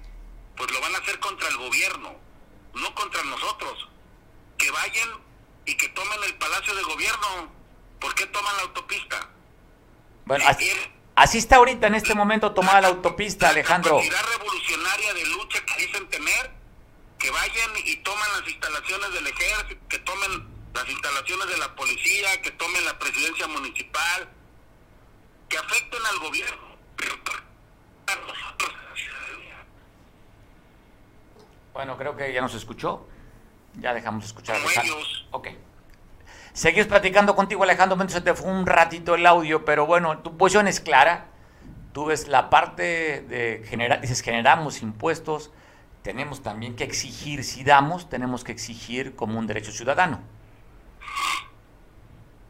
pues 0.56 0.70
lo 0.70 0.80
van 0.80 0.94
a 0.94 0.98
hacer 0.98 1.18
contra 1.20 1.48
el 1.48 1.56
gobierno, 1.56 2.16
no 2.74 2.94
contra 2.94 3.22
nosotros. 3.24 3.88
Que 4.58 4.70
vayan 4.70 5.08
y 5.64 5.74
que 5.76 5.88
tomen 5.90 6.22
el 6.24 6.34
palacio 6.36 6.74
de 6.74 6.82
gobierno. 6.82 7.52
¿Por 8.00 8.14
qué 8.14 8.26
toman 8.26 8.56
la 8.56 8.62
autopista? 8.62 9.30
Bueno, 10.24 10.44
así, 10.48 10.70
está 11.38 11.56
ahorita 11.56 11.86
en 11.86 11.94
este 11.94 12.14
momento 12.14 12.52
tomada 12.52 12.80
la 12.80 12.88
autopista, 12.88 13.48
Alejandro. 13.48 14.00
La 14.00 14.22
revolucionaria 14.22 15.14
de 15.14 15.26
lucha 15.26 15.64
que 15.64 15.86
dicen 15.86 16.08
tener, 16.08 16.50
que 17.18 17.30
vayan 17.30 17.70
y 17.84 17.96
toman 17.96 18.28
las 18.38 18.48
instalaciones 18.48 19.12
del 19.12 19.26
ejército, 19.26 19.88
que 19.88 19.98
tomen 20.00 20.48
las 20.74 20.88
instalaciones 20.88 21.48
de 21.48 21.56
la 21.58 21.74
policía, 21.74 22.42
que 22.42 22.50
tomen 22.52 22.84
la 22.84 22.98
presidencia 22.98 23.46
municipal, 23.48 24.28
que 25.48 25.58
afecten 25.58 26.00
al 26.06 26.18
gobierno. 26.18 26.66
Bueno, 31.72 31.98
creo 31.98 32.16
que 32.16 32.32
ya 32.32 32.40
nos 32.40 32.54
escuchó. 32.54 33.06
Ya 33.74 33.92
dejamos 33.92 34.22
de 34.22 34.28
escuchar. 34.28 34.56
a 34.56 34.82
ellos. 34.82 35.26
Ok. 35.30 35.48
Seguimos 36.56 36.86
platicando 36.86 37.36
contigo, 37.36 37.64
Alejandro. 37.64 38.08
Se 38.08 38.22
te 38.22 38.32
fue 38.32 38.50
un 38.50 38.64
ratito 38.64 39.14
el 39.14 39.26
audio, 39.26 39.66
pero 39.66 39.84
bueno, 39.84 40.20
tu 40.20 40.38
posición 40.38 40.66
es 40.68 40.80
clara. 40.80 41.26
Tú 41.92 42.06
ves 42.06 42.28
la 42.28 42.48
parte 42.48 43.20
de 43.28 43.62
generar, 43.68 44.00
dices, 44.00 44.22
generamos 44.22 44.80
impuestos. 44.80 45.50
Tenemos 46.02 46.42
también 46.42 46.74
que 46.74 46.84
exigir, 46.84 47.44
si 47.44 47.62
damos, 47.62 48.08
tenemos 48.08 48.42
que 48.42 48.52
exigir 48.52 49.14
como 49.16 49.38
un 49.38 49.46
derecho 49.46 49.70
ciudadano. 49.70 50.22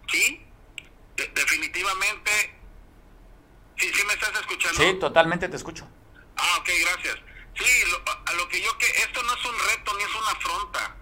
Sí, 0.06 0.46
definitivamente. 1.16 2.30
Sí, 3.74 3.90
sí 3.92 4.02
me 4.06 4.12
estás 4.12 4.40
escuchando. 4.40 4.82
Sí, 4.82 4.94
totalmente 5.00 5.48
te 5.48 5.56
escucho. 5.56 5.84
Ah, 6.36 6.58
ok, 6.60 6.68
gracias. 6.92 7.16
Sí, 7.56 7.64
a 8.24 8.32
lo 8.34 8.48
que 8.48 8.62
yo 8.62 8.78
que 8.78 8.86
esto 8.86 9.20
no 9.24 9.34
es 9.34 9.44
un 9.46 9.54
reto 9.68 9.96
ni 9.96 10.04
es 10.04 10.14
una 10.14 10.30
afronta. 10.30 10.96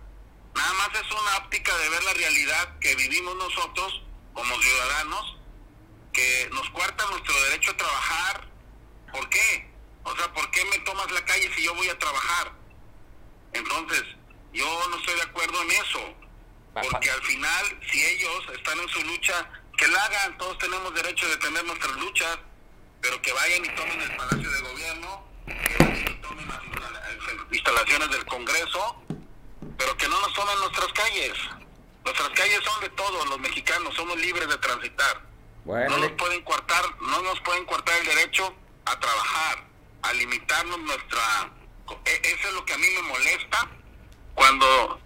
Nada 0.55 0.73
más 0.75 0.89
es 0.95 1.11
una 1.11 1.37
óptica 1.39 1.77
de 1.77 1.89
ver 1.89 2.05
la 2.05 2.13
realidad 2.15 2.79
que 2.79 2.95
vivimos 2.95 3.35
nosotros 3.37 4.03
como 4.33 4.61
ciudadanos, 4.61 5.37
que 6.13 6.49
nos 6.53 6.69
cuarta 6.71 7.05
nuestro 7.11 7.35
derecho 7.45 7.73
a 7.73 7.77
trabajar. 7.77 8.49
¿Por 9.13 9.29
qué? 9.29 9.73
O 10.05 10.17
sea, 10.17 10.33
¿por 10.33 10.51
qué 10.51 10.65
me 10.67 10.79
tomas 10.81 11.11
la 11.11 11.25
calle 11.25 11.51
si 11.55 11.65
yo 11.65 11.75
voy 11.75 11.89
a 11.89 11.99
trabajar? 11.99 12.53
Entonces, 13.53 14.03
yo 14.53 14.89
no 14.89 14.97
estoy 14.97 15.15
de 15.15 15.23
acuerdo 15.23 15.63
en 15.63 15.71
eso. 15.73 16.15
Porque 16.75 17.11
al 17.11 17.23
final, 17.23 17.81
si 17.91 18.05
ellos 18.05 18.47
están 18.53 18.79
en 18.81 18.89
su 18.89 19.01
lucha, 19.05 19.49
que 19.77 19.87
la 19.89 20.05
hagan, 20.05 20.37
todos 20.39 20.59
tenemos 20.59 20.93
derecho 20.95 21.29
de 21.29 21.37
tener 21.37 21.65
nuestras 21.65 21.97
luchas, 21.97 22.39
pero 23.01 23.21
que 23.23 23.33
vayan 23.33 23.65
y 23.65 23.69
tomen 23.69 24.01
el 24.01 24.17
Palacio 24.17 24.51
de 24.51 24.61
Gobierno, 24.61 25.29
que 25.47 25.85
vayan 25.85 26.09
y 26.09 26.21
tomen 26.21 26.49
las 26.49 26.61
instalaciones 27.53 28.11
del 28.11 28.25
Congreso, 28.25 29.03
pero 29.79 29.97
que 29.97 30.09
no 30.09 30.21
nos 30.21 30.33
tomen 30.35 30.59
nuestras 30.59 30.93
calles. 30.93 31.33
Nuestras 32.05 32.29
calles 32.31 32.61
son 32.65 32.81
de 32.81 32.91
todos 32.91 33.29
los 33.29 33.39
mexicanos, 33.41 33.95
somos 33.95 34.17
libres 34.19 34.49
de 34.49 34.59
transitar. 34.59 35.23
no 35.65 35.99
nos 35.99 36.11
pueden 36.13 36.43
cortar, 36.43 36.85
no 37.01 37.23
nos 37.23 37.41
pueden 37.41 37.65
cortar 37.65 37.97
el 37.99 38.07
derecho 38.07 38.55
a 38.85 38.99
trabajar, 38.99 39.65
a 40.03 40.13
limitarnos 40.13 40.79
nuestra... 40.81 41.51
E, 42.05 42.21
eso 42.25 42.49
es 42.49 42.55
lo 42.55 42.65
que 42.65 42.75
a 42.75 42.79
mí 42.79 42.87
me 42.97 43.03
molesta 43.03 43.69
cuando 44.35 45.01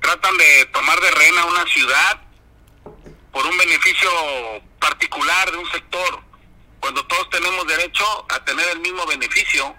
tratan 0.00 0.36
de 0.36 0.66
tomar 0.66 0.98
de 1.00 1.10
reina 1.10 1.44
una 1.46 1.66
ciudad 1.66 2.20
por 3.32 3.46
un 3.46 3.56
beneficio 3.56 4.10
particular 4.78 5.50
de 5.50 5.58
un 5.58 5.70
sector, 5.70 6.20
cuando 6.80 7.04
todos 7.06 7.28
tenemos 7.30 7.66
derecho 7.66 8.26
a 8.30 8.42
tener 8.44 8.66
el 8.70 8.80
mismo 8.80 9.06
beneficio. 9.06 9.74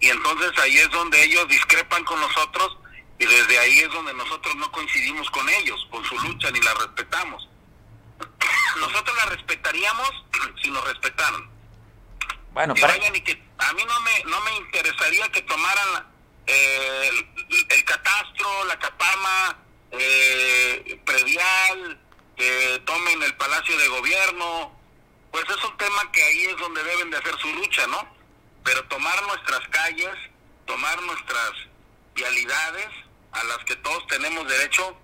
Y 0.00 0.08
entonces 0.08 0.52
ahí 0.58 0.76
es 0.78 0.90
donde 0.90 1.22
ellos 1.22 1.46
discrepan 1.48 2.04
con 2.04 2.20
nosotros 2.20 2.78
y 3.18 3.26
desde 3.26 3.58
ahí 3.58 3.78
es 3.78 3.90
donde 3.90 4.12
nosotros 4.14 4.54
no 4.56 4.70
coincidimos 4.72 5.30
con 5.30 5.48
ellos, 5.48 5.86
con 5.90 6.04
su 6.04 6.18
lucha, 6.18 6.50
ni 6.50 6.60
la 6.60 6.74
respetamos. 6.74 7.48
Nosotros 8.80 9.16
la 9.16 9.26
respetaríamos 9.26 10.10
si 10.62 10.70
nos 10.70 10.84
respetaran. 10.84 11.48
Bueno, 12.52 12.74
para... 12.74 12.96
y 12.96 13.20
que 13.20 13.42
a 13.58 13.72
mí 13.72 13.82
no 13.84 14.00
me, 14.00 14.30
no 14.30 14.40
me 14.40 14.56
interesaría 14.56 15.28
que 15.30 15.42
tomaran 15.42 16.06
eh, 16.46 17.10
el, 17.70 17.84
catastro, 17.84 18.64
la 18.66 18.78
capama, 18.78 19.58
eh, 19.92 21.00
predial, 21.04 22.00
que 22.36 22.82
tomen 22.84 23.22
el 23.22 23.34
palacio 23.36 23.76
de 23.78 23.88
gobierno, 23.88 24.76
pues 25.30 25.44
es 25.48 25.64
un 25.64 25.76
tema 25.76 26.10
que 26.12 26.22
ahí 26.22 26.44
es 26.46 26.56
donde 26.58 26.82
deben 26.82 27.10
de 27.10 27.18
hacer 27.18 27.36
su 27.38 27.52
lucha, 27.54 27.86
¿no? 27.86 28.08
Pero 28.64 28.84
tomar 28.84 29.20
nuestras 29.26 29.66
calles, 29.68 30.14
tomar 30.66 31.00
nuestras 31.02 31.52
vialidades 32.14 33.03
a 33.34 33.44
las 33.44 33.58
que 33.64 33.76
todos 33.76 34.06
tenemos 34.06 34.48
derecho, 34.48 34.96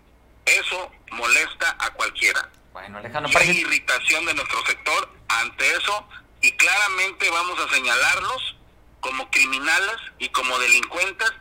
eso 0.46 0.90
molesta 1.12 1.76
a 1.78 1.90
cualquiera. 1.90 2.48
Bueno, 2.72 2.98
Alejandro, 2.98 3.30
hay 3.38 3.50
irritación 3.50 4.24
de 4.26 4.34
nuestro 4.34 4.64
sector 4.64 5.08
ante 5.28 5.70
eso 5.72 6.08
y 6.40 6.52
claramente 6.52 7.28
vamos 7.30 7.58
a 7.60 7.68
señalarlos 7.68 8.56
como 9.00 9.30
criminales 9.30 9.96
y 10.18 10.28
como 10.28 10.58
delincuentes 10.58 11.32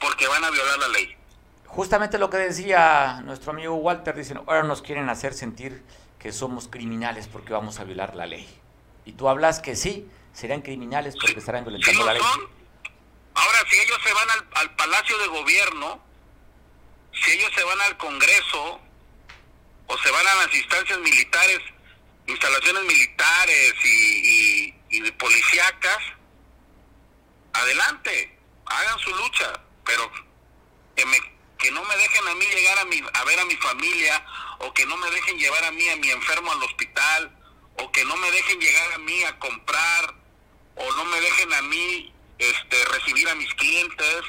porque 0.00 0.26
van 0.26 0.44
a 0.44 0.50
violar 0.50 0.78
la 0.78 0.88
ley. 0.88 1.16
Justamente 1.66 2.18
lo 2.18 2.30
que 2.30 2.38
decía 2.38 3.20
nuestro 3.24 3.52
amigo 3.52 3.74
Walter, 3.74 4.16
dicen, 4.16 4.38
ahora 4.38 4.62
nos 4.62 4.82
quieren 4.82 5.08
hacer 5.08 5.34
sentir 5.34 5.82
que 6.18 6.32
somos 6.32 6.68
criminales 6.68 7.28
porque 7.28 7.52
vamos 7.52 7.78
a 7.78 7.84
violar 7.84 8.16
la 8.16 8.26
ley. 8.26 8.48
Y 9.04 9.12
tú 9.12 9.28
hablas 9.28 9.60
que 9.60 9.76
sí, 9.76 10.08
serán 10.32 10.62
criminales 10.62 11.14
porque 11.20 11.38
estarán 11.38 11.64
violentando 11.64 12.04
la 12.04 12.14
ley. 12.14 12.22
Ahora, 13.34 13.58
si 13.70 13.78
ellos 13.78 13.98
se 14.02 14.12
van 14.12 14.28
al, 14.54 14.74
Palacio 14.74 15.18
de 15.18 15.28
Gobierno, 15.28 16.00
si 17.22 17.32
ellos 17.32 17.50
se 17.54 17.64
van 17.64 17.80
al 17.80 17.96
Congreso 17.96 18.80
o 19.86 19.98
se 19.98 20.10
van 20.10 20.26
a 20.26 20.34
las 20.34 20.54
instancias 20.54 20.98
militares, 20.98 21.60
instalaciones 22.26 22.82
militares 22.84 23.74
y, 23.84 23.88
y, 23.88 24.74
y 24.90 25.10
policíacas, 25.12 25.98
adelante, 27.52 28.38
hagan 28.66 28.98
su 28.98 29.14
lucha, 29.14 29.60
pero 29.84 30.10
que, 30.94 31.06
me, 31.06 31.18
que 31.58 31.70
no 31.70 31.82
me 31.84 31.96
dejen 31.96 32.28
a 32.28 32.34
mí 32.34 32.44
llegar 32.46 32.78
a, 32.78 32.84
mi, 32.84 33.02
a 33.12 33.24
ver 33.24 33.40
a 33.40 33.44
mi 33.46 33.56
familia, 33.56 34.24
o 34.58 34.72
que 34.74 34.86
no 34.86 34.96
me 34.96 35.10
dejen 35.10 35.38
llevar 35.38 35.64
a 35.64 35.70
mí 35.70 35.88
a 35.88 35.96
mi 35.96 36.10
enfermo 36.10 36.52
al 36.52 36.62
hospital, 36.62 37.34
o 37.76 37.90
que 37.92 38.04
no 38.04 38.16
me 38.16 38.30
dejen 38.30 38.60
llegar 38.60 38.92
a 38.92 38.98
mí 38.98 39.24
a 39.24 39.38
comprar, 39.38 40.14
o 40.76 40.92
no 40.92 41.04
me 41.06 41.20
dejen 41.20 41.52
a 41.54 41.62
mí 41.62 42.12
este, 42.38 42.84
recibir 42.86 43.28
a 43.28 43.34
mis 43.34 43.52
clientes 43.54 44.22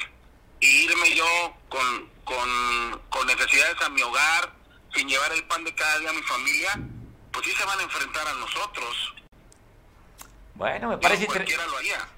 e 0.60 0.66
irme 0.66 1.14
yo 1.14 1.56
con, 1.68 2.09
con, 2.30 3.00
con 3.10 3.26
necesidades 3.26 3.76
a 3.84 3.88
mi 3.90 4.02
hogar, 4.02 4.52
sin 4.94 5.08
llevar 5.08 5.32
el 5.32 5.44
pan 5.44 5.64
de 5.64 5.74
cada 5.74 5.98
día 5.98 6.10
a 6.10 6.12
mi 6.12 6.22
familia, 6.22 6.80
pues 7.32 7.46
sí 7.46 7.52
se 7.52 7.64
van 7.64 7.78
a 7.78 7.82
enfrentar 7.82 8.26
a 8.28 8.34
nosotros. 8.34 9.14
Bueno, 10.54 10.88
me 10.90 10.98
parece, 10.98 11.26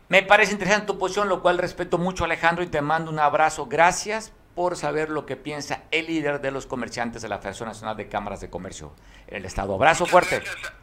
me 0.09 0.23
parece 0.23 0.53
interesante 0.53 0.87
tu 0.87 0.99
posición, 0.99 1.29
lo 1.29 1.43
cual 1.43 1.59
respeto 1.59 1.97
mucho 1.97 2.25
Alejandro 2.25 2.65
y 2.65 2.67
te 2.67 2.83
mando 2.83 3.11
un 3.11 3.21
abrazo. 3.21 3.67
Gracias 3.67 4.33
por 4.55 4.77
saber 4.77 5.09
lo 5.09 5.25
que 5.25 5.37
piensa 5.37 5.85
el 5.91 6.07
líder 6.07 6.41
de 6.41 6.51
los 6.51 6.67
comerciantes 6.67 7.23
de 7.23 7.29
la 7.29 7.39
Federación 7.39 7.69
Nacional 7.69 7.97
de 7.97 8.09
Cámaras 8.09 8.41
de 8.41 8.51
Comercio 8.51 8.95
en 9.29 9.37
el 9.37 9.45
Estado. 9.45 9.75
Abrazo 9.75 10.07
fuerte. 10.07 10.41
Gracias 10.41 10.82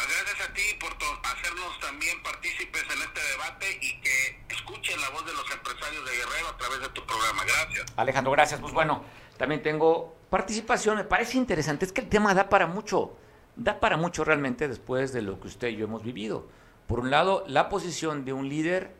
a, 0.00 0.54
ti 0.54 0.62
por 0.80 0.90
hacernos 1.24 1.78
también 1.80 2.22
partícipes 2.22 2.82
en 2.82 3.02
este 3.02 3.20
debate 3.32 3.78
y 3.80 4.00
que 4.00 4.54
escuchen 4.54 5.00
la 5.00 5.10
voz 5.10 5.26
de 5.26 5.32
los 5.32 5.50
empresarios 5.50 6.04
de 6.04 6.16
Guerrero 6.16 6.48
a 6.48 6.56
través 6.56 6.80
de 6.80 6.88
tu 6.88 7.04
programa. 7.04 7.44
Gracias. 7.44 7.86
Alejandro, 7.96 8.32
gracias. 8.32 8.60
Pues 8.60 8.72
bueno, 8.72 9.04
también 9.36 9.62
tengo 9.62 10.16
participación. 10.30 10.96
Me 10.96 11.04
parece 11.04 11.36
interesante. 11.36 11.84
Es 11.84 11.92
que 11.92 12.00
el 12.00 12.08
tema 12.08 12.34
da 12.34 12.48
para 12.48 12.66
mucho. 12.66 13.16
Da 13.56 13.80
para 13.80 13.96
mucho 13.96 14.24
realmente 14.24 14.68
después 14.68 15.12
de 15.12 15.22
lo 15.22 15.40
que 15.40 15.48
usted 15.48 15.68
y 15.68 15.76
yo 15.76 15.84
hemos 15.84 16.02
vivido. 16.02 16.46
Por 16.86 17.00
un 17.00 17.10
lado, 17.10 17.44
la 17.46 17.68
posición 17.68 18.24
de 18.24 18.32
un 18.32 18.48
líder 18.48 18.94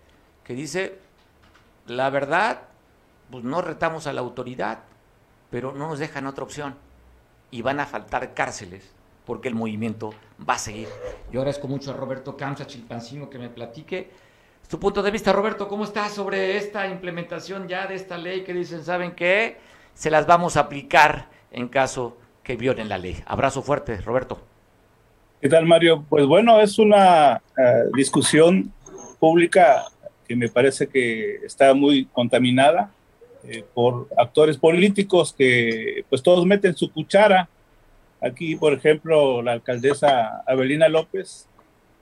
que 0.45 0.55
dice, 0.55 0.99
la 1.87 2.11
verdad, 2.11 2.63
pues 3.31 3.45
no 3.45 3.63
retamos 3.63 4.07
a 4.07 4.13
la 4.13 4.21
autoridad, 4.21 4.81
pero 5.51 5.73
no 5.73 5.89
nos 5.89 5.99
dejan 5.99 6.27
otra 6.27 6.45
opción. 6.45 6.77
Y 7.51 7.63
van 7.63 7.81
a 7.81 7.87
faltar 7.87 8.35
cárceles 8.35 8.93
porque 9.25 9.49
el 9.49 9.55
movimiento 9.55 10.13
va 10.49 10.55
a 10.55 10.59
seguir. 10.59 10.89
Yo 11.33 11.41
agradezco 11.41 11.69
mucho 11.69 11.91
a 11.91 11.95
Roberto 11.95 12.37
Camsa 12.37 12.67
Chilpancino 12.67 13.29
que 13.29 13.39
me 13.39 13.49
platique 13.49 14.11
su 14.69 14.79
punto 14.79 15.03
de 15.03 15.11
vista. 15.11 15.33
Roberto, 15.33 15.69
¿cómo 15.69 15.85
estás 15.85 16.13
sobre 16.13 16.57
esta 16.57 16.87
implementación 16.87 17.69
ya 17.69 17.87
de 17.87 17.97
esta 17.97 18.17
ley 18.17 18.45
que 18.45 18.55
dicen, 18.55 18.85
¿saben 18.85 19.13
qué? 19.13 19.59
Se 19.95 20.11
las 20.11 20.27
vamos 20.27 20.57
a 20.57 20.61
aplicar 20.61 21.29
en 21.51 21.69
caso 21.69 22.17
que 22.43 22.57
violen 22.57 22.89
la 22.89 22.99
ley. 22.99 23.17
Abrazo 23.27 23.63
fuerte, 23.63 24.01
Roberto. 24.01 24.41
¿Qué 25.41 25.49
tal, 25.49 25.67
Mario? 25.67 26.05
Pues 26.09 26.27
bueno, 26.27 26.61
es 26.61 26.79
una 26.79 27.43
eh, 27.57 27.85
discusión 27.95 28.73
pública 29.19 29.85
que 30.29 30.37
me 30.37 30.49
parece 30.49 30.87
que 30.87 31.37
está 31.45 31.75
muy 31.75 32.05
contaminada 32.07 32.91
eh, 33.43 33.65
por 33.75 34.09
actores 34.17 34.57
políticos 34.57 35.35
que 35.37 36.05
pues 36.09 36.23
todos 36.23 36.45
meten 36.47 36.77
su 36.77 36.93
cuchara. 36.93 37.49
Aquí, 38.23 38.57
por 38.57 38.73
ejemplo, 38.73 39.43
la 39.43 39.53
alcaldesa 39.53 40.43
Abelina 40.47 40.89
López 40.89 41.47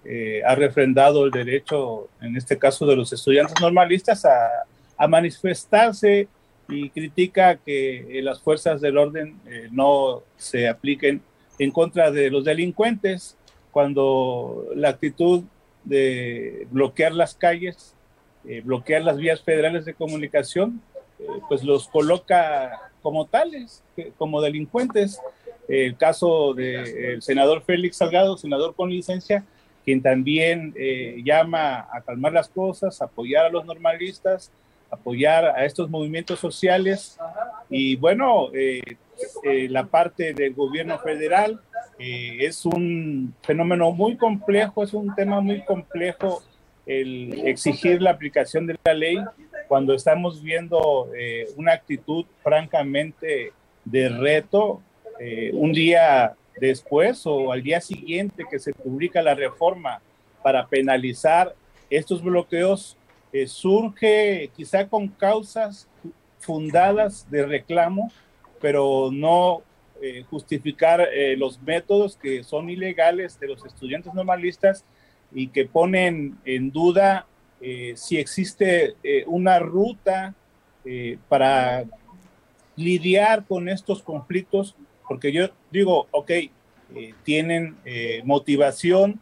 eh, 0.05 0.43
ha 0.45 0.55
refrendado 0.55 1.25
el 1.25 1.31
derecho, 1.31 2.09
en 2.21 2.37
este 2.37 2.59
caso 2.59 2.87
de 2.87 2.97
los 2.97 3.13
estudiantes 3.13 3.61
normalistas, 3.61 4.25
a, 4.25 4.49
a 4.97 5.09
manifestarse 5.09 6.29
y 6.69 6.91
critica 6.91 7.57
que 7.57 8.21
las 8.23 8.41
fuerzas 8.41 8.81
del 8.81 8.99
orden 8.99 9.37
no 9.71 10.23
se 10.37 10.69
apliquen 10.69 11.23
en 11.59 11.71
contra 11.71 12.11
de 12.11 12.31
los 12.31 12.45
delincuentes 12.45 13.37
cuando 13.71 14.67
la 14.75 14.91
actitud 14.91 15.45
de 15.85 16.67
bloquear 16.71 17.13
las 17.13 17.35
calles, 17.35 17.95
eh, 18.47 18.61
bloquear 18.65 19.03
las 19.03 19.17
vías 19.17 19.43
federales 19.43 19.85
de 19.85 19.95
comunicación, 19.95 20.81
eh, 21.19 21.27
pues 21.49 21.63
los 21.65 21.89
coloca 21.89 22.91
como 23.03 23.27
tales, 23.27 23.83
como 24.17 24.41
delincuentes. 24.41 25.21
El 25.69 25.97
caso 25.97 26.55
del 26.55 27.21
senador 27.23 27.63
Félix 27.63 27.99
Salgado, 27.99 28.37
senador 28.37 28.75
con 28.75 28.91
licencia, 28.91 29.45
quien 29.85 30.03
también 30.03 30.75
eh, 30.77 31.21
llama 31.25 31.87
a 31.93 32.01
calmar 32.01 32.33
las 32.33 32.49
cosas, 32.49 33.01
apoyar 33.03 33.47
a 33.47 33.51
los 33.51 33.65
normalistas, 33.65 34.51
apoyar 34.91 35.45
a 35.45 35.65
estos 35.65 35.91
movimientos 35.91 36.41
sociales. 36.41 37.19
Y 37.69 37.97
bueno, 37.97 38.51
la 39.43 39.85
parte 39.85 40.33
del 40.33 40.55
gobierno 40.55 40.99
federal 40.99 41.61
eh, 41.99 42.47
es 42.47 42.65
un 42.65 43.35
fenómeno 43.43 43.91
muy 43.91 44.17
complejo, 44.17 44.85
es 44.85 44.95
un 44.95 45.15
tema 45.17 45.41
muy 45.41 45.65
complejo 45.65 46.43
el 46.87 47.47
exigir 47.47 48.01
la 48.01 48.13
aplicación 48.13 48.67
de 48.67 48.77
la 48.85 48.95
ley 48.95 49.19
cuando 49.67 49.95
estamos 49.95 50.43
viendo 50.43 51.11
eh, 51.15 51.47
una 51.57 51.73
actitud 51.73 52.25
francamente 52.43 53.53
de 53.85 54.09
reto 54.09 54.81
eh, 55.21 55.51
un 55.53 55.73
día 55.73 56.35
después 56.61 57.27
o 57.27 57.53
al 57.53 57.63
día 57.63 57.81
siguiente 57.81 58.45
que 58.51 58.59
se 58.59 58.73
publica 58.73 59.23
la 59.23 59.35
reforma 59.35 60.01
para 60.43 60.67
penalizar 60.67 61.55
estos 61.91 62.23
bloqueos, 62.23 62.97
surge 63.47 64.51
quizá 64.57 64.89
con 64.89 65.09
causas 65.09 65.87
fundadas 66.41 67.31
de 67.31 67.47
reclamo, 67.47 68.11
pero 68.61 69.11
no 69.13 69.63
eh, 70.01 70.25
justificar 70.31 71.01
eh, 71.13 71.37
los 71.37 71.61
métodos 71.61 72.17
que 72.17 72.45
son 72.45 72.71
ilegales 72.71 73.41
de 73.41 73.49
los 73.49 73.65
estudiantes 73.65 74.15
normalistas 74.15 74.85
y 75.35 75.49
que 75.49 75.67
ponen 75.67 76.39
en 76.45 76.71
duda 76.71 77.27
eh, 77.61 77.95
si 77.97 78.17
existe 78.17 78.95
una 79.27 79.59
ruta 79.59 80.35
para 81.29 81.85
lidiar 82.77 83.45
con 83.45 83.69
estos 83.69 84.03
conflictos, 84.03 84.75
porque 85.09 85.33
yo 85.33 85.49
digo, 85.71 86.07
ok, 86.11 86.31
tienen 87.25 87.77
motivación 88.25 89.21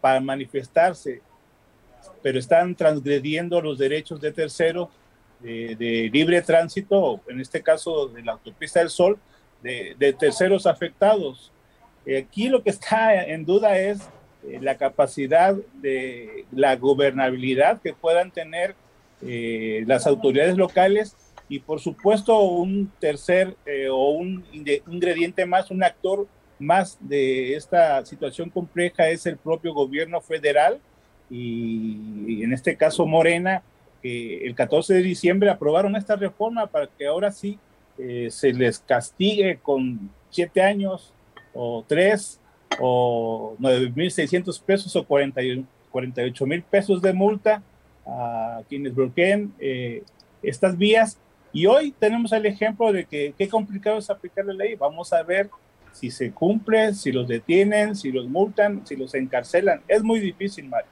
para 0.00 0.20
manifestarse, 0.20 1.20
pero 2.22 2.38
están 2.38 2.74
transgrediendo 2.74 3.60
los 3.60 3.78
derechos 3.78 4.20
de 4.20 4.32
terceros 4.32 4.88
de, 5.40 5.76
de, 5.76 6.10
libre 6.12 6.42
tránsito, 6.42 7.20
en 7.28 7.40
este 7.40 7.62
caso 7.62 8.08
de 8.08 8.22
la 8.22 8.32
autopista 8.32 8.80
del 8.80 8.90
Sol, 8.90 9.18
de, 9.62 10.16
terceros 10.18 10.66
afectados. 10.66 11.52
Aquí 12.18 12.48
lo 12.48 12.62
que 12.62 12.70
está 12.70 13.24
en 13.24 13.44
duda 13.44 13.78
es 13.78 13.98
eh, 14.46 14.58
la 14.60 14.76
capacidad 14.76 15.56
de 15.74 16.44
la 16.52 16.76
gobernabilidad 16.76 17.80
que 17.80 17.92
puedan 17.92 18.30
tener 18.30 18.76
eh, 19.22 19.82
las 19.86 20.06
autoridades 20.06 20.56
locales 20.56 21.16
y 21.48 21.60
por 21.60 21.80
supuesto 21.80 22.40
un 22.40 22.90
tercer 22.98 23.56
eh, 23.66 23.88
o 23.88 24.10
un 24.10 24.44
ingrediente 24.52 25.46
más, 25.46 25.70
un 25.70 25.82
actor 25.82 26.26
más 26.58 26.98
de 27.00 27.54
esta 27.54 28.04
situación 28.04 28.50
compleja 28.50 29.08
es 29.08 29.26
el 29.26 29.36
propio 29.36 29.74
gobierno 29.74 30.20
federal 30.20 30.80
y, 31.30 32.42
en 32.42 32.52
este 32.52 32.76
caso 32.76 33.06
Morena, 33.06 33.62
que 34.02 34.46
el 34.46 34.54
14 34.54 34.94
de 34.94 35.02
diciembre 35.02 35.50
aprobaron 35.50 35.96
esta 35.96 36.16
reforma 36.16 36.66
para 36.66 36.86
que 36.86 37.06
ahora 37.06 37.30
sí 37.32 37.58
eh, 37.98 38.28
se 38.30 38.52
les 38.52 38.78
castigue 38.78 39.58
con 39.62 40.10
siete 40.30 40.62
años 40.62 41.12
o 41.54 41.84
tres 41.86 42.40
o 42.78 43.56
9.600 43.58 44.62
pesos 44.62 44.96
o 44.96 45.04
48 45.04 46.46
mil 46.46 46.62
pesos 46.62 47.00
de 47.00 47.12
multa 47.12 47.62
a 48.06 48.62
quienes 48.68 48.94
bloqueen 48.94 49.52
eh, 49.58 50.02
estas 50.42 50.76
vías. 50.76 51.18
Y 51.56 51.64
hoy 51.64 51.90
tenemos 51.98 52.32
el 52.32 52.44
ejemplo 52.44 52.92
de 52.92 53.06
que 53.06 53.32
qué 53.38 53.48
complicado 53.48 53.96
es 53.96 54.10
aplicar 54.10 54.44
la 54.44 54.52
ley. 54.52 54.74
Vamos 54.74 55.14
a 55.14 55.22
ver 55.22 55.48
si 55.90 56.10
se 56.10 56.30
cumple, 56.30 56.92
si 56.92 57.12
los 57.12 57.26
detienen, 57.26 57.96
si 57.96 58.12
los 58.12 58.28
multan, 58.28 58.86
si 58.86 58.94
los 58.94 59.14
encarcelan. 59.14 59.80
Es 59.88 60.02
muy 60.02 60.20
difícil, 60.20 60.68
Mario. 60.68 60.90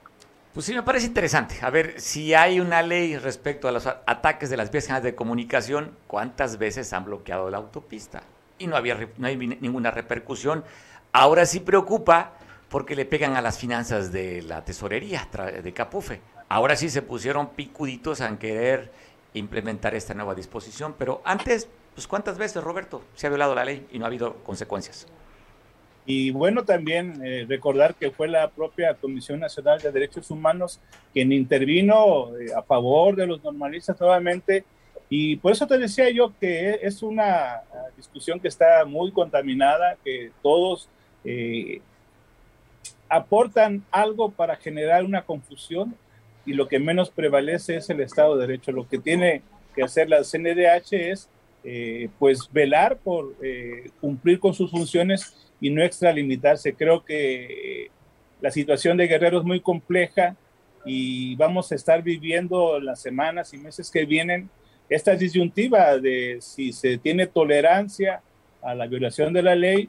Pues 0.55 0.65
sí, 0.65 0.73
me 0.73 0.83
parece 0.83 1.07
interesante. 1.07 1.57
A 1.61 1.69
ver, 1.69 2.01
si 2.01 2.33
hay 2.33 2.61
una 2.61 2.81
ley 2.81 3.19
respecto 3.19 3.69
a 3.69 3.73
los 3.73 3.87
ataques 3.87 4.49
de 4.49 4.57
las 4.57 4.71
vías 4.71 5.03
de 5.03 5.15
comunicación, 5.15 5.91
¿cuántas 6.07 6.57
veces 6.57 6.95
han 6.95 7.05
bloqueado 7.05 7.51
la 7.51 7.59
autopista? 7.59 8.23
Y 8.59 8.67
no, 8.67 8.75
había, 8.75 8.97
no 9.19 9.27
hay 9.27 9.37
ninguna 9.37 9.91
repercusión. 9.91 10.65
Ahora 11.13 11.45
sí 11.45 11.61
preocupa 11.61 12.39
porque 12.71 12.97
le 12.97 13.05
pegan 13.05 13.37
a 13.37 13.43
las 13.43 13.59
finanzas 13.59 14.13
de 14.13 14.41
la 14.41 14.65
tesorería 14.65 15.29
de 15.63 15.73
Capufe. 15.75 16.23
Ahora 16.49 16.75
sí 16.75 16.89
se 16.89 17.03
pusieron 17.03 17.51
picuditos 17.51 18.23
a 18.23 18.39
querer 18.39 18.91
implementar 19.35 19.95
esta 19.95 20.15
nueva 20.15 20.35
disposición, 20.35 20.95
pero 20.99 21.21
antes, 21.25 21.69
pues 21.95 22.07
¿cuántas 22.07 22.39
veces, 22.39 22.63
Roberto, 22.63 23.03
se 23.15 23.27
ha 23.27 23.31
violado 23.31 23.55
la 23.55 23.65
ley 23.65 23.87
y 23.93 23.99
no 23.99 24.05
ha 24.05 24.09
habido 24.09 24.37
consecuencias? 24.45 25.07
Y 26.07 26.31
bueno, 26.31 26.65
también 26.65 27.21
eh, 27.25 27.47
recordar 27.49 27.95
que 27.95 28.11
fue 28.11 28.29
la 28.29 28.49
propia 28.51 28.95
Comisión 28.95 29.41
Nacional 29.41 29.81
de 29.81 29.91
Derechos 29.91 30.31
Humanos 30.31 30.81
quien 31.13 31.33
intervino 31.33 32.37
eh, 32.37 32.53
a 32.55 32.63
favor 32.63 33.17
de 33.17 33.27
los 33.27 33.43
normalistas 33.43 33.99
nuevamente. 33.99 34.65
Y 35.09 35.37
por 35.37 35.53
eso 35.53 35.67
te 35.67 35.79
decía 35.79 36.11
yo 36.11 36.33
que 36.39 36.81
es 36.83 37.03
una 37.03 37.63
discusión 37.97 38.39
que 38.39 38.49
está 38.49 38.85
muy 38.85 39.13
contaminada, 39.13 39.97
que 40.05 40.31
todos 40.43 40.89
eh, 41.25 41.81
aportan 43.09 43.83
algo 43.91 44.31
para 44.31 44.57
generar 44.57 45.05
una 45.05 45.23
confusión 45.23 45.95
y 46.47 46.53
lo 46.55 46.69
que 46.69 46.79
menos 46.79 47.11
prevalece 47.11 47.77
es 47.77 47.91
el 47.91 48.01
Estado 48.01 48.37
de 48.37 48.47
Derecho. 48.47 48.73
Lo 48.73 48.89
que 48.89 48.99
tiene 48.99 49.43
que 49.75 49.83
hacer 49.83 50.09
la 50.09 50.23
CNDH 50.23 50.93
es 50.93 51.29
pues 52.19 52.51
velar 52.53 52.99
por 52.99 53.35
cumplir 54.01 54.39
con 54.39 54.55
sus 54.55 54.71
funciones 54.71 55.35
y 55.61 55.71
no 55.71 55.83
extralimitarse. 55.83 56.75
Creo 56.75 57.05
que 57.05 57.91
la 58.41 58.51
situación 58.51 58.97
de 58.97 59.07
Guerrero 59.07 59.39
es 59.39 59.45
muy 59.45 59.61
compleja 59.61 60.37
y 60.85 61.35
vamos 61.37 61.73
a 61.73 61.75
estar 61.75 62.03
viviendo 62.03 62.79
las 62.79 63.01
semanas 63.01 63.55
y 63.55 63.59
meses 63.59 63.91
que 63.91 64.05
vienen 64.05 64.51
esta 64.91 65.17
disyuntiva 65.17 65.97
de 65.97 66.37
si 66.43 66.73
se 66.73 66.99
tiene 66.99 67.27
tolerancia 67.27 68.21
a 68.61 68.75
la 68.75 68.87
violación 68.87 69.33
de 69.33 69.43
la 69.43 69.55
ley 69.55 69.89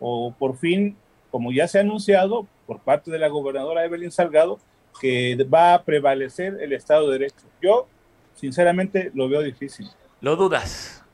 o 0.00 0.34
por 0.38 0.58
fin, 0.58 0.96
como 1.30 1.50
ya 1.50 1.66
se 1.66 1.78
ha 1.78 1.80
anunciado 1.80 2.46
por 2.66 2.80
parte 2.80 3.10
de 3.10 3.18
la 3.18 3.28
gobernadora 3.28 3.86
Evelyn 3.86 4.10
Salgado, 4.10 4.58
que 5.00 5.36
va 5.52 5.74
a 5.74 5.82
prevalecer 5.82 6.58
el 6.60 6.72
Estado 6.72 7.06
de 7.10 7.18
Derecho. 7.18 7.46
Yo, 7.62 7.86
sinceramente, 8.34 9.10
lo 9.14 9.28
veo 9.28 9.42
difícil. 9.42 9.88
¿Lo 10.20 10.36
dudas? 10.36 11.04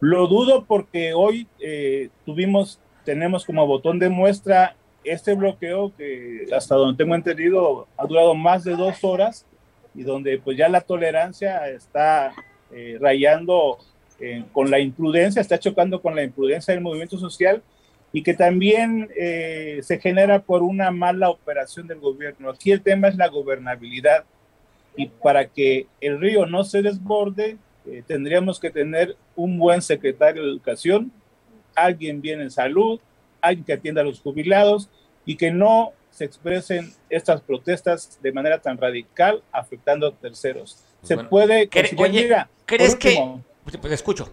Lo 0.00 0.26
dudo 0.26 0.64
porque 0.64 1.14
hoy 1.14 1.46
eh, 1.60 2.10
tuvimos 2.24 2.80
tenemos 3.04 3.44
como 3.44 3.66
botón 3.66 3.98
de 3.98 4.08
muestra 4.08 4.76
este 5.04 5.34
bloqueo 5.34 5.92
que 5.96 6.46
hasta 6.54 6.76
donde 6.76 7.02
tengo 7.02 7.14
entendido 7.14 7.88
ha 7.96 8.06
durado 8.06 8.34
más 8.34 8.64
de 8.64 8.76
dos 8.76 9.02
horas 9.02 9.44
y 9.94 10.02
donde 10.02 10.38
pues 10.38 10.56
ya 10.56 10.68
la 10.68 10.80
tolerancia 10.80 11.68
está 11.68 12.32
eh, 12.70 12.98
rayando 13.00 13.78
eh, 14.20 14.44
con 14.52 14.70
la 14.70 14.78
imprudencia, 14.78 15.42
está 15.42 15.58
chocando 15.58 16.00
con 16.00 16.14
la 16.14 16.22
imprudencia 16.22 16.72
del 16.72 16.82
movimiento 16.82 17.18
social 17.18 17.62
y 18.12 18.22
que 18.22 18.34
también 18.34 19.08
eh, 19.16 19.80
se 19.82 19.98
genera 19.98 20.42
por 20.42 20.62
una 20.62 20.90
mala 20.90 21.30
operación 21.30 21.86
del 21.86 21.98
gobierno. 21.98 22.50
Aquí 22.50 22.70
el 22.70 22.82
tema 22.82 23.08
es 23.08 23.16
la 23.16 23.28
gobernabilidad 23.28 24.24
y 24.96 25.06
para 25.06 25.46
que 25.46 25.86
el 26.00 26.20
río 26.20 26.46
no 26.46 26.64
se 26.64 26.82
desborde 26.82 27.56
tendríamos 28.06 28.60
que 28.60 28.70
tener 28.70 29.16
un 29.34 29.58
buen 29.58 29.82
secretario 29.82 30.42
de 30.42 30.50
educación, 30.50 31.10
alguien 31.74 32.20
bien 32.20 32.40
en 32.40 32.50
salud, 32.50 33.00
alguien 33.40 33.64
que 33.64 33.72
atienda 33.72 34.02
a 34.02 34.04
los 34.04 34.20
jubilados 34.20 34.88
y 35.24 35.36
que 35.36 35.50
no 35.50 35.92
se 36.10 36.24
expresen 36.24 36.92
estas 37.08 37.40
protestas 37.40 38.18
de 38.22 38.32
manera 38.32 38.60
tan 38.60 38.76
radical 38.76 39.42
afectando 39.50 40.06
a 40.06 40.12
terceros. 40.12 40.84
se 41.02 41.16
puede 41.16 41.68
oye, 41.98 42.46
¿crees 42.66 42.94
que 42.96 43.18
pues 43.80 43.92
escucho? 43.92 44.30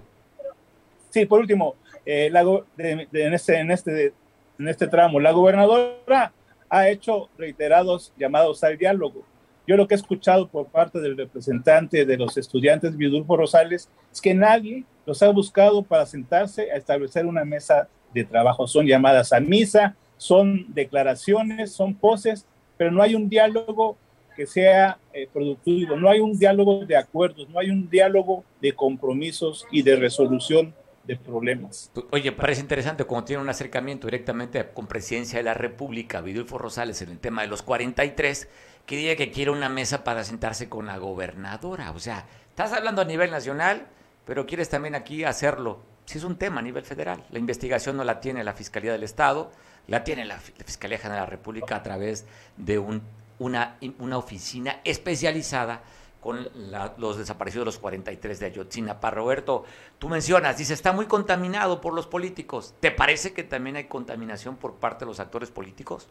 Sí, 1.09 1.25
por 1.25 1.39
último, 1.39 1.75
eh, 2.11 2.31
en, 2.77 3.33
este, 3.33 3.59
en, 3.59 3.69
este, 3.69 4.13
en 4.57 4.67
este 4.67 4.87
tramo, 4.87 5.19
la 5.19 5.31
gobernadora 5.31 6.33
ha 6.67 6.89
hecho 6.89 7.29
reiterados 7.37 8.13
llamados 8.17 8.63
al 8.63 8.79
diálogo. 8.79 9.23
Yo 9.67 9.77
lo 9.77 9.87
que 9.87 9.93
he 9.93 9.97
escuchado 9.97 10.47
por 10.47 10.65
parte 10.65 10.99
del 10.99 11.15
representante 11.15 12.07
de 12.07 12.17
los 12.17 12.35
estudiantes, 12.35 12.97
Vidulfo 12.97 13.37
Rosales, 13.37 13.89
es 14.11 14.21
que 14.21 14.33
nadie 14.33 14.85
los 15.05 15.21
ha 15.21 15.29
buscado 15.29 15.83
para 15.83 16.07
sentarse 16.07 16.71
a 16.71 16.77
establecer 16.77 17.27
una 17.27 17.45
mesa 17.45 17.87
de 18.11 18.23
trabajo. 18.23 18.65
Son 18.65 18.87
llamadas 18.87 19.31
a 19.31 19.39
misa, 19.39 19.95
son 20.17 20.65
declaraciones, 20.73 21.73
son 21.73 21.93
poses, 21.93 22.47
pero 22.75 22.89
no 22.89 23.03
hay 23.03 23.13
un 23.13 23.29
diálogo 23.29 23.97
que 24.35 24.47
sea 24.47 24.97
eh, 25.13 25.27
productivo, 25.31 25.95
no 25.95 26.09
hay 26.09 26.21
un 26.21 26.39
diálogo 26.39 26.87
de 26.87 26.97
acuerdos, 26.97 27.47
no 27.49 27.59
hay 27.59 27.69
un 27.69 27.87
diálogo 27.87 28.43
de 28.61 28.73
compromisos 28.73 29.67
y 29.71 29.83
de 29.83 29.95
resolución 29.95 30.73
problemas. 31.17 31.91
Oye, 32.11 32.31
parece 32.31 32.61
interesante 32.61 33.05
como 33.05 33.23
tiene 33.23 33.41
un 33.41 33.49
acercamiento 33.49 34.07
directamente 34.07 34.69
con 34.73 34.87
Presidencia 34.87 35.39
de 35.39 35.43
la 35.43 35.53
República, 35.53 36.21
Vidulfo 36.21 36.57
Rosales, 36.57 37.01
en 37.01 37.09
el 37.09 37.19
tema 37.19 37.41
de 37.41 37.47
los 37.47 37.61
43, 37.61 38.47
que 38.85 38.97
diga 38.97 39.15
que 39.15 39.31
quiere 39.31 39.51
una 39.51 39.69
mesa 39.69 40.03
para 40.03 40.23
sentarse 40.23 40.69
con 40.69 40.85
la 40.87 40.97
gobernadora. 40.97 41.91
O 41.91 41.99
sea, 41.99 42.25
estás 42.49 42.73
hablando 42.73 43.01
a 43.01 43.05
nivel 43.05 43.31
nacional, 43.31 43.87
pero 44.25 44.45
quieres 44.45 44.69
también 44.69 44.95
aquí 44.95 45.23
hacerlo. 45.23 45.79
Si 46.05 46.17
es 46.17 46.23
un 46.23 46.37
tema 46.37 46.59
a 46.59 46.63
nivel 46.63 46.83
federal, 46.83 47.23
la 47.29 47.39
investigación 47.39 47.97
no 47.97 48.03
la 48.03 48.19
tiene 48.19 48.43
la 48.43 48.53
Fiscalía 48.53 48.91
del 48.91 49.03
Estado, 49.03 49.51
la 49.87 50.03
tiene 50.03 50.25
la, 50.25 50.37
Fiscalía 50.39 50.97
General 50.97 51.21
de 51.21 51.25
la 51.25 51.29
República 51.29 51.75
a 51.75 51.83
través 51.83 52.25
de 52.57 52.79
un, 52.79 53.01
una, 53.37 53.77
una 53.99 54.17
oficina 54.17 54.81
especializada 54.83 55.81
con 56.19 56.49
los 56.97 57.17
desaparecidos 57.17 57.63
de 57.63 57.65
los 57.67 57.79
43 57.79 58.39
de 58.39 58.45
Ayotzinapa. 58.47 59.09
Roberto, 59.09 59.63
tú 59.99 60.09
mencionas, 60.09 60.57
dice, 60.57 60.73
está 60.73 60.91
muy 60.91 61.05
contaminado 61.05 61.79
por 61.79 61.93
los 61.93 62.07
políticos. 62.07 62.73
¿Te 62.79 62.91
parece 62.91 63.33
que 63.33 63.43
también 63.43 63.77
hay 63.77 63.85
contaminación 63.85 64.57
por 64.57 64.75
parte 64.75 65.05
de 65.05 65.09
los 65.09 65.19
actores 65.19 65.49
políticos? 65.49 66.07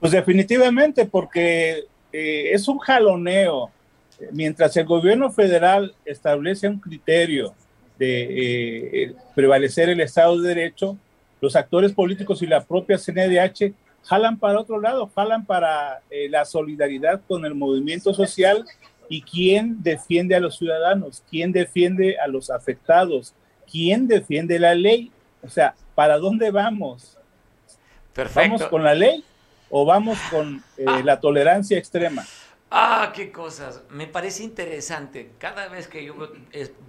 Pues 0.00 0.12
definitivamente, 0.12 1.06
porque 1.06 1.84
eh, 2.12 2.50
es 2.52 2.66
un 2.68 2.78
jaloneo. 2.78 3.70
Mientras 4.32 4.76
el 4.76 4.86
gobierno 4.86 5.30
federal 5.30 5.94
establece 6.04 6.68
un 6.68 6.80
criterio 6.80 7.54
de 7.98 9.02
eh, 9.04 9.14
prevalecer 9.34 9.90
el 9.90 10.00
Estado 10.00 10.40
de 10.40 10.48
Derecho, 10.48 10.96
los 11.40 11.54
actores 11.54 11.92
políticos 11.92 12.42
y 12.42 12.46
la 12.46 12.64
propia 12.64 12.98
CNDH 12.98 13.72
jalan 14.06 14.38
para 14.38 14.60
otro 14.60 14.80
lado, 14.80 15.10
jalan 15.14 15.44
para 15.44 16.00
eh, 16.10 16.28
la 16.28 16.44
solidaridad 16.44 17.20
con 17.26 17.44
el 17.44 17.54
movimiento 17.54 18.14
social 18.14 18.64
y 19.08 19.22
quién 19.22 19.82
defiende 19.82 20.34
a 20.34 20.40
los 20.40 20.56
ciudadanos, 20.56 21.22
quién 21.28 21.52
defiende 21.52 22.16
a 22.18 22.26
los 22.26 22.50
afectados, 22.50 23.34
quién 23.70 24.06
defiende 24.06 24.58
la 24.58 24.74
ley. 24.74 25.10
O 25.42 25.48
sea, 25.48 25.74
¿para 25.94 26.18
dónde 26.18 26.50
vamos? 26.50 27.18
Perfecto. 28.12 28.40
¿Vamos 28.40 28.62
con 28.68 28.84
la 28.84 28.94
ley 28.94 29.24
o 29.70 29.84
vamos 29.84 30.18
con 30.30 30.62
eh, 30.76 30.84
ah. 30.86 31.02
la 31.04 31.20
tolerancia 31.20 31.76
extrema? 31.76 32.24
Ah, 32.70 33.12
qué 33.14 33.30
cosas. 33.30 33.82
Me 33.90 34.06
parece 34.06 34.42
interesante. 34.42 35.32
Cada 35.38 35.68
vez 35.68 35.88
que 35.88 36.04
yo 36.04 36.14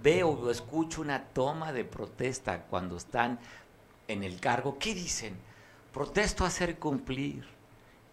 veo 0.02 0.30
o 0.30 0.50
escucho 0.50 1.00
una 1.00 1.24
toma 1.24 1.72
de 1.72 1.84
protesta 1.84 2.62
cuando 2.62 2.96
están 2.96 3.38
en 4.08 4.24
el 4.24 4.40
cargo, 4.40 4.78
¿qué 4.78 4.94
dicen? 4.94 5.47
Protesto 5.92 6.44
hacer 6.44 6.76
cumplir. 6.78 7.44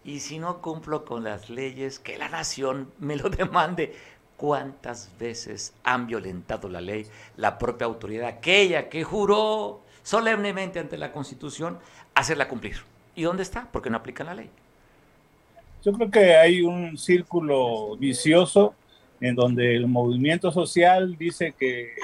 Y 0.04 0.20
si 0.20 0.38
no 0.38 0.60
cumplo 0.60 1.04
con 1.04 1.24
las 1.24 1.50
leyes, 1.50 1.98
que 1.98 2.18
la 2.18 2.28
nación 2.28 2.90
me 2.98 3.16
lo 3.16 3.28
demande. 3.30 3.94
¿Cuántas 4.36 5.10
veces 5.18 5.72
han 5.82 6.06
violentado 6.06 6.68
la 6.68 6.82
ley 6.82 7.06
la 7.38 7.58
propia 7.58 7.86
autoridad, 7.86 8.28
aquella 8.28 8.90
que 8.90 9.02
juró 9.02 9.80
solemnemente 10.02 10.78
ante 10.78 10.98
la 10.98 11.10
Constitución, 11.10 11.78
hacerla 12.14 12.46
cumplir? 12.46 12.76
¿Y 13.14 13.22
dónde 13.22 13.42
está? 13.42 13.66
Porque 13.72 13.88
no 13.88 13.96
aplican 13.96 14.26
la 14.26 14.34
ley. 14.34 14.50
Yo 15.82 15.92
creo 15.92 16.10
que 16.10 16.36
hay 16.36 16.60
un 16.60 16.98
círculo 16.98 17.96
vicioso 17.96 18.74
en 19.20 19.34
donde 19.34 19.74
el 19.74 19.86
movimiento 19.86 20.50
social 20.50 21.16
dice 21.16 21.54
que 21.58 21.94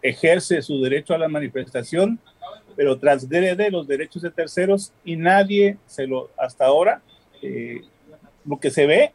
ejerce 0.00 0.62
su 0.62 0.80
derecho 0.80 1.14
a 1.14 1.18
la 1.18 1.28
manifestación, 1.28 2.18
pero 2.78 2.96
transgrede 2.96 3.72
los 3.72 3.88
derechos 3.88 4.22
de 4.22 4.30
terceros 4.30 4.92
y 5.04 5.16
nadie 5.16 5.78
se 5.88 6.06
lo, 6.06 6.30
hasta 6.38 6.66
ahora, 6.66 7.02
eh, 7.42 7.82
lo 8.46 8.60
que 8.60 8.70
se 8.70 8.86
ve 8.86 9.12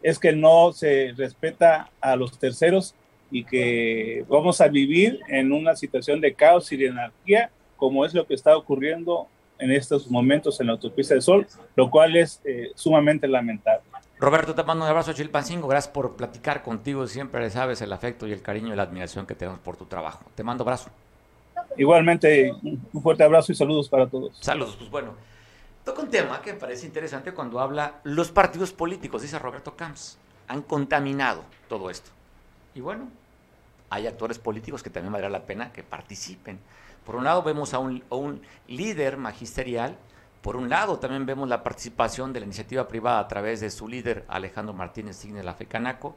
es 0.00 0.20
que 0.20 0.32
no 0.32 0.72
se 0.72 1.12
respeta 1.16 1.90
a 2.00 2.14
los 2.14 2.38
terceros 2.38 2.94
y 3.32 3.42
que 3.42 4.24
vamos 4.28 4.60
a 4.60 4.68
vivir 4.68 5.18
en 5.26 5.50
una 5.50 5.74
situación 5.74 6.20
de 6.20 6.34
caos 6.34 6.70
y 6.70 6.76
de 6.76 6.90
anarquía, 6.90 7.50
como 7.76 8.04
es 8.04 8.14
lo 8.14 8.28
que 8.28 8.34
está 8.34 8.56
ocurriendo 8.56 9.26
en 9.58 9.72
estos 9.72 10.08
momentos 10.08 10.60
en 10.60 10.68
la 10.68 10.74
autopista 10.74 11.14
del 11.14 11.22
Sol, 11.22 11.48
lo 11.74 11.90
cual 11.90 12.14
es 12.14 12.40
eh, 12.44 12.70
sumamente 12.76 13.26
lamentable. 13.26 13.82
Roberto, 14.20 14.54
te 14.54 14.62
mando 14.62 14.84
un 14.84 14.88
abrazo, 14.88 15.12
Chilpancingo. 15.14 15.66
Gracias 15.66 15.92
por 15.92 16.14
platicar 16.14 16.62
contigo. 16.62 17.08
Siempre 17.08 17.50
sabes 17.50 17.82
el 17.82 17.92
afecto 17.92 18.28
y 18.28 18.32
el 18.32 18.40
cariño 18.40 18.72
y 18.72 18.76
la 18.76 18.84
admiración 18.84 19.26
que 19.26 19.34
tenemos 19.34 19.58
por 19.58 19.76
tu 19.76 19.86
trabajo. 19.86 20.26
Te 20.36 20.44
mando 20.44 20.62
abrazo. 20.62 20.92
Igualmente, 21.76 22.52
un 22.62 23.02
fuerte 23.02 23.22
abrazo 23.22 23.52
y 23.52 23.54
saludos 23.54 23.88
para 23.88 24.08
todos. 24.08 24.36
Saludos, 24.40 24.76
pues 24.76 24.90
bueno. 24.90 25.14
Toca 25.84 26.02
un 26.02 26.10
tema 26.10 26.42
que 26.42 26.52
me 26.52 26.58
parece 26.58 26.86
interesante 26.86 27.32
cuando 27.32 27.58
habla 27.58 28.00
los 28.04 28.30
partidos 28.30 28.72
políticos, 28.72 29.22
dice 29.22 29.38
Roberto 29.38 29.76
Camps, 29.76 30.18
han 30.46 30.62
contaminado 30.62 31.42
todo 31.68 31.88
esto. 31.88 32.10
Y 32.74 32.80
bueno, 32.80 33.08
hay 33.88 34.06
actores 34.06 34.38
políticos 34.38 34.82
que 34.82 34.90
también 34.90 35.12
valdrá 35.12 35.30
la 35.30 35.46
pena 35.46 35.72
que 35.72 35.82
participen. 35.82 36.60
Por 37.04 37.16
un 37.16 37.24
lado 37.24 37.42
vemos 37.42 37.72
a 37.72 37.78
un, 37.78 38.04
un 38.10 38.42
líder 38.68 39.16
magisterial, 39.16 39.96
por 40.42 40.56
un 40.56 40.68
lado 40.68 40.98
también 40.98 41.24
vemos 41.24 41.48
la 41.48 41.62
participación 41.62 42.32
de 42.32 42.40
la 42.40 42.46
iniciativa 42.46 42.86
privada 42.86 43.18
a 43.18 43.28
través 43.28 43.60
de 43.60 43.70
su 43.70 43.88
líder 43.88 44.24
Alejandro 44.28 44.74
Martínez 44.74 45.16
Signe 45.16 45.42
la 45.42 45.54
Fecanaco, 45.54 46.14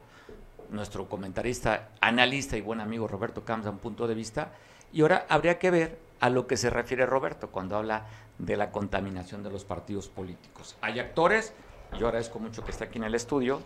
nuestro 0.70 1.08
comentarista, 1.08 1.88
analista 2.00 2.56
y 2.56 2.60
buen 2.60 2.80
amigo 2.80 3.08
Roberto 3.08 3.44
Camps 3.44 3.64
da 3.64 3.70
un 3.70 3.78
punto 3.78 4.06
de 4.06 4.14
vista, 4.14 4.52
y 4.94 5.02
ahora 5.02 5.26
habría 5.28 5.58
que 5.58 5.72
ver 5.72 5.98
a 6.20 6.30
lo 6.30 6.46
que 6.46 6.56
se 6.56 6.70
refiere 6.70 7.04
Roberto 7.04 7.50
cuando 7.50 7.76
habla 7.76 8.06
de 8.38 8.56
la 8.56 8.70
contaminación 8.70 9.42
de 9.42 9.50
los 9.50 9.64
partidos 9.64 10.08
políticos. 10.08 10.76
Hay 10.80 11.00
actores, 11.00 11.52
yo 11.98 12.06
agradezco 12.06 12.38
mucho 12.38 12.64
que 12.64 12.70
esté 12.70 12.84
aquí 12.84 12.98
en 12.98 13.04
el 13.04 13.16
estudio, 13.16 13.60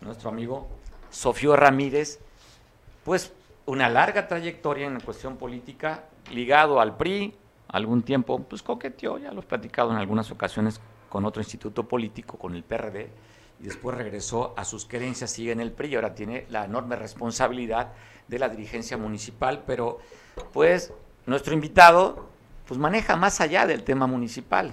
nuestro 0.00 0.30
amigo 0.30 0.66
Sofío 1.10 1.54
Ramírez, 1.54 2.18
pues 3.04 3.32
una 3.66 3.88
larga 3.88 4.26
trayectoria 4.26 4.88
en 4.88 4.94
la 4.94 5.00
cuestión 5.00 5.36
política, 5.36 6.04
ligado 6.32 6.80
al 6.80 6.96
PRI, 6.96 7.34
algún 7.68 8.02
tiempo, 8.02 8.40
pues 8.42 8.62
coqueteó, 8.62 9.18
ya 9.18 9.30
lo 9.30 9.40
he 9.40 9.44
platicado 9.44 9.92
en 9.92 9.98
algunas 9.98 10.32
ocasiones 10.32 10.80
con 11.08 11.24
otro 11.24 11.42
instituto 11.42 11.86
político, 11.86 12.38
con 12.38 12.56
el 12.56 12.64
PRD, 12.64 13.08
y 13.60 13.64
después 13.64 13.96
regresó 13.96 14.52
a 14.56 14.64
sus 14.64 14.84
querencias, 14.84 15.30
sigue 15.30 15.52
en 15.52 15.60
el 15.60 15.70
PRI 15.70 15.90
y 15.90 15.94
ahora 15.94 16.16
tiene 16.16 16.44
la 16.50 16.64
enorme 16.64 16.96
responsabilidad 16.96 17.92
de 18.26 18.38
la 18.40 18.48
dirigencia 18.48 18.96
municipal, 18.96 19.62
pero 19.64 20.00
pues 20.52 20.92
nuestro 21.26 21.54
invitado 21.54 22.28
pues 22.66 22.78
maneja 22.78 23.16
más 23.16 23.40
allá 23.40 23.66
del 23.66 23.84
tema 23.84 24.06
municipal. 24.06 24.72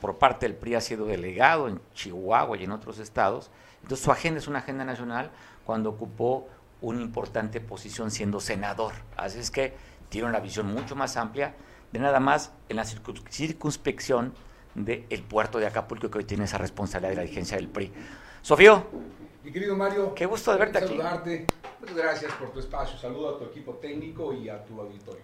Por 0.00 0.16
parte 0.16 0.46
del 0.46 0.56
PRI 0.56 0.74
ha 0.76 0.80
sido 0.80 1.06
delegado 1.06 1.68
en 1.68 1.80
Chihuahua 1.94 2.56
y 2.56 2.64
en 2.64 2.72
otros 2.72 2.98
estados. 2.98 3.50
Entonces 3.82 4.04
su 4.04 4.10
agenda 4.10 4.40
es 4.40 4.48
una 4.48 4.60
agenda 4.60 4.84
nacional 4.84 5.30
cuando 5.64 5.90
ocupó 5.90 6.48
una 6.80 7.02
importante 7.02 7.60
posición 7.60 8.10
siendo 8.10 8.40
senador. 8.40 8.92
Así 9.16 9.38
es 9.38 9.50
que 9.50 9.74
tiene 10.08 10.28
una 10.28 10.40
visión 10.40 10.66
mucho 10.72 10.96
más 10.96 11.16
amplia 11.16 11.54
de 11.92 11.98
nada 11.98 12.20
más 12.20 12.52
en 12.68 12.76
la 12.76 12.84
circunspección 12.84 14.34
del 14.74 15.22
puerto 15.22 15.58
de 15.58 15.66
Acapulco 15.66 16.10
que 16.10 16.18
hoy 16.18 16.24
tiene 16.24 16.44
esa 16.44 16.58
responsabilidad 16.58 17.10
de 17.10 17.16
la 17.16 17.22
dirigencia 17.22 17.56
del 17.56 17.68
PRI. 17.68 17.92
Sofío. 18.42 18.86
Mi 19.44 19.52
querido 19.52 19.76
Mario. 19.76 20.14
Qué 20.14 20.26
gusto 20.26 20.52
de 20.52 20.58
verte 20.58 20.78
aquí. 20.78 20.98
Muchas 21.80 21.96
gracias 21.96 22.32
por 22.34 22.50
tu 22.50 22.60
espacio. 22.60 22.98
Saludo 22.98 23.36
a 23.36 23.38
tu 23.38 23.44
equipo 23.44 23.74
técnico 23.74 24.32
y 24.32 24.48
a 24.48 24.64
tu 24.64 24.80
auditorio. 24.80 25.22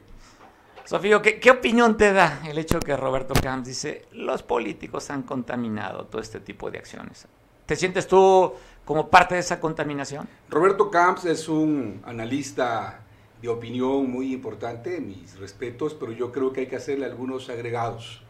Sofío, 0.84 1.22
¿qué, 1.22 1.50
opinión 1.50 1.96
te 1.96 2.12
da 2.12 2.42
el 2.46 2.59
hecho 2.59 2.80
que 2.80 2.96
Roberto 2.96 3.34
Camps 3.40 3.68
dice 3.68 4.07
los 4.12 4.42
políticos 4.42 5.11
han 5.11 5.22
contaminado 5.22 6.07
todo 6.07 6.20
este 6.20 6.40
tipo 6.40 6.70
de 6.70 6.78
acciones? 6.78 7.26
¿Te 7.66 7.76
sientes 7.76 8.07
tú 8.07 8.53
como 8.84 9.09
parte 9.09 9.36
de 9.36 9.40
esa 9.40 9.61
contaminación? 9.61 10.28
Roberto 10.50 10.90
Camps 10.90 11.24
es 11.24 11.48
un 11.48 12.03
analista 12.05 13.00
de 13.40 13.48
opinión 13.48 14.11
muy 14.11 14.32
importante, 14.32 15.00
mis 15.00 15.38
respetos, 15.38 15.94
pero 15.94 16.12
yo 16.12 16.32
creo 16.32 16.53
que 16.53 16.61
hay 16.61 16.66
que 16.66 16.76
hacerle 16.76 17.07
algunos 17.07 17.48
agregados. 17.48 18.22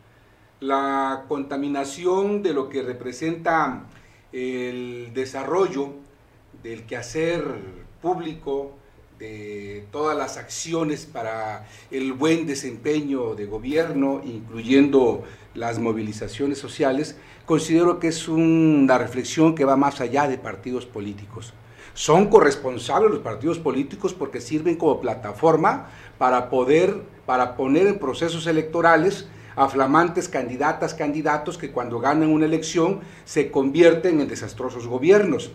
La 0.61 1.25
contaminación 1.29 2.43
de 2.43 2.53
lo 2.53 2.69
que 2.69 2.83
representa 2.83 3.87
el 4.31 5.11
desarrollo 5.13 5.95
del 6.63 6.87
quehacer 6.87 7.82
público, 8.03 8.73
de 9.23 9.87
todas 9.93 10.19
las 10.19 10.37
acciones 10.37 11.07
para 11.07 11.69
el 11.93 12.13
buen 12.13 12.45
desempeño 12.45 13.37
de 13.37 13.47
gobierno, 13.47 14.21
incluyendo 14.25 15.23
las 15.55 15.79
movilizaciones 15.79 16.59
sociales, 16.59 17.17
considero 17.47 18.01
que 18.01 18.09
es 18.09 18.27
una 18.27 18.99
reflexión 18.99 19.55
que 19.55 19.65
va 19.65 19.77
más 19.77 20.01
allá 20.01 20.27
de 20.27 20.39
partidos 20.39 20.87
políticos. 20.87 21.55
Son 21.95 22.31
corresponsables 22.31 23.13
los 23.13 23.21
partidos 23.21 23.61
políticos 23.61 24.13
porque 24.13 24.41
sirven 24.41 24.75
como 24.75 25.01
plataforma 25.01 25.89
para 26.19 26.51
poder, 26.51 27.03
para 27.25 27.57
poner 27.57 27.87
en 27.87 28.01
procesos 28.01 28.49
electorales 28.49 29.29
a 29.55 29.69
flamantes 29.69 30.29
candidatas, 30.29 30.95
candidatos 30.95 31.59
que 31.59 31.71
cuando 31.71 32.01
ganan 32.01 32.31
una 32.31 32.47
elección 32.47 33.01
se 33.25 33.51
convierten 33.51 34.21
en 34.21 34.27
desastrosos 34.27 34.87
gobiernos, 34.89 35.53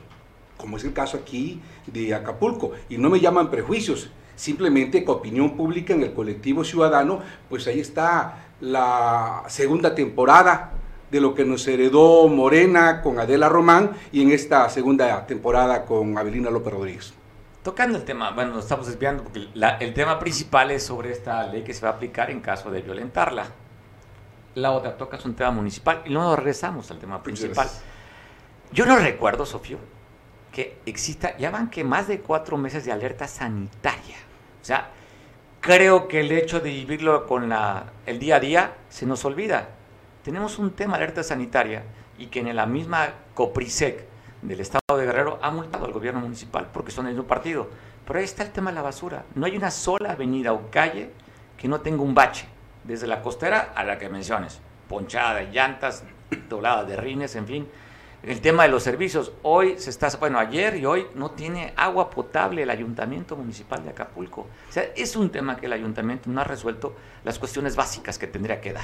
como 0.57 0.77
es 0.77 0.83
el 0.83 0.93
caso 0.93 1.17
aquí 1.17 1.61
de 1.85 2.13
Acapulco. 2.13 2.71
Y 2.89 2.97
no 2.97 3.09
me 3.09 3.19
llaman 3.19 3.49
prejuicios, 3.49 4.09
simplemente 4.35 5.05
que 5.05 5.11
opinión 5.11 5.55
pública 5.55 5.93
en 5.93 6.03
el 6.03 6.13
colectivo 6.13 6.63
ciudadano, 6.63 7.21
pues 7.49 7.67
ahí 7.67 7.79
está 7.79 8.47
la 8.59 9.43
segunda 9.47 9.93
temporada 9.95 10.73
de 11.11 11.21
lo 11.21 11.33
que 11.33 11.45
nos 11.45 11.67
heredó 11.67 12.27
Morena 12.27 13.01
con 13.01 13.19
Adela 13.19 13.49
Román 13.49 13.91
y 14.11 14.21
en 14.21 14.31
esta 14.31 14.69
segunda 14.69 15.25
temporada 15.25 15.85
con 15.85 16.17
Avelina 16.17 16.49
López 16.49 16.73
Rodríguez. 16.73 17.13
Tocando 17.63 17.97
el 17.97 18.05
tema, 18.05 18.31
bueno, 18.31 18.53
nos 18.53 18.63
estamos 18.63 18.87
desviando 18.87 19.23
porque 19.23 19.47
el 19.79 19.93
tema 19.93 20.19
principal 20.19 20.71
es 20.71 20.83
sobre 20.83 21.11
esta 21.11 21.45
ley 21.47 21.63
que 21.63 21.73
se 21.73 21.81
va 21.85 21.91
a 21.91 21.93
aplicar 21.93 22.31
en 22.31 22.39
caso 22.39 22.71
de 22.71 22.81
violentarla. 22.81 23.45
La 24.55 24.71
otra 24.71 24.97
toca 24.97 25.17
es 25.17 25.25
un 25.25 25.35
tema 25.35 25.51
municipal 25.51 26.01
y 26.05 26.09
luego 26.09 26.35
regresamos 26.35 26.89
al 26.91 26.97
tema 26.97 27.21
principal. 27.21 27.69
Yo 28.71 28.85
no 28.85 28.97
recuerdo, 28.97 29.45
Sofío, 29.45 29.77
que 30.57 30.79
exista, 30.87 31.37
ya 31.37 31.51
van 31.51 31.69
que 31.69 31.83
más 31.83 32.07
de 32.07 32.19
cuatro 32.19 32.57
meses 32.57 32.83
de 32.83 32.91
alerta 32.91 33.27
sanitaria. 33.27 34.15
O 34.61 34.65
sea, 34.65 34.89
creo 35.61 36.07
que 36.07 36.21
el 36.21 36.31
hecho 36.31 36.59
de 36.59 36.69
vivirlo 36.71 37.27
con 37.27 37.47
la, 37.47 37.91
el 38.05 38.17
día 38.19 38.37
a 38.37 38.39
día 38.39 38.73
se 38.89 39.05
nos 39.05 39.23
olvida 39.23 39.69
tenemos 40.27 40.59
un 40.59 40.71
tema 40.71 40.97
de 40.97 41.05
alerta 41.05 41.23
sanitaria 41.23 41.83
y 42.17 42.25
que 42.25 42.41
en 42.41 42.53
la 42.53 42.65
misma 42.65 43.13
COPRISEC 43.33 44.03
del 44.41 44.59
Estado 44.59 44.81
de 44.97 45.05
Guerrero 45.05 45.39
ha 45.41 45.51
multado 45.51 45.85
al 45.85 45.93
gobierno 45.93 46.19
municipal 46.19 46.67
porque 46.73 46.91
son 46.91 47.05
del 47.05 47.13
mismo 47.13 47.29
partido. 47.29 47.69
Pero 48.05 48.19
ahí 48.19 48.25
está 48.25 48.43
el 48.43 48.51
tema 48.51 48.71
de 48.71 48.75
la 48.75 48.81
basura. 48.81 49.23
No 49.35 49.45
hay 49.45 49.55
una 49.55 49.71
sola 49.71 50.11
avenida 50.11 50.51
o 50.51 50.69
calle 50.69 51.11
que 51.57 51.69
no 51.69 51.79
tenga 51.79 52.03
un 52.03 52.13
bache, 52.13 52.45
desde 52.83 53.07
la 53.07 53.21
costera 53.21 53.71
a 53.73 53.85
la 53.85 53.97
que 53.97 54.09
menciones, 54.09 54.59
ponchada 54.89 55.35
de 55.35 55.45
llantas, 55.49 56.03
doblada 56.49 56.83
de 56.83 56.97
rines, 56.97 57.33
en 57.37 57.47
fin. 57.47 57.67
El 58.27 58.41
tema 58.41 58.63
de 58.63 58.69
los 58.69 58.83
servicios, 58.83 59.31
hoy 59.41 59.75
se 59.77 59.89
está, 59.89 60.09
bueno, 60.19 60.37
ayer 60.37 60.75
y 60.75 60.85
hoy 60.85 61.05
no 61.15 61.31
tiene 61.31 61.71
agua 61.77 62.09
potable 62.09 62.63
el 62.63 62.69
ayuntamiento 62.69 63.37
municipal 63.37 63.81
de 63.85 63.91
Acapulco. 63.91 64.41
O 64.41 64.71
sea, 64.73 64.83
es 64.97 65.15
un 65.15 65.29
tema 65.29 65.55
que 65.55 65.67
el 65.67 65.71
ayuntamiento 65.71 66.29
no 66.29 66.41
ha 66.41 66.43
resuelto 66.43 66.93
las 67.23 67.39
cuestiones 67.39 67.77
básicas 67.77 68.19
que 68.19 68.27
tendría 68.27 68.59
que 68.59 68.73
dar. 68.73 68.83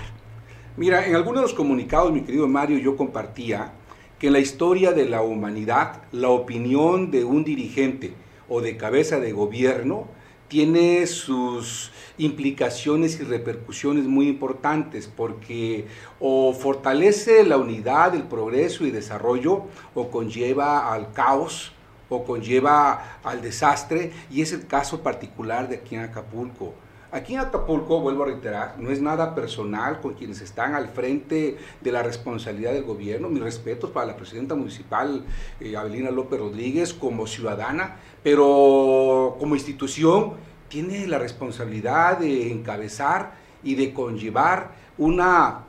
Mira, 0.77 1.05
en 1.05 1.13
algunos 1.17 1.41
de 1.41 1.47
los 1.49 1.53
comunicados, 1.53 2.13
mi 2.13 2.21
querido 2.21 2.47
Mario, 2.47 2.77
yo 2.77 2.95
compartía 2.95 3.73
que 4.17 4.27
en 4.27 4.33
la 4.33 4.39
historia 4.39 4.93
de 4.93 5.09
la 5.09 5.21
humanidad, 5.23 6.03
la 6.13 6.29
opinión 6.29 7.11
de 7.11 7.25
un 7.25 7.43
dirigente 7.43 8.13
o 8.47 8.61
de 8.61 8.77
cabeza 8.77 9.19
de 9.19 9.33
gobierno 9.33 10.07
tiene 10.53 11.07
sus 11.07 11.89
implicaciones 12.19 13.19
y 13.19 13.23
repercusiones 13.23 14.05
muy 14.05 14.27
importantes 14.27 15.07
porque 15.07 15.87
o 16.19 16.53
fortalece 16.53 17.43
la 17.43 17.57
unidad, 17.57 18.13
el 18.13 18.21
progreso 18.21 18.85
y 18.85 18.91
desarrollo 18.91 19.63
o 19.95 20.11
conlleva 20.11 20.93
al 20.93 21.11
caos 21.11 21.71
o 22.07 22.23
conlleva 22.23 23.17
al 23.23 23.41
desastre 23.41 24.11
y 24.29 24.43
es 24.43 24.53
el 24.53 24.67
caso 24.67 25.01
particular 25.01 25.69
de 25.69 25.77
aquí 25.77 25.95
en 25.95 26.01
Acapulco. 26.01 26.75
Aquí 27.13 27.35
en 27.35 27.41
Acapulco, 27.41 27.99
vuelvo 27.99 28.23
a 28.23 28.25
reiterar, 28.25 28.73
no 28.79 28.89
es 28.89 28.99
nada 28.99 29.35
personal 29.35 30.01
con 30.01 30.15
quienes 30.15 30.41
están 30.41 30.73
al 30.73 30.89
frente 30.89 31.59
de 31.79 31.91
la 31.91 32.01
responsabilidad 32.01 32.73
del 32.73 32.85
gobierno. 32.85 33.29
Mis 33.29 33.43
respetos 33.43 33.91
para 33.91 34.07
la 34.07 34.17
presidenta 34.17 34.55
municipal, 34.55 35.23
eh, 35.59 35.77
Abelina 35.77 36.09
López 36.09 36.39
Rodríguez, 36.39 36.91
como 36.91 37.27
ciudadana, 37.27 37.97
pero 38.23 39.35
como 39.39 39.53
institución 39.53 40.33
tiene 40.69 41.05
la 41.05 41.19
responsabilidad 41.19 42.17
de 42.17 42.51
encabezar 42.51 43.33
y 43.63 43.75
de 43.75 43.93
conllevar 43.93 44.71
una 44.97 45.65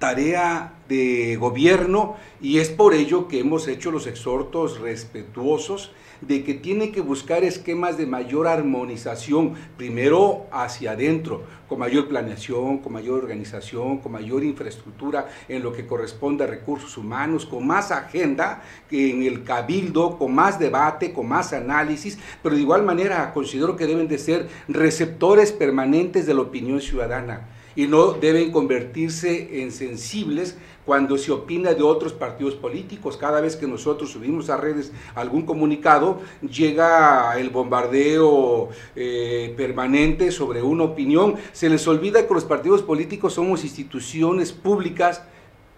tarea 0.00 0.74
de 0.88 1.36
gobierno 1.36 2.16
y 2.40 2.58
es 2.58 2.68
por 2.68 2.94
ello 2.94 3.28
que 3.28 3.38
hemos 3.38 3.68
hecho 3.68 3.92
los 3.92 4.08
exhortos 4.08 4.80
respetuosos 4.80 5.92
de 6.20 6.44
que 6.44 6.54
tiene 6.54 6.92
que 6.92 7.00
buscar 7.00 7.44
esquemas 7.44 7.96
de 7.96 8.06
mayor 8.06 8.46
armonización, 8.46 9.54
primero 9.76 10.46
hacia 10.52 10.92
adentro, 10.92 11.44
con 11.68 11.78
mayor 11.78 12.08
planeación, 12.08 12.78
con 12.78 12.92
mayor 12.92 13.22
organización, 13.22 13.98
con 13.98 14.12
mayor 14.12 14.42
infraestructura 14.42 15.28
en 15.48 15.62
lo 15.62 15.72
que 15.72 15.86
corresponde 15.86 16.44
a 16.44 16.46
recursos 16.46 16.96
humanos, 16.96 17.46
con 17.46 17.66
más 17.66 17.90
agenda 17.92 18.62
en 18.90 19.22
el 19.22 19.44
cabildo, 19.44 20.18
con 20.18 20.34
más 20.34 20.58
debate, 20.58 21.12
con 21.12 21.28
más 21.28 21.52
análisis, 21.52 22.18
pero 22.42 22.56
de 22.56 22.62
igual 22.62 22.82
manera 22.82 23.32
considero 23.32 23.76
que 23.76 23.86
deben 23.86 24.08
de 24.08 24.18
ser 24.18 24.48
receptores 24.68 25.52
permanentes 25.52 26.26
de 26.26 26.34
la 26.34 26.42
opinión 26.42 26.80
ciudadana 26.80 27.46
y 27.76 27.86
no 27.86 28.12
deben 28.12 28.50
convertirse 28.50 29.62
en 29.62 29.72
sensibles 29.72 30.56
cuando 30.84 31.18
se 31.18 31.30
opina 31.30 31.74
de 31.74 31.82
otros 31.82 32.12
partidos 32.12 32.54
políticos. 32.54 33.16
Cada 33.16 33.40
vez 33.40 33.56
que 33.56 33.66
nosotros 33.66 34.10
subimos 34.10 34.50
a 34.50 34.56
redes 34.56 34.92
algún 35.14 35.42
comunicado, 35.42 36.20
llega 36.40 37.38
el 37.38 37.50
bombardeo 37.50 38.70
eh, 38.96 39.54
permanente 39.56 40.32
sobre 40.32 40.62
una 40.62 40.84
opinión. 40.84 41.36
Se 41.52 41.68
les 41.68 41.86
olvida 41.86 42.26
que 42.26 42.34
los 42.34 42.44
partidos 42.44 42.82
políticos 42.82 43.34
somos 43.34 43.62
instituciones 43.62 44.52
públicas 44.52 45.22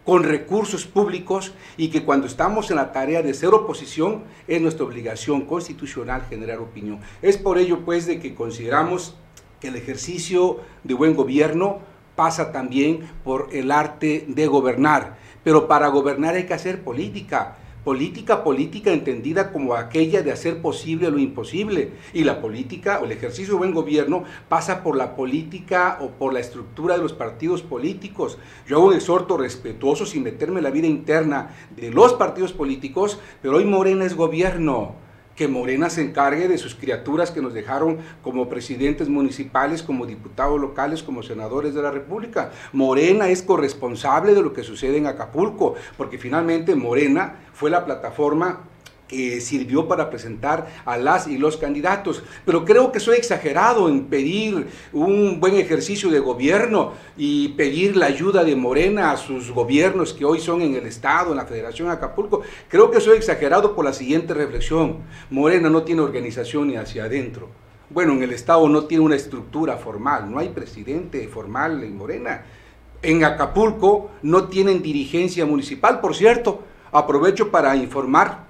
con 0.05 0.25
recursos 0.25 0.85
públicos 0.85 1.53
y 1.77 1.89
que 1.89 2.05
cuando 2.05 2.27
estamos 2.27 2.71
en 2.71 2.77
la 2.77 2.93
tarea 2.93 3.23
de 3.23 3.35
ser 3.35 3.51
oposición 3.51 4.25
es 4.49 4.61
nuestra 4.61 4.85
obligación 4.85 5.43
constitucional 5.43 6.27
generar 6.29 6.59
opinión. 6.59 7.01
Es 7.21 7.37
por 7.37 7.59
ello 7.59 7.81
pues 7.85 8.07
de 8.07 8.19
que 8.19 8.35
consideramos 8.35 9.15
el 9.69 9.77
ejercicio 9.77 10.61
de 10.85 10.95
buen 10.95 11.15
gobierno 11.15 11.81
pasa 12.17 12.53
también 12.53 13.09
por 13.25 13.49
el 13.53 13.71
arte 13.71 14.25
de 14.29 14.47
gobernar. 14.47 15.17
Pero 15.45 15.67
para 15.69 15.89
gobernar 15.89 16.35
hay 16.35 16.47
que 16.47 16.55
hacer 16.55 16.83
política. 16.83 17.57
Política, 17.85 18.45
política 18.45 18.93
entendida 18.93 19.51
como 19.51 19.75
aquella 19.75 20.23
de 20.23 20.31
hacer 20.31 20.63
posible 20.63 21.11
lo 21.11 21.19
imposible. 21.19 21.91
Y 22.13 22.23
la 22.23 22.41
política 22.41 23.01
o 23.01 23.07
el 23.07 23.13
ejercicio 23.13 23.55
de 23.55 23.59
buen 23.59 23.75
gobierno 23.75 24.23
pasa 24.49 24.85
por 24.85 24.97
la 24.97 25.17
política 25.17 25.99
o 26.01 26.11
por 26.11 26.33
la 26.33 26.39
estructura 26.39 26.97
de 26.97 27.03
los 27.03 27.13
partidos 27.13 27.63
políticos. 27.63 28.39
Yo 28.69 28.77
hago 28.77 28.87
un 28.87 28.95
exhorto 28.95 29.37
respetuoso 29.37 30.07
sin 30.07 30.23
meterme 30.23 30.59
en 30.59 30.65
la 30.65 30.71
vida 30.71 30.87
interna 30.87 31.57
de 31.75 31.91
los 31.91 32.13
partidos 32.13 32.53
políticos, 32.53 33.19
pero 33.41 33.57
hoy 33.57 33.65
Morena 33.65 34.05
es 34.05 34.15
gobierno 34.15 35.02
que 35.37 35.49
Morena 35.49 35.91
se 35.91 36.03
encargue 36.03 36.49
de 36.49 36.59
sus 36.59 36.75
criaturas 36.75 37.31
que 37.31 37.41
nos 37.41 37.55
dejaron 37.55 37.99
como 38.23 38.49
presidentes 38.49 39.09
municipales, 39.09 39.83
como 39.83 40.07
diputados 40.07 40.61
locales, 40.61 41.03
como 41.03 41.23
senadores 41.23 41.75
de 41.75 41.83
la 41.83 41.91
República. 41.91 42.53
Morena 42.73 43.29
es 43.29 43.43
corresponsable 43.43 44.35
de 44.35 44.43
lo 44.43 44.53
que 44.53 44.63
sucede 44.63 44.99
en 44.99 45.07
Acapulco, 45.07 45.75
porque 45.97 46.19
finalmente 46.19 46.75
Morena 46.75 47.37
fue 47.53 47.71
la 47.71 47.85
plataforma 47.85 48.61
sirvió 49.41 49.89
para 49.89 50.11
presentar 50.11 50.69
a 50.85 50.97
las 50.97 51.27
y 51.27 51.39
los 51.39 51.57
candidatos. 51.57 52.23
Pero 52.45 52.65
creo 52.65 52.93
que 52.93 53.01
soy 53.01 53.17
exagerado 53.17 53.89
en 53.89 54.05
pedir 54.05 54.69
un 54.93 55.41
buen 55.41 55.57
ejercicio 55.57 56.11
de 56.11 56.21
gobierno 56.21 56.93
y 57.17 57.49
pedir 57.51 57.97
la 57.97 58.07
ayuda 58.07 58.45
de 58.45 58.57
Morena 58.57 59.13
a 59.13 59.17
sus 59.17 59.51
gobiernos 59.51 60.13
que 60.13 60.25
hoy 60.25 60.41
son 60.41 60.63
en 60.63 60.75
el 60.75 60.87
Estado, 60.87 61.31
en 61.31 61.37
la 61.37 61.47
Federación 61.47 61.89
de 61.89 61.95
Acapulco. 61.95 62.43
Creo 62.69 62.91
que 62.91 63.01
soy 63.01 63.17
exagerado 63.17 63.75
por 63.75 63.85
la 63.85 63.93
siguiente 63.93 64.35
reflexión. 64.35 64.99
Morena 65.31 65.71
no 65.71 65.83
tiene 65.83 66.03
organización 66.03 66.69
ni 66.69 66.77
hacia 66.77 67.05
adentro. 67.05 67.49
Bueno, 67.91 68.15
en 68.15 68.23
el 68.23 68.33
Estado 68.33 68.67
no 68.69 68.85
tiene 68.85 69.05
una 69.05 69.17
estructura 69.17 69.77
formal, 69.77 70.31
no 70.31 70.39
hay 70.39 70.49
presidente 70.49 71.29
formal 71.29 71.85
en 71.85 71.97
Morena. 71.97 72.43
En 73.03 73.25
Acapulco 73.25 74.13
no 74.23 74.45
tienen 74.45 74.81
dirigencia 74.81 75.45
municipal, 75.45 76.01
por 76.01 76.15
cierto. 76.15 76.63
Aprovecho 76.93 77.51
para 77.51 77.77
informar 77.77 78.47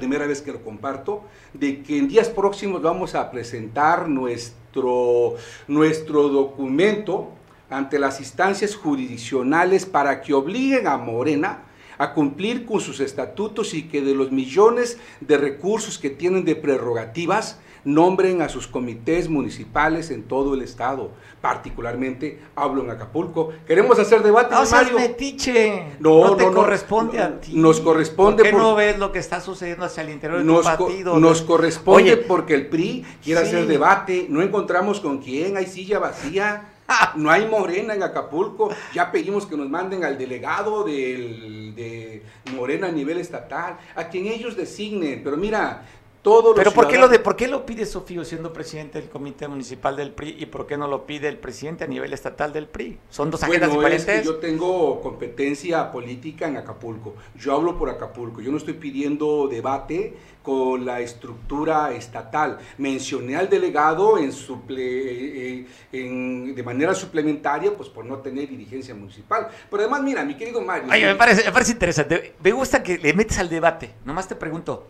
primera 0.00 0.26
vez 0.26 0.42
que 0.42 0.50
lo 0.50 0.64
comparto, 0.64 1.22
de 1.52 1.82
que 1.82 1.98
en 1.98 2.08
días 2.08 2.28
próximos 2.28 2.82
vamos 2.82 3.14
a 3.14 3.30
presentar 3.30 4.08
nuestro, 4.08 5.36
nuestro 5.68 6.28
documento 6.28 7.28
ante 7.68 7.98
las 7.98 8.18
instancias 8.18 8.74
jurisdiccionales 8.74 9.86
para 9.86 10.22
que 10.22 10.34
obliguen 10.34 10.88
a 10.88 10.96
Morena 10.96 11.64
a 12.00 12.14
cumplir 12.14 12.64
con 12.64 12.80
sus 12.80 12.98
estatutos 12.98 13.74
y 13.74 13.82
que 13.82 14.00
de 14.00 14.14
los 14.14 14.32
millones 14.32 14.96
de 15.20 15.36
recursos 15.36 15.98
que 15.98 16.08
tienen 16.08 16.46
de 16.46 16.56
prerrogativas, 16.56 17.60
nombren 17.84 18.40
a 18.40 18.48
sus 18.48 18.66
comités 18.66 19.28
municipales 19.28 20.10
en 20.10 20.22
todo 20.22 20.54
el 20.54 20.62
estado. 20.62 21.10
Particularmente 21.42 22.40
hablo 22.56 22.82
en 22.82 22.90
Acapulco. 22.90 23.52
Queremos 23.66 23.98
hacer 23.98 24.22
debate. 24.22 24.54
No 24.54 24.98
metiche. 24.98 25.88
No, 25.98 26.28
no 26.28 26.36
te 26.36 26.50
corresponde 26.50 27.18
a 27.18 27.38
ti. 27.38 27.52
Nos 27.54 27.80
corresponde. 27.80 28.44
¿Por 28.44 28.50
qué 28.50 28.56
no 28.56 28.74
ves 28.74 28.98
lo 28.98 29.12
que 29.12 29.18
está 29.18 29.42
sucediendo 29.42 29.84
hacia 29.84 30.02
el 30.02 30.08
interior 30.08 30.38
de 30.38 30.44
nos 30.46 30.62
tu 30.62 30.64
partido? 30.64 31.20
nos 31.20 31.42
corresponde 31.42 32.16
porque 32.16 32.54
el 32.54 32.68
PRI 32.68 33.04
quiere 33.22 33.42
hacer 33.42 33.66
debate. 33.66 34.24
No 34.30 34.40
encontramos 34.40 35.00
con 35.00 35.18
quién. 35.18 35.58
Hay 35.58 35.66
silla 35.66 35.98
vacía. 35.98 36.69
No 37.16 37.30
hay 37.30 37.46
morena 37.46 37.94
en 37.94 38.02
Acapulco. 38.02 38.70
Ya 38.94 39.10
pedimos 39.10 39.46
que 39.46 39.56
nos 39.56 39.68
manden 39.68 40.04
al 40.04 40.18
delegado 40.18 40.84
del, 40.84 41.74
de 41.74 42.22
Morena 42.54 42.88
a 42.88 42.92
nivel 42.92 43.18
estatal, 43.18 43.78
a 43.94 44.08
quien 44.08 44.26
ellos 44.26 44.56
designen. 44.56 45.22
Pero 45.22 45.36
mira, 45.36 45.84
todos 46.22 46.54
Pero 46.54 46.72
¿por 46.72 46.86
qué, 46.86 46.98
lo 46.98 47.08
de, 47.08 47.18
¿por 47.18 47.34
qué 47.34 47.48
lo 47.48 47.64
pide 47.64 47.86
Sofío 47.86 48.24
siendo 48.24 48.52
presidente 48.52 49.00
del 49.00 49.08
Comité 49.08 49.48
Municipal 49.48 49.96
del 49.96 50.12
PRI 50.12 50.36
y 50.38 50.46
por 50.46 50.66
qué 50.66 50.76
no 50.76 50.86
lo 50.86 51.06
pide 51.06 51.28
el 51.28 51.38
presidente 51.38 51.84
a 51.84 51.86
nivel 51.86 52.12
estatal 52.12 52.52
del 52.52 52.66
PRI? 52.66 52.98
¿Son 53.08 53.30
dos 53.30 53.42
agendas 53.42 53.70
diferentes? 53.70 54.24
yo 54.24 54.36
tengo 54.36 55.00
competencia 55.00 55.90
política 55.90 56.46
en 56.46 56.58
Acapulco. 56.58 57.14
Yo 57.36 57.54
hablo 57.54 57.78
por 57.78 57.88
Acapulco. 57.88 58.42
Yo 58.42 58.50
no 58.50 58.58
estoy 58.58 58.74
pidiendo 58.74 59.48
debate 59.48 60.14
con 60.42 60.84
la 60.84 61.00
estructura 61.00 61.92
estatal. 61.92 62.58
Mencioné 62.76 63.36
al 63.36 63.48
delegado 63.48 64.18
en, 64.18 64.32
suple, 64.32 65.66
en, 65.92 66.54
de 66.54 66.62
manera 66.62 66.94
suplementaria, 66.94 67.74
pues 67.74 67.88
por 67.88 68.04
no 68.04 68.18
tener 68.18 68.48
dirigencia 68.48 68.94
municipal. 68.94 69.48
Pero 69.70 69.82
además, 69.82 70.02
mira, 70.02 70.22
mi 70.24 70.36
querido 70.36 70.60
Mario. 70.60 70.88
me 70.88 71.14
parece, 71.14 71.44
me 71.44 71.52
parece 71.52 71.72
interesante. 71.72 72.34
Me 72.42 72.52
gusta 72.52 72.82
que 72.82 72.98
le 72.98 73.14
metes 73.14 73.38
al 73.38 73.48
debate. 73.48 73.94
Nomás 74.04 74.28
te 74.28 74.34
pregunto. 74.34 74.86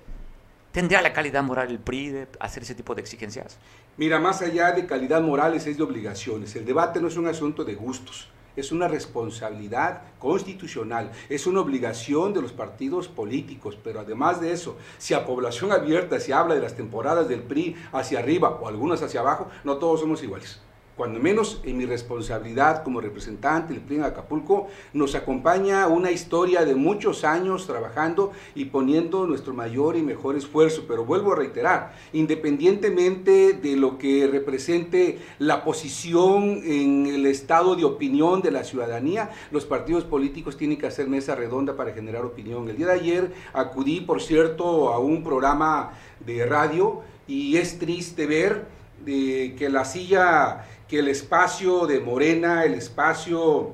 ¿Tendría 0.72 1.02
la 1.02 1.12
calidad 1.12 1.42
moral 1.42 1.68
el 1.70 1.80
PRI 1.80 2.10
de 2.10 2.28
hacer 2.38 2.62
ese 2.62 2.76
tipo 2.76 2.94
de 2.94 3.00
exigencias? 3.00 3.58
Mira, 3.96 4.20
más 4.20 4.40
allá 4.40 4.70
de 4.70 4.86
calidad 4.86 5.20
morales 5.20 5.66
es 5.66 5.76
de 5.76 5.82
obligaciones. 5.82 6.54
El 6.54 6.64
debate 6.64 7.00
no 7.00 7.08
es 7.08 7.16
un 7.16 7.26
asunto 7.26 7.64
de 7.64 7.74
gustos, 7.74 8.28
es 8.54 8.70
una 8.70 8.86
responsabilidad 8.86 10.02
constitucional, 10.20 11.10
es 11.28 11.48
una 11.48 11.60
obligación 11.60 12.32
de 12.32 12.42
los 12.42 12.52
partidos 12.52 13.08
políticos, 13.08 13.76
pero 13.82 13.98
además 13.98 14.40
de 14.40 14.52
eso, 14.52 14.76
si 14.98 15.12
a 15.12 15.26
población 15.26 15.72
abierta 15.72 16.20
se 16.20 16.32
habla 16.32 16.54
de 16.54 16.60
las 16.60 16.76
temporadas 16.76 17.28
del 17.28 17.42
PRI 17.42 17.74
hacia 17.90 18.20
arriba 18.20 18.50
o 18.50 18.68
algunas 18.68 19.02
hacia 19.02 19.20
abajo, 19.20 19.48
no 19.64 19.78
todos 19.78 19.98
somos 19.98 20.22
iguales 20.22 20.60
cuando 21.00 21.18
menos 21.18 21.62
en 21.64 21.78
mi 21.78 21.86
responsabilidad 21.86 22.84
como 22.84 23.00
representante 23.00 23.72
del 23.72 23.80
PRI 23.82 23.96
en 23.96 24.02
Acapulco, 24.02 24.66
nos 24.92 25.14
acompaña 25.14 25.86
una 25.86 26.10
historia 26.10 26.66
de 26.66 26.74
muchos 26.74 27.24
años 27.24 27.66
trabajando 27.66 28.32
y 28.54 28.66
poniendo 28.66 29.26
nuestro 29.26 29.54
mayor 29.54 29.96
y 29.96 30.02
mejor 30.02 30.36
esfuerzo. 30.36 30.84
Pero 30.86 31.06
vuelvo 31.06 31.32
a 31.32 31.36
reiterar, 31.36 31.94
independientemente 32.12 33.54
de 33.54 33.76
lo 33.76 33.96
que 33.96 34.28
represente 34.30 35.18
la 35.38 35.64
posición 35.64 36.60
en 36.66 37.06
el 37.06 37.24
estado 37.24 37.76
de 37.76 37.86
opinión 37.86 38.42
de 38.42 38.50
la 38.50 38.62
ciudadanía, 38.62 39.30
los 39.50 39.64
partidos 39.64 40.04
políticos 40.04 40.58
tienen 40.58 40.76
que 40.76 40.86
hacer 40.86 41.08
mesa 41.08 41.34
redonda 41.34 41.78
para 41.78 41.94
generar 41.94 42.26
opinión. 42.26 42.68
El 42.68 42.76
día 42.76 42.88
de 42.88 42.92
ayer 42.92 43.32
acudí, 43.54 44.02
por 44.02 44.20
cierto, 44.20 44.92
a 44.92 44.98
un 44.98 45.24
programa 45.24 45.92
de 46.26 46.44
radio 46.44 47.00
y 47.26 47.56
es 47.56 47.78
triste 47.78 48.26
ver 48.26 48.78
que 49.06 49.68
la 49.70 49.86
silla 49.86 50.66
que 50.90 50.98
el 50.98 51.06
espacio 51.06 51.86
de 51.86 52.00
Morena, 52.00 52.64
el 52.64 52.74
espacio 52.74 53.70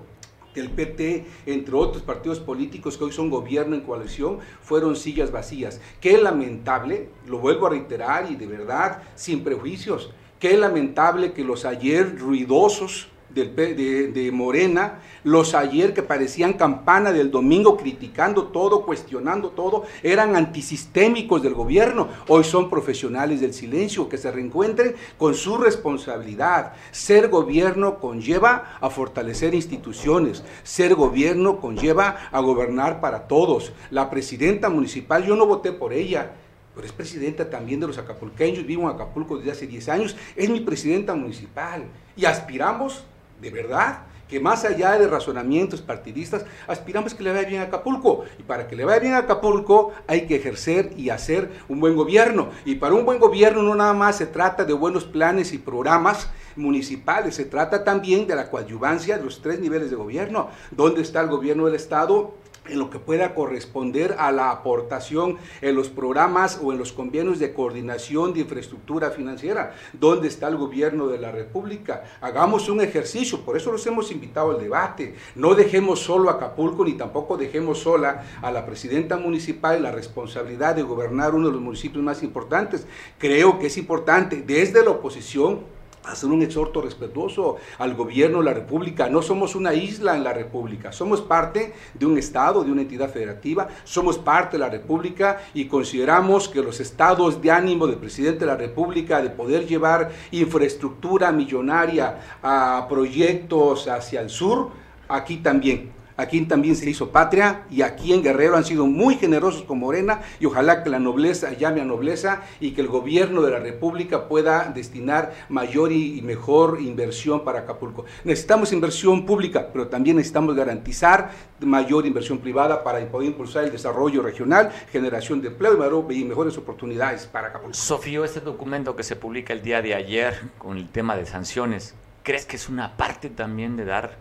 del 0.54 0.70
PT, 0.70 1.24
entre 1.46 1.74
otros 1.74 2.02
partidos 2.02 2.40
políticos 2.40 2.98
que 2.98 3.04
hoy 3.04 3.12
son 3.12 3.30
gobierno 3.30 3.74
en 3.74 3.80
coalición, 3.80 4.40
fueron 4.60 4.96
sillas 4.96 5.32
vacías. 5.32 5.80
Qué 5.98 6.18
lamentable, 6.18 7.08
lo 7.26 7.38
vuelvo 7.38 7.66
a 7.66 7.70
reiterar 7.70 8.30
y 8.30 8.36
de 8.36 8.46
verdad, 8.46 9.02
sin 9.14 9.42
prejuicios, 9.42 10.10
qué 10.38 10.58
lamentable 10.58 11.32
que 11.32 11.42
los 11.42 11.64
ayer 11.64 12.18
ruidosos 12.18 13.08
de, 13.44 14.30
Morena, 14.32 15.00
los 15.24 15.54
ayer 15.54 15.92
que 15.92 16.02
parecían 16.02 16.54
campana 16.54 17.12
del 17.12 17.30
domingo 17.30 17.76
criticando 17.76 18.44
todo, 18.44 18.86
cuestionando 18.86 19.50
todo, 19.50 19.84
eran 20.02 20.36
antisistémicos 20.36 21.42
del 21.42 21.54
gobierno, 21.54 22.08
hoy 22.28 22.44
son 22.44 22.70
profesionales 22.70 23.40
del 23.40 23.52
silencio, 23.52 24.08
que 24.08 24.16
se 24.16 24.30
reencuentren 24.30 24.94
con 25.18 25.34
su 25.34 25.58
responsabilidad. 25.58 26.72
Ser 26.92 27.28
gobierno 27.28 27.98
conlleva 27.98 28.78
a 28.80 28.88
fortalecer 28.88 29.54
instituciones, 29.54 30.42
ser 30.62 30.94
gobierno 30.94 31.60
conlleva 31.60 32.28
a 32.32 32.40
gobernar 32.40 33.00
para 33.00 33.28
todos. 33.28 33.72
La 33.90 34.08
presidenta 34.08 34.70
municipal, 34.70 35.24
yo 35.24 35.36
no 35.36 35.46
voté 35.46 35.72
por 35.72 35.92
ella, 35.92 36.32
pero 36.74 36.86
es 36.86 36.92
presidenta 36.92 37.48
también 37.48 37.80
de 37.80 37.86
los 37.86 37.98
acapulqueños, 37.98 38.66
vivo 38.66 38.82
en 38.82 38.94
Acapulco 38.94 39.38
desde 39.38 39.50
hace 39.50 39.66
10 39.66 39.88
años, 39.88 40.16
es 40.36 40.50
mi 40.50 40.60
presidenta 40.60 41.14
municipal 41.14 41.84
y 42.16 42.26
aspiramos 42.26 43.04
de 43.40 43.50
verdad, 43.50 44.00
que 44.28 44.40
más 44.40 44.64
allá 44.64 44.98
de 44.98 45.06
razonamientos 45.06 45.80
partidistas, 45.80 46.44
aspiramos 46.66 47.14
que 47.14 47.22
le 47.22 47.32
vaya 47.32 47.48
bien 47.48 47.60
a 47.60 47.64
Acapulco. 47.64 48.24
Y 48.38 48.42
para 48.42 48.66
que 48.66 48.76
le 48.76 48.84
vaya 48.84 48.98
bien 48.98 49.14
a 49.14 49.18
Acapulco 49.18 49.92
hay 50.06 50.26
que 50.26 50.36
ejercer 50.36 50.92
y 50.96 51.10
hacer 51.10 51.50
un 51.68 51.80
buen 51.80 51.94
gobierno. 51.94 52.50
Y 52.64 52.76
para 52.76 52.94
un 52.94 53.04
buen 53.04 53.18
gobierno 53.18 53.62
no 53.62 53.74
nada 53.74 53.94
más 53.94 54.16
se 54.16 54.26
trata 54.26 54.64
de 54.64 54.72
buenos 54.72 55.04
planes 55.04 55.52
y 55.52 55.58
programas 55.58 56.28
municipales, 56.56 57.34
se 57.34 57.44
trata 57.44 57.84
también 57.84 58.26
de 58.26 58.34
la 58.34 58.50
coadyuvancia 58.50 59.18
de 59.18 59.24
los 59.24 59.42
tres 59.42 59.60
niveles 59.60 59.90
de 59.90 59.96
gobierno. 59.96 60.48
¿Dónde 60.70 61.02
está 61.02 61.20
el 61.20 61.28
gobierno 61.28 61.66
del 61.66 61.74
Estado? 61.74 62.34
En 62.68 62.78
lo 62.78 62.90
que 62.90 62.98
pueda 62.98 63.34
corresponder 63.34 64.16
a 64.18 64.32
la 64.32 64.50
aportación 64.50 65.38
en 65.60 65.74
los 65.74 65.88
programas 65.88 66.60
o 66.62 66.72
en 66.72 66.78
los 66.78 66.92
convenios 66.92 67.38
de 67.38 67.52
coordinación 67.52 68.32
de 68.32 68.40
infraestructura 68.40 69.10
financiera. 69.10 69.74
¿Dónde 69.92 70.28
está 70.28 70.48
el 70.48 70.56
gobierno 70.56 71.08
de 71.08 71.18
la 71.18 71.32
República? 71.32 72.04
Hagamos 72.20 72.68
un 72.68 72.80
ejercicio, 72.80 73.40
por 73.40 73.56
eso 73.56 73.72
los 73.72 73.86
hemos 73.86 74.10
invitado 74.10 74.50
al 74.50 74.60
debate. 74.60 75.14
No 75.34 75.54
dejemos 75.54 76.00
solo 76.00 76.30
a 76.30 76.34
Acapulco 76.34 76.84
ni 76.84 76.94
tampoco 76.94 77.36
dejemos 77.36 77.78
sola 77.78 78.24
a 78.42 78.50
la 78.50 78.66
presidenta 78.66 79.16
municipal 79.16 79.82
la 79.82 79.92
responsabilidad 79.92 80.74
de 80.74 80.82
gobernar 80.82 81.34
uno 81.34 81.48
de 81.48 81.52
los 81.52 81.62
municipios 81.62 82.02
más 82.02 82.22
importantes. 82.22 82.86
Creo 83.18 83.58
que 83.58 83.66
es 83.66 83.76
importante 83.76 84.42
desde 84.46 84.84
la 84.84 84.90
oposición 84.90 85.75
hacer 86.06 86.30
un 86.30 86.42
exhorto 86.42 86.80
respetuoso 86.80 87.56
al 87.78 87.94
gobierno 87.94 88.38
de 88.38 88.44
la 88.44 88.54
República. 88.54 89.08
No 89.08 89.22
somos 89.22 89.54
una 89.54 89.74
isla 89.74 90.16
en 90.16 90.24
la 90.24 90.32
República, 90.32 90.92
somos 90.92 91.20
parte 91.20 91.74
de 91.94 92.06
un 92.06 92.18
Estado, 92.18 92.64
de 92.64 92.72
una 92.72 92.82
entidad 92.82 93.10
federativa, 93.10 93.68
somos 93.84 94.18
parte 94.18 94.56
de 94.56 94.60
la 94.60 94.70
República 94.70 95.40
y 95.54 95.66
consideramos 95.66 96.48
que 96.48 96.62
los 96.62 96.80
estados 96.80 97.40
de 97.42 97.50
ánimo 97.50 97.86
del 97.86 97.96
presidente 97.96 98.40
de 98.40 98.46
la 98.46 98.56
República 98.56 99.20
de 99.22 99.30
poder 99.30 99.66
llevar 99.66 100.10
infraestructura 100.30 101.32
millonaria 101.32 102.38
a 102.42 102.86
proyectos 102.88 103.88
hacia 103.88 104.20
el 104.20 104.30
sur, 104.30 104.70
aquí 105.08 105.38
también 105.38 105.95
aquí 106.16 106.40
también 106.42 106.76
se 106.76 106.88
hizo 106.88 107.10
patria 107.10 107.64
y 107.70 107.82
aquí 107.82 108.12
en 108.12 108.22
Guerrero 108.22 108.56
han 108.56 108.64
sido 108.64 108.86
muy 108.86 109.16
generosos 109.16 109.62
con 109.62 109.78
Morena 109.78 110.22
y 110.40 110.46
ojalá 110.46 110.82
que 110.82 110.90
la 110.90 110.98
nobleza 110.98 111.52
llame 111.52 111.80
a 111.80 111.84
nobleza 111.84 112.42
y 112.60 112.72
que 112.72 112.80
el 112.80 112.88
gobierno 112.88 113.42
de 113.42 113.50
la 113.50 113.58
República 113.58 114.28
pueda 114.28 114.70
destinar 114.74 115.34
mayor 115.48 115.92
y 115.92 116.20
mejor 116.22 116.80
inversión 116.80 117.44
para 117.44 117.60
Acapulco. 117.60 118.04
Necesitamos 118.24 118.72
inversión 118.72 119.26
pública, 119.26 119.68
pero 119.72 119.88
también 119.88 120.16
necesitamos 120.16 120.54
garantizar 120.54 121.30
mayor 121.60 122.06
inversión 122.06 122.38
privada 122.38 122.82
para 122.82 123.04
poder 123.08 123.28
impulsar 123.28 123.64
el 123.64 123.72
desarrollo 123.72 124.22
regional, 124.22 124.70
generación 124.90 125.40
de 125.40 125.48
empleo 125.48 126.06
y 126.10 126.24
mejores 126.24 126.56
oportunidades 126.58 127.26
para 127.26 127.48
Acapulco. 127.48 127.74
Sofío, 127.74 128.24
este 128.24 128.40
documento 128.40 128.96
que 128.96 129.02
se 129.02 129.16
publica 129.16 129.52
el 129.52 129.62
día 129.62 129.82
de 129.82 129.94
ayer 129.94 130.40
con 130.58 130.76
el 130.76 130.88
tema 130.88 131.16
de 131.16 131.26
sanciones, 131.26 131.94
¿crees 132.22 132.46
que 132.46 132.56
es 132.56 132.68
una 132.68 132.96
parte 132.96 133.30
también 133.30 133.76
de 133.76 133.84
dar 133.84 134.16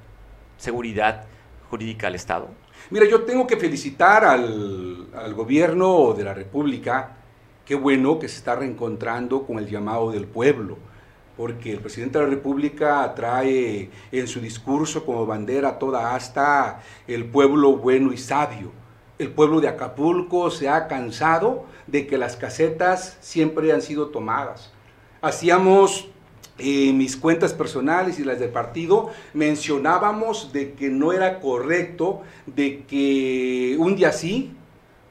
seguridad 0.57 1.25
jurídica 1.69 2.07
al 2.07 2.15
Estado? 2.15 2.49
Mira, 2.89 3.05
yo 3.05 3.23
tengo 3.23 3.47
que 3.47 3.57
felicitar 3.57 4.23
al, 4.23 5.07
al 5.13 5.33
gobierno 5.33 6.13
de 6.13 6.23
la 6.23 6.33
República. 6.33 7.17
Qué 7.65 7.75
bueno 7.75 8.19
que 8.19 8.27
se 8.27 8.37
está 8.37 8.55
reencontrando 8.55 9.45
con 9.45 9.57
el 9.57 9.67
llamado 9.67 10.11
del 10.11 10.25
pueblo 10.27 10.77
porque 11.37 11.71
el 11.71 11.79
presidente 11.79 12.17
de 12.17 12.25
la 12.25 12.29
República 12.29 13.13
trae 13.15 13.89
en 14.11 14.27
su 14.27 14.39
discurso 14.39 15.05
como 15.05 15.25
bandera 15.25 15.77
toda 15.77 16.15
hasta 16.15 16.81
el 17.07 17.25
pueblo 17.25 17.75
bueno 17.77 18.13
y 18.13 18.17
sabio. 18.17 18.71
El 19.19 19.31
pueblo 19.31 19.61
de 19.61 19.67
Acapulco 19.67 20.49
se 20.49 20.69
ha 20.69 20.87
cansado 20.87 21.65
de 21.87 22.07
que 22.07 22.17
las 22.17 22.35
casetas 22.35 23.17
siempre 23.21 23.71
han 23.71 23.81
sido 23.81 24.07
tomadas. 24.07 24.71
Hacíamos 25.21 26.09
en 26.57 26.97
mis 26.97 27.17
cuentas 27.17 27.53
personales 27.53 28.19
y 28.19 28.23
las 28.23 28.39
del 28.39 28.49
partido, 28.49 29.09
mencionábamos 29.33 30.53
de 30.53 30.73
que 30.73 30.89
no 30.89 31.11
era 31.11 31.39
correcto, 31.39 32.21
de 32.45 32.83
que 32.83 33.75
un 33.77 33.95
día 33.95 34.11
sí, 34.11 34.53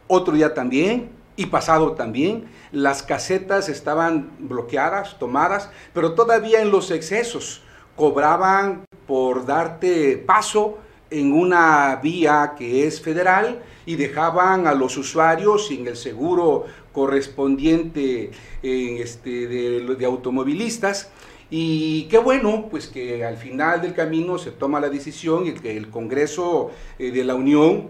otro 0.07 0.35
día 0.35 0.55
también, 0.55 1.11
y 1.37 1.47
pasado 1.47 1.93
también, 1.93 2.47
las 2.73 3.03
casetas 3.03 3.69
estaban 3.69 4.31
bloqueadas, 4.39 5.19
tomadas, 5.19 5.71
pero 5.93 6.15
todavía 6.15 6.63
en 6.63 6.71
los 6.71 6.91
excesos 6.91 7.63
cobraban 7.97 8.85
por 9.07 9.47
darte 9.47 10.17
paso 10.17 10.79
en 11.11 11.33
una 11.33 11.97
vía 11.97 12.55
que 12.57 12.87
es 12.87 13.01
federal 13.01 13.63
y 13.87 13.97
dejaban 13.97 14.67
a 14.67 14.75
los 14.75 14.97
usuarios 14.97 15.69
sin 15.69 15.87
el 15.87 15.97
seguro 15.97 16.65
correspondiente 16.93 18.31
en 18.63 18.97
este, 18.99 19.47
de 19.47 20.07
automovilistas. 20.07 21.11
Y 21.51 22.05
qué 22.05 22.19
bueno, 22.19 22.69
pues 22.71 22.89
que 22.89 23.25
al 23.25 23.37
final 23.37 23.83
del 23.83 23.95
camino 23.95 24.39
se 24.39 24.51
toma 24.51 24.81
la 24.81 24.89
decisión 24.89 25.47
y 25.47 25.53
que 25.53 25.77
el 25.77 25.91
Congreso 25.91 26.71
eh, 26.99 27.11
de 27.11 27.25
la 27.25 27.35
Unión 27.35 27.89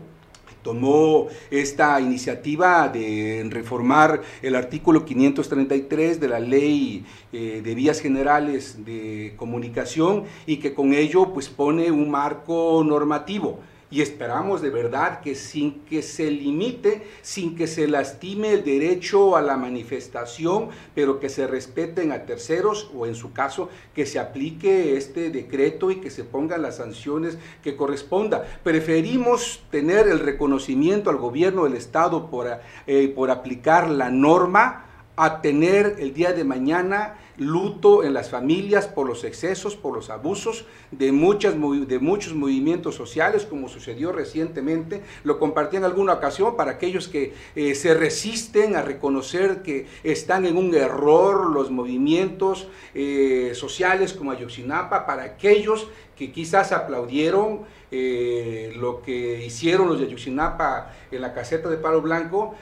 tomó 0.64 1.28
esta 1.50 2.00
iniciativa 2.00 2.88
de 2.88 3.46
reformar 3.50 4.22
el 4.42 4.56
artículo 4.56 5.04
533 5.04 6.18
de 6.18 6.28
la 6.28 6.40
ley 6.40 7.04
eh, 7.32 7.60
de 7.62 7.74
vías 7.74 8.00
generales 8.00 8.84
de 8.84 9.34
comunicación 9.36 10.24
y 10.46 10.56
que 10.56 10.74
con 10.74 10.94
ello 10.94 11.32
pues 11.32 11.48
pone 11.48 11.92
un 11.92 12.10
marco 12.10 12.82
normativo 12.84 13.60
y 13.94 14.02
esperamos 14.02 14.60
de 14.60 14.70
verdad 14.70 15.20
que 15.20 15.36
sin 15.36 15.84
que 15.84 16.02
se 16.02 16.28
limite, 16.28 17.06
sin 17.22 17.54
que 17.54 17.68
se 17.68 17.86
lastime 17.86 18.54
el 18.54 18.64
derecho 18.64 19.36
a 19.36 19.40
la 19.40 19.56
manifestación, 19.56 20.70
pero 20.96 21.20
que 21.20 21.28
se 21.28 21.46
respeten 21.46 22.10
a 22.10 22.26
terceros 22.26 22.90
o 22.92 23.06
en 23.06 23.14
su 23.14 23.32
caso 23.32 23.68
que 23.94 24.04
se 24.04 24.18
aplique 24.18 24.96
este 24.96 25.30
decreto 25.30 25.92
y 25.92 26.00
que 26.00 26.10
se 26.10 26.24
pongan 26.24 26.62
las 26.62 26.78
sanciones 26.78 27.38
que 27.62 27.76
corresponda. 27.76 28.44
Preferimos 28.64 29.62
tener 29.70 30.08
el 30.08 30.18
reconocimiento 30.18 31.08
al 31.08 31.18
gobierno 31.18 31.62
del 31.62 31.74
Estado 31.74 32.30
por, 32.30 32.48
eh, 32.88 33.12
por 33.14 33.30
aplicar 33.30 33.88
la 33.88 34.10
norma 34.10 34.83
a 35.16 35.40
tener 35.40 35.96
el 35.98 36.12
día 36.12 36.32
de 36.32 36.44
mañana 36.44 37.14
luto 37.36 38.04
en 38.04 38.14
las 38.14 38.30
familias 38.30 38.86
por 38.86 39.06
los 39.06 39.24
excesos, 39.24 39.76
por 39.76 39.94
los 39.94 40.10
abusos 40.10 40.66
de, 40.90 41.10
muchas, 41.12 41.54
de 41.54 41.98
muchos 41.98 42.34
movimientos 42.34 42.94
sociales, 42.94 43.44
como 43.44 43.68
sucedió 43.68 44.12
recientemente. 44.12 45.02
Lo 45.24 45.38
compartí 45.38 45.76
en 45.76 45.84
alguna 45.84 46.14
ocasión 46.14 46.56
para 46.56 46.72
aquellos 46.72 47.08
que 47.08 47.34
eh, 47.56 47.74
se 47.74 47.94
resisten 47.94 48.76
a 48.76 48.82
reconocer 48.82 49.62
que 49.62 49.86
están 50.02 50.46
en 50.46 50.56
un 50.56 50.74
error 50.74 51.50
los 51.50 51.70
movimientos 51.70 52.68
eh, 52.94 53.52
sociales 53.54 54.12
como 54.12 54.30
Ayotzinapa, 54.30 55.06
para 55.06 55.24
aquellos 55.24 55.88
que 56.16 56.30
quizás 56.30 56.70
aplaudieron 56.70 57.62
eh, 57.90 58.72
lo 58.76 59.02
que 59.02 59.44
hicieron 59.44 59.88
los 59.88 59.98
de 59.98 60.14
en 60.14 61.20
la 61.20 61.34
caseta 61.34 61.68
de 61.68 61.76
Palo 61.76 62.00
Blanco, 62.00 62.54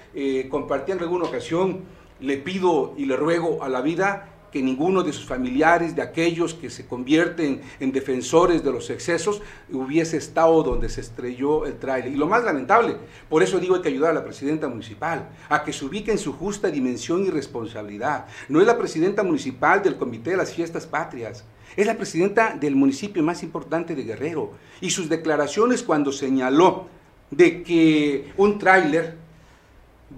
compartí 0.51 0.93
en 0.93 1.01
alguna 1.01 1.25
ocasión, 1.25 1.85
le 2.23 2.39
pido 2.39 2.95
y 2.97 3.07
le 3.07 3.17
ruego 3.17 3.63
a 3.63 3.69
la 3.69 3.81
vida 3.81 4.29
que 4.53 4.63
ninguno 4.63 5.03
de 5.03 5.13
sus 5.13 5.25
familiares, 5.25 5.97
de 5.97 6.03
aquellos 6.03 6.53
que 6.53 6.69
se 6.69 6.87
convierten 6.87 7.63
en 7.81 7.91
defensores 7.91 8.63
de 8.63 8.71
los 8.71 8.91
excesos, 8.91 9.41
hubiese 9.73 10.19
estado 10.19 10.63
donde 10.63 10.91
se 10.91 11.01
estrelló 11.01 11.65
el 11.65 11.79
tráiler. 11.79 12.13
Y 12.13 12.17
lo 12.17 12.27
más 12.27 12.45
lamentable, 12.45 12.97
por 13.31 13.43
eso 13.43 13.59
digo 13.59 13.75
hay 13.75 13.81
que 13.81 13.89
ayudar 13.89 14.11
a 14.11 14.15
la 14.15 14.25
presidenta 14.25 14.69
municipal, 14.69 15.31
a 15.49 15.65
que 15.65 15.73
se 15.73 15.87
ubique 15.87 16.13
en 16.13 16.19
su 16.19 16.35
justa 16.35 16.69
dimensión 16.69 17.25
y 17.25 17.31
responsabilidad. 17.31 18.27
No 18.49 18.61
es 18.61 18.67
la 18.67 18.79
presidenta 18.79 19.23
municipal 19.23 19.83
del 19.83 19.97
Comité 19.97 20.31
de 20.31 20.37
las 20.37 20.53
Fiestas 20.53 20.87
Patrias, 20.87 21.45
es 21.75 21.87
la 21.87 21.97
presidenta 21.97 22.55
del 22.55 22.77
municipio 22.77 23.23
más 23.23 23.43
importante 23.43 23.95
de 23.95 24.05
Guerrero. 24.05 24.53
Y 24.83 24.91
sus 24.91 25.09
declaraciones 25.09 25.83
cuando 25.83 26.13
señaló 26.13 26.89
de 27.31 27.63
que 27.63 28.31
un 28.37 28.59
tráiler 28.59 29.22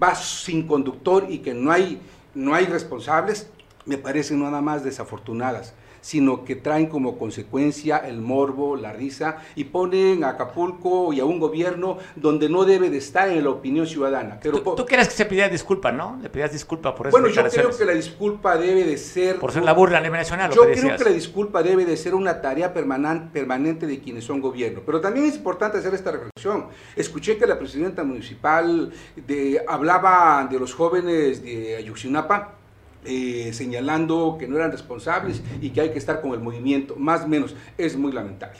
va 0.01 0.15
sin 0.15 0.67
conductor 0.67 1.27
y 1.29 1.39
que 1.39 1.53
no 1.53 1.71
hay, 1.71 1.99
no 2.33 2.53
hay 2.53 2.65
responsables, 2.65 3.47
me 3.85 3.97
parecen 3.97 4.41
nada 4.41 4.61
más 4.61 4.83
desafortunadas, 4.83 5.73
sino 6.05 6.45
que 6.45 6.55
traen 6.55 6.85
como 6.85 7.17
consecuencia 7.17 7.97
el 7.97 8.21
morbo, 8.21 8.75
la 8.75 8.93
risa 8.93 9.37
y 9.55 9.63
ponen 9.63 10.23
a 10.23 10.29
Acapulco 10.29 11.11
y 11.13 11.19
a 11.19 11.25
un 11.25 11.39
gobierno 11.39 11.97
donde 12.15 12.47
no 12.47 12.63
debe 12.63 12.91
de 12.91 12.97
estar 12.97 13.27
en 13.27 13.43
la 13.43 13.49
opinión 13.49 13.87
ciudadana. 13.87 14.37
Pero, 14.39 14.61
¿Tú, 14.61 14.85
quieres 14.85 15.07
que 15.07 15.15
se 15.15 15.25
pidiera 15.25 15.49
disculpa, 15.49 15.91
¿no? 15.91 16.19
Le 16.21 16.29
pedías 16.29 16.51
disculpa 16.51 16.93
por 16.93 17.07
eso. 17.07 17.17
Bueno, 17.17 17.29
yo 17.29 17.43
creo 17.49 17.75
que 17.75 17.85
la 17.85 17.93
disculpa 17.93 18.55
debe 18.55 18.83
de 18.83 18.99
ser... 18.99 19.39
Por 19.39 19.51
ser 19.51 19.63
la 19.63 19.73
burla 19.73 19.99
nacional. 19.99 20.51
Yo 20.53 20.61
creo 20.61 20.95
que 20.95 21.03
la 21.05 21.09
disculpa 21.09 21.63
debe 21.63 21.85
de 21.85 21.97
ser 21.97 22.13
una 22.13 22.39
tarea 22.39 22.71
permanente 22.71 23.87
de 23.87 23.99
quienes 23.99 24.25
son 24.25 24.41
gobierno. 24.41 24.81
Pero 24.85 25.01
también 25.01 25.25
es 25.25 25.37
importante 25.37 25.79
hacer 25.79 25.95
esta 25.95 26.11
reflexión. 26.11 26.67
Escuché 26.95 27.35
que 27.35 27.47
la 27.47 27.57
presidenta 27.57 28.03
municipal 28.03 28.93
de, 29.15 29.59
hablaba 29.67 30.47
de 30.51 30.59
los 30.59 30.71
jóvenes 30.71 31.41
de 31.41 31.77
Ayuxinapa 31.77 32.54
eh, 33.05 33.51
señalando 33.53 34.37
que 34.39 34.47
no 34.47 34.55
eran 34.57 34.71
responsables 34.71 35.41
y 35.61 35.69
que 35.69 35.81
hay 35.81 35.91
que 35.91 35.99
estar 35.99 36.21
con 36.21 36.33
el 36.33 36.39
movimiento, 36.39 36.95
más 36.95 37.23
o 37.23 37.27
menos, 37.27 37.55
es 37.77 37.97
muy 37.97 38.11
lamentable. 38.11 38.59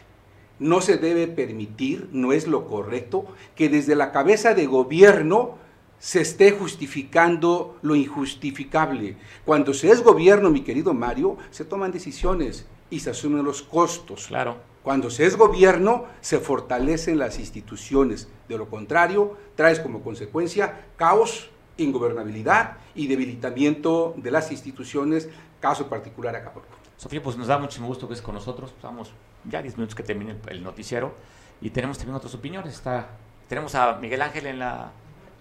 No 0.59 0.81
se 0.81 0.97
debe 0.97 1.27
permitir, 1.27 2.09
no 2.11 2.31
es 2.31 2.47
lo 2.47 2.67
correcto, 2.67 3.25
que 3.55 3.69
desde 3.69 3.95
la 3.95 4.11
cabeza 4.11 4.53
de 4.53 4.65
gobierno 4.67 5.57
se 5.99 6.21
esté 6.21 6.51
justificando 6.51 7.77
lo 7.81 7.95
injustificable. 7.95 9.17
Cuando 9.43 9.73
se 9.73 9.89
es 9.89 10.03
gobierno, 10.03 10.49
mi 10.49 10.61
querido 10.61 10.93
Mario, 10.93 11.37
se 11.49 11.65
toman 11.65 11.91
decisiones 11.91 12.65
y 12.89 12.99
se 12.99 13.09
asumen 13.09 13.43
los 13.43 13.61
costos. 13.63 14.27
Claro. 14.27 14.57
Cuando 14.83 15.09
se 15.09 15.25
es 15.25 15.35
gobierno, 15.35 16.05
se 16.21 16.37
fortalecen 16.37 17.17
las 17.17 17.39
instituciones. 17.39 18.27
De 18.47 18.57
lo 18.57 18.69
contrario, 18.69 19.35
traes 19.55 19.79
como 19.79 20.03
consecuencia 20.03 20.85
caos, 20.95 21.49
ingobernabilidad 21.77 22.77
y 22.95 23.07
debilitamiento 23.07 24.13
de 24.17 24.31
las 24.31 24.51
instituciones, 24.51 25.29
caso 25.59 25.87
particular 25.87 26.35
Acapulco. 26.35 26.69
Sofía, 26.97 27.21
pues 27.21 27.35
nos 27.37 27.47
da 27.47 27.57
muchísimo 27.57 27.87
gusto 27.87 28.07
que 28.07 28.13
estés 28.13 28.25
con 28.25 28.35
nosotros. 28.35 28.71
Estamos 28.71 29.11
ya 29.43 29.61
10 29.61 29.77
minutos 29.77 29.95
que 29.95 30.03
termine 30.03 30.35
el, 30.47 30.63
noticiero 30.63 31.13
y 31.61 31.69
tenemos 31.69 31.97
también 31.97 32.15
otras 32.15 32.33
opiniones. 32.33 32.73
Está, 32.73 33.07
tenemos 33.49 33.75
a 33.75 33.97
Miguel 33.97 34.21
Ángel 34.21 34.45
en 34.47 34.59
la, 34.59 34.91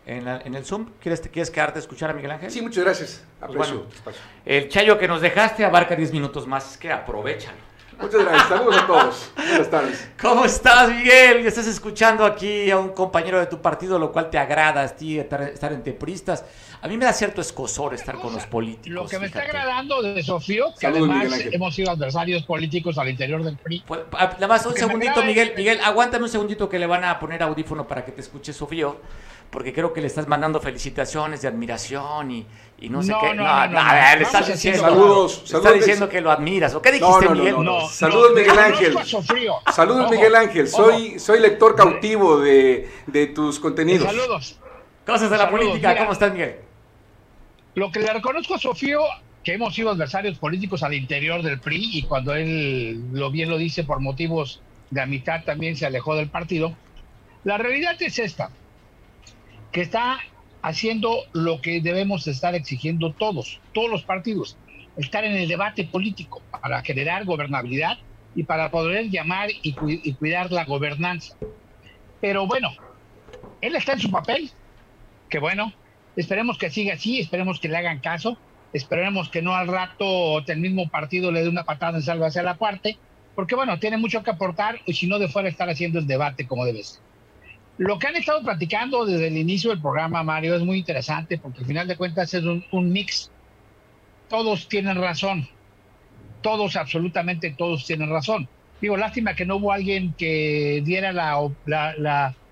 en, 0.06 0.54
el 0.54 0.64
Zoom. 0.64 0.90
¿Quieres, 1.00 1.20
¿Quieres 1.20 1.50
quedarte 1.50 1.78
a 1.78 1.82
escuchar 1.82 2.10
a 2.10 2.12
Miguel 2.12 2.32
Ángel? 2.32 2.50
Sí, 2.50 2.60
muchas 2.60 2.84
gracias. 2.84 3.24
Pues 3.46 3.72
el 4.44 4.68
chayo 4.68 4.98
que 4.98 5.06
nos 5.06 5.20
dejaste 5.20 5.64
abarca 5.64 5.94
10 5.94 6.12
minutos 6.12 6.46
más, 6.46 6.72
es 6.72 6.78
que 6.78 6.90
aprovechalo. 6.90 7.73
Muchas 8.00 8.24
gracias. 8.24 8.48
Saludos 8.48 8.76
a 8.76 8.86
todos. 8.86 9.30
Buenas 9.36 9.70
tardes. 9.70 10.08
¿Cómo 10.20 10.44
estás, 10.44 10.90
Miguel? 10.90 11.46
Estás 11.46 11.66
escuchando 11.66 12.24
aquí 12.24 12.70
a 12.70 12.78
un 12.78 12.90
compañero 12.90 13.38
de 13.38 13.46
tu 13.46 13.60
partido, 13.60 13.98
lo 13.98 14.12
cual 14.12 14.30
te 14.30 14.38
agrada 14.38 14.82
a 14.82 14.88
ti 14.88 15.18
estar 15.18 15.72
entre 15.72 15.92
pristas. 15.92 16.44
A 16.82 16.88
mí 16.88 16.98
me 16.98 17.06
da 17.06 17.12
cierto 17.12 17.40
escosor 17.40 17.94
estar 17.94 18.16
con 18.16 18.34
los 18.34 18.46
políticos. 18.46 18.94
Lo 18.94 19.08
que 19.08 19.18
me 19.18 19.26
está 19.26 19.40
agradando 19.40 20.02
de 20.02 20.22
Sofío, 20.22 20.74
que 20.78 20.86
además 20.86 21.28
hemos 21.50 21.74
sido 21.74 21.90
adversarios 21.90 22.42
políticos 22.42 22.98
al 22.98 23.08
interior 23.08 23.42
del 23.42 23.56
PRI. 23.56 23.84
Pues, 23.86 24.00
nada 24.12 24.46
más 24.46 24.66
un 24.66 24.74
segundito, 24.74 25.22
Miguel. 25.24 25.54
Miguel, 25.56 25.80
aguántame 25.82 26.24
un 26.24 26.30
segundito 26.30 26.68
que 26.68 26.78
le 26.78 26.86
van 26.86 27.04
a 27.04 27.18
poner 27.18 27.42
audífono 27.42 27.88
para 27.88 28.04
que 28.04 28.12
te 28.12 28.20
escuche 28.20 28.52
Sofío, 28.52 29.00
porque 29.50 29.72
creo 29.72 29.92
que 29.92 30.00
le 30.00 30.08
estás 30.08 30.28
mandando 30.28 30.60
felicitaciones 30.60 31.42
de 31.42 31.48
admisión 31.48 32.30
y 32.30 32.46
y 32.84 32.88
no 32.88 33.02
sé 33.02 33.14
qué. 33.20 33.34
No, 33.34 33.44
no, 33.44 33.68
no, 33.68 34.16
le 34.16 34.22
estás 34.22 34.46
diciendo. 34.46 34.80
Saludos. 34.80 35.42
Está 35.44 35.72
diciendo 35.72 36.08
que 36.08 36.20
lo 36.20 36.30
admiras. 36.30 36.74
¿O 36.74 36.82
qué 36.82 36.92
dijiste, 36.92 37.28
Miguel? 37.30 37.56
saludos, 37.90 38.32
Miguel 38.34 38.58
Ángel. 38.58 38.96
Saludos, 39.72 40.10
Miguel 40.10 40.34
Ángel. 40.34 40.68
Soy, 40.68 41.18
soy 41.18 41.40
lector 41.40 41.74
cautivo 41.74 42.40
de, 42.40 42.88
de 43.06 43.26
tus 43.28 43.58
contenidos. 43.58 44.06
Saludos. 44.06 44.58
Cosas 45.06 45.30
de 45.30 45.38
la 45.38 45.50
política. 45.50 45.96
¿Cómo 45.96 46.12
estás, 46.12 46.32
Miguel? 46.32 46.56
Lo 47.74 47.90
que 47.90 48.00
le 48.00 48.12
reconozco 48.12 48.54
a 48.54 48.58
Sofío, 48.58 49.00
que 49.42 49.54
hemos 49.54 49.74
sido 49.74 49.90
adversarios 49.90 50.38
políticos 50.38 50.82
al 50.82 50.94
interior 50.94 51.42
del 51.42 51.60
PRI 51.60 51.98
y 51.98 52.02
cuando 52.02 52.34
él 52.34 53.12
lo 53.12 53.30
bien 53.30 53.50
lo 53.50 53.58
dice 53.58 53.82
por 53.84 54.00
motivos 54.00 54.60
de 54.90 55.00
amistad 55.00 55.42
también 55.44 55.76
se 55.76 55.84
alejó 55.84 56.14
del 56.14 56.28
partido. 56.28 56.74
La 57.42 57.58
realidad 57.58 57.96
es 58.00 58.18
esta, 58.18 58.50
que 59.72 59.82
está 59.82 60.18
haciendo 60.64 61.18
lo 61.34 61.60
que 61.60 61.82
debemos 61.82 62.26
estar 62.26 62.54
exigiendo 62.54 63.12
todos, 63.12 63.60
todos 63.74 63.90
los 63.90 64.04
partidos, 64.04 64.56
estar 64.96 65.22
en 65.22 65.36
el 65.36 65.46
debate 65.46 65.84
político 65.84 66.42
para 66.50 66.82
generar 66.82 67.26
gobernabilidad 67.26 67.98
y 68.34 68.44
para 68.44 68.70
poder 68.70 69.10
llamar 69.10 69.50
y, 69.62 70.14
cuidar 70.14 70.50
la 70.50 70.64
gobernanza. 70.64 71.36
Pero 72.18 72.46
bueno, 72.46 72.70
él 73.60 73.76
está 73.76 73.92
en 73.92 74.00
su 74.00 74.10
papel, 74.10 74.50
que 75.28 75.38
bueno, 75.38 75.70
esperemos 76.16 76.56
que 76.56 76.70
siga 76.70 76.94
así, 76.94 77.20
esperemos 77.20 77.60
que 77.60 77.68
le 77.68 77.76
hagan 77.76 78.00
caso, 78.00 78.38
esperemos 78.72 79.28
que 79.28 79.42
no 79.42 79.54
al 79.54 79.68
rato 79.68 80.40
el 80.46 80.60
mismo 80.60 80.88
partido 80.88 81.30
le 81.30 81.42
dé 81.42 81.50
una 81.50 81.64
patada 81.64 81.98
en 81.98 82.02
salva 82.02 82.28
hacia 82.28 82.42
la 82.42 82.56
parte, 82.56 82.96
porque 83.34 83.54
bueno, 83.54 83.78
tiene 83.78 83.98
mucho 83.98 84.22
que 84.22 84.30
aportar 84.30 84.80
y 84.86 84.94
si 84.94 85.08
no 85.08 85.18
de 85.18 85.28
fuera 85.28 85.50
estar 85.50 85.68
haciendo 85.68 85.98
el 85.98 86.06
debate 86.06 86.46
como 86.46 86.64
debe 86.64 86.82
ser. 86.82 87.02
Lo 87.76 87.98
que 87.98 88.06
han 88.06 88.16
estado 88.16 88.42
platicando 88.42 89.04
desde 89.04 89.26
el 89.26 89.36
inicio 89.36 89.70
del 89.70 89.80
programa, 89.80 90.22
Mario, 90.22 90.54
es 90.54 90.62
muy 90.62 90.78
interesante 90.78 91.38
porque 91.38 91.60
al 91.60 91.66
final 91.66 91.88
de 91.88 91.96
cuentas 91.96 92.32
es 92.32 92.44
un, 92.44 92.92
mix. 92.92 93.30
Todos 94.28 94.68
tienen 94.68 95.00
razón. 95.00 95.48
Todos, 96.40 96.76
absolutamente 96.76 97.54
todos 97.56 97.84
tienen 97.84 98.10
razón. 98.10 98.48
Digo, 98.80 98.96
lástima 98.96 99.34
que 99.34 99.46
no 99.46 99.56
hubo 99.56 99.72
alguien 99.72 100.12
que 100.12 100.82
diera 100.84 101.12
la, 101.12 101.50
la, 101.66 101.94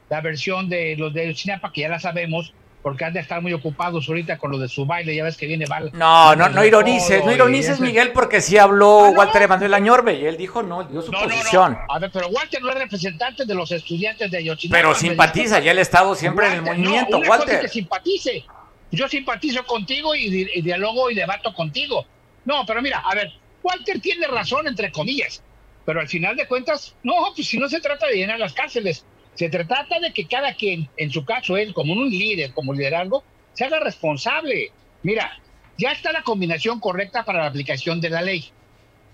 la, 0.08 0.20
versión 0.22 0.68
de 0.68 0.96
los 0.96 1.14
de 1.14 1.34
Sinapa, 1.34 1.72
que 1.72 1.82
ya 1.82 1.88
la 1.88 2.00
sabemos, 2.00 2.52
porque 2.82 3.04
han 3.04 3.12
de 3.12 3.20
estar 3.20 3.40
muy 3.40 3.52
ocupados 3.52 4.08
ahorita 4.08 4.38
con 4.38 4.50
lo 4.50 4.58
de 4.58 4.68
su 4.68 4.84
baile, 4.84 5.14
ya 5.14 5.22
ves 5.24 5.36
que 5.36 5.46
viene 5.46 5.66
Val. 5.66 5.90
No, 5.94 6.34
no, 6.34 6.48
no 6.48 6.64
ironices, 6.64 7.24
no 7.24 7.32
ironices, 7.32 7.80
Miguel, 7.80 8.12
porque 8.12 8.40
sí 8.40 8.58
habló 8.58 9.04
ah, 9.04 9.10
Walter 9.10 9.42
Emanuel 9.42 9.74
Añorbe 9.74 10.14
y 10.14 10.26
él 10.26 10.36
dijo 10.36 10.62
no, 10.62 10.84
dio 10.84 11.00
su 11.00 11.12
posición. 11.12 11.78
A 11.88 11.98
ver, 11.98 12.10
pero 12.12 12.28
Walter 12.28 12.60
no 12.60 12.70
es 12.70 12.74
representante 12.74 13.44
de 13.44 13.54
los 13.54 13.70
estudiantes 13.70 14.30
de 14.30 14.38
Ayotzinapa. 14.38 14.78
Pero 14.78 14.94
simpatiza, 14.94 15.60
ya 15.60 15.70
él 15.70 15.78
ha 15.78 15.82
estado 15.82 16.14
siempre 16.14 16.48
en 16.48 16.52
el 16.54 16.62
movimiento, 16.62 17.18
Walter. 17.20 17.60
que 17.60 17.68
simpatice. 17.68 18.44
Yo 18.90 19.08
simpatizo 19.08 19.64
contigo 19.64 20.14
y, 20.14 20.50
y 20.54 20.60
dialogo 20.60 21.10
y 21.10 21.14
debato 21.14 21.54
contigo. 21.54 22.04
No, 22.44 22.66
pero 22.66 22.82
mira, 22.82 22.98
a 22.98 23.14
ver, 23.14 23.32
Walter 23.62 24.00
tiene 24.00 24.26
razón, 24.26 24.66
entre 24.66 24.90
comillas, 24.90 25.42
pero 25.86 26.00
al 26.00 26.08
final 26.08 26.36
de 26.36 26.46
cuentas, 26.46 26.94
no, 27.02 27.14
pues 27.34 27.46
si 27.46 27.58
no 27.58 27.68
se 27.68 27.80
trata 27.80 28.06
de 28.08 28.16
llenar 28.16 28.38
las 28.38 28.52
cárceles, 28.52 29.04
se 29.34 29.48
trata 29.48 29.98
de 30.00 30.12
que 30.12 30.26
cada 30.26 30.54
quien, 30.54 30.88
en 30.96 31.10
su 31.10 31.24
caso 31.24 31.56
él, 31.56 31.72
como 31.72 31.92
un 31.92 32.10
líder, 32.10 32.52
como 32.52 32.74
liderazgo, 32.74 33.24
se 33.54 33.64
haga 33.64 33.80
responsable. 33.80 34.70
Mira, 35.02 35.38
ya 35.78 35.92
está 35.92 36.12
la 36.12 36.22
combinación 36.22 36.80
correcta 36.80 37.24
para 37.24 37.40
la 37.40 37.46
aplicación 37.46 38.00
de 38.00 38.10
la 38.10 38.22
ley. 38.22 38.50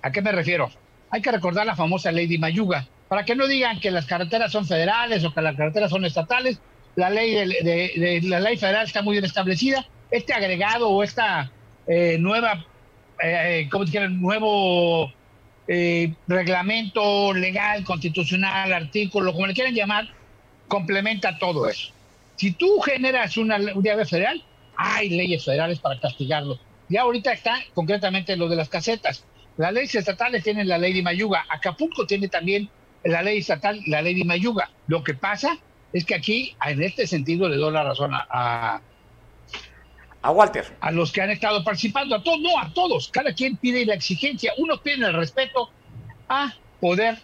¿A 0.02 0.10
qué 0.10 0.20
me 0.22 0.32
refiero? 0.32 0.70
Hay 1.10 1.22
que 1.22 1.32
recordar 1.32 1.66
la 1.66 1.76
famosa 1.76 2.12
ley 2.12 2.26
de 2.26 2.38
Mayuga, 2.38 2.86
para 3.08 3.24
que 3.24 3.34
no 3.34 3.46
digan 3.46 3.80
que 3.80 3.90
las 3.90 4.06
carreteras 4.06 4.52
son 4.52 4.66
federales 4.66 5.24
o 5.24 5.32
que 5.32 5.40
las 5.40 5.56
carreteras 5.56 5.90
son 5.90 6.04
estatales. 6.04 6.60
La 6.96 7.10
ley 7.10 7.32
de, 7.32 8.20
la 8.24 8.40
ley 8.40 8.56
federal 8.56 8.86
está 8.86 9.02
muy 9.02 9.12
bien 9.12 9.24
establecida. 9.24 9.86
Este 10.10 10.34
agregado 10.34 10.90
o 10.90 11.02
esta 11.02 11.50
eh, 11.86 12.16
nueva, 12.18 12.66
eh, 13.22 13.60
eh 13.62 13.68
¿cómo 13.70 13.86
se 13.86 14.08
Nuevo 14.08 15.12
eh, 15.68 16.14
reglamento 16.26 17.34
legal, 17.34 17.84
constitucional, 17.84 18.72
artículo, 18.72 19.32
como 19.32 19.46
le 19.46 19.54
quieran 19.54 19.74
llamar, 19.74 20.08
complementa 20.66 21.38
todo 21.38 21.68
eso. 21.68 21.92
Si 22.36 22.52
tú 22.52 22.80
generas 22.80 23.36
una 23.36 23.56
unidad 23.74 24.06
federal, 24.06 24.42
hay 24.76 25.10
leyes 25.10 25.44
federales 25.44 25.78
para 25.78 26.00
castigarlo. 26.00 26.58
Ya 26.88 27.02
ahorita 27.02 27.32
está 27.32 27.58
concretamente 27.74 28.36
lo 28.36 28.48
de 28.48 28.56
las 28.56 28.68
casetas. 28.68 29.24
Las 29.58 29.72
leyes 29.72 29.94
estatales 29.94 30.42
tienen 30.42 30.68
la 30.68 30.78
ley 30.78 30.94
de 30.94 31.02
Mayuga. 31.02 31.44
Acapulco 31.50 32.06
tiene 32.06 32.28
también 32.28 32.70
la 33.04 33.22
ley 33.22 33.38
estatal, 33.38 33.80
la 33.86 34.00
ley 34.00 34.14
de 34.14 34.24
Mayuga. 34.24 34.70
Lo 34.86 35.04
que 35.04 35.14
pasa 35.14 35.58
es 35.92 36.04
que 36.04 36.14
aquí, 36.14 36.56
en 36.64 36.82
este 36.82 37.06
sentido, 37.06 37.48
le 37.48 37.56
doy 37.56 37.72
la 37.72 37.82
razón 37.82 38.14
a, 38.14 38.26
a 38.30 38.80
Walter. 40.22 40.64
A 40.80 40.90
los 40.90 41.12
que 41.12 41.22
han 41.22 41.30
estado 41.30 41.62
participando, 41.64 42.16
a 42.16 42.22
todos, 42.22 42.40
no, 42.40 42.58
a 42.58 42.72
todos. 42.72 43.08
Cada 43.08 43.32
quien 43.32 43.56
pide 43.56 43.86
la 43.86 43.94
exigencia. 43.94 44.52
Unos 44.58 44.80
piden 44.80 45.04
el 45.04 45.14
respeto 45.14 45.70
a 46.28 46.52
poder 46.80 47.18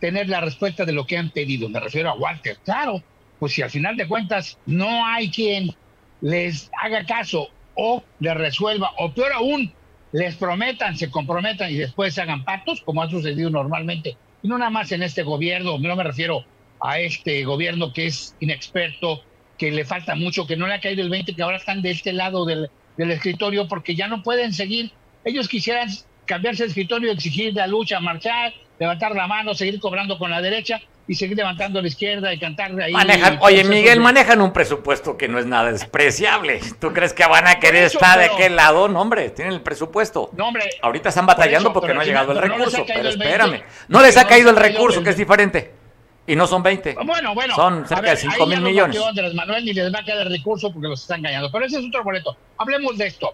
tener 0.00 0.28
la 0.28 0.40
respuesta 0.40 0.84
de 0.84 0.92
lo 0.92 1.06
que 1.06 1.16
han 1.16 1.30
pedido. 1.30 1.68
Me 1.68 1.80
refiero 1.80 2.10
a 2.10 2.14
Walter. 2.14 2.58
Claro, 2.64 3.02
pues 3.38 3.52
si 3.52 3.62
al 3.62 3.70
final 3.70 3.96
de 3.96 4.08
cuentas 4.08 4.58
no 4.66 5.06
hay 5.06 5.30
quien 5.30 5.74
les 6.20 6.70
haga 6.82 7.04
caso 7.04 7.48
o 7.74 8.02
les 8.20 8.34
resuelva, 8.34 8.92
o 8.98 9.12
peor 9.12 9.32
aún, 9.32 9.72
les 10.12 10.34
prometan, 10.36 10.96
se 10.96 11.10
comprometan 11.10 11.70
y 11.70 11.74
después 11.74 12.18
hagan 12.18 12.44
pactos, 12.44 12.80
como 12.80 13.02
ha 13.02 13.10
sucedido 13.10 13.50
normalmente. 13.50 14.16
Y 14.42 14.48
no 14.48 14.56
nada 14.56 14.70
más 14.70 14.92
en 14.92 15.02
este 15.02 15.22
gobierno, 15.22 15.78
no 15.78 15.96
me 15.96 16.04
refiero 16.04 16.44
a 16.80 16.98
este 16.98 17.44
gobierno 17.44 17.92
que 17.92 18.06
es 18.06 18.34
inexperto, 18.40 19.22
que 19.58 19.70
le 19.70 19.84
falta 19.84 20.14
mucho, 20.14 20.46
que 20.46 20.56
no 20.56 20.66
le 20.66 20.74
ha 20.74 20.80
caído 20.80 21.02
el 21.02 21.10
20, 21.10 21.34
que 21.34 21.42
ahora 21.42 21.56
están 21.56 21.82
de 21.82 21.90
este 21.90 22.12
lado 22.12 22.44
del, 22.44 22.70
escritorio 22.96 23.68
porque 23.68 23.94
ya 23.94 24.08
no 24.08 24.22
pueden 24.22 24.52
seguir. 24.52 24.90
Ellos 25.24 25.48
quisieran 25.48 25.88
cambiarse 26.24 26.64
el 26.64 26.70
escritorio, 26.70 27.12
exigir 27.12 27.54
la 27.54 27.66
lucha, 27.66 28.00
marchar, 28.00 28.52
levantar 28.78 29.14
la 29.14 29.26
mano, 29.26 29.54
seguir 29.54 29.80
cobrando 29.80 30.18
con 30.18 30.30
la 30.30 30.40
derecha 30.40 30.80
y 31.08 31.14
seguir 31.14 31.36
levantando 31.36 31.78
a 31.78 31.82
la 31.82 31.88
izquierda 31.88 32.32
y 32.32 32.38
cantar 32.38 32.74
de 32.74 32.84
ahí. 32.84 32.92
Manejan, 32.92 33.38
oye, 33.40 33.64
Miguel, 33.64 34.00
manejan 34.00 34.40
un 34.40 34.52
presupuesto 34.52 35.16
que 35.16 35.28
no 35.28 35.38
es 35.38 35.46
nada 35.46 35.70
despreciable. 35.70 36.60
¿Tú 36.80 36.92
crees 36.92 37.12
que 37.12 37.24
van 37.26 37.46
a 37.46 37.60
querer 37.60 37.84
estar 37.84 38.18
de 38.18 38.30
qué 38.36 38.50
lado? 38.50 38.88
No, 38.88 39.00
hombre, 39.00 39.30
tienen 39.30 39.54
el 39.54 39.60
presupuesto. 39.60 40.30
No, 40.36 40.48
hombre. 40.48 40.68
Ahorita 40.82 41.10
están 41.10 41.26
batallando 41.26 41.72
porque 41.72 41.94
no 41.94 42.00
ha 42.00 42.04
llegado 42.04 42.32
el 42.32 42.38
recurso. 42.38 42.84
pero 42.86 43.08
espérame. 43.08 43.62
no 43.88 44.00
les 44.00 44.16
ha 44.16 44.26
caído 44.26 44.50
el 44.50 44.56
recurso, 44.56 45.02
que 45.02 45.10
es 45.10 45.16
diferente. 45.16 45.85
Y 46.26 46.34
no 46.34 46.46
son 46.46 46.62
20. 46.62 46.96
Bueno, 47.04 47.34
bueno. 47.34 47.54
Son 47.54 47.86
cerca 47.86 48.10
de 48.10 48.16
5 48.16 48.46
mil 48.46 48.60
millones. 48.60 49.00
Andrés 49.00 49.34
Manuel 49.34 49.64
ni 49.64 49.72
les 49.72 49.94
va 49.94 50.00
a 50.00 50.04
quedar 50.04 50.28
recurso 50.28 50.72
porque 50.72 50.88
los 50.88 51.00
están 51.00 51.20
engañando. 51.20 51.50
Pero 51.52 51.66
ese 51.66 51.78
es 51.78 51.86
otro 51.86 52.02
boleto. 52.02 52.36
Hablemos 52.58 52.98
de 52.98 53.06
esto. 53.06 53.32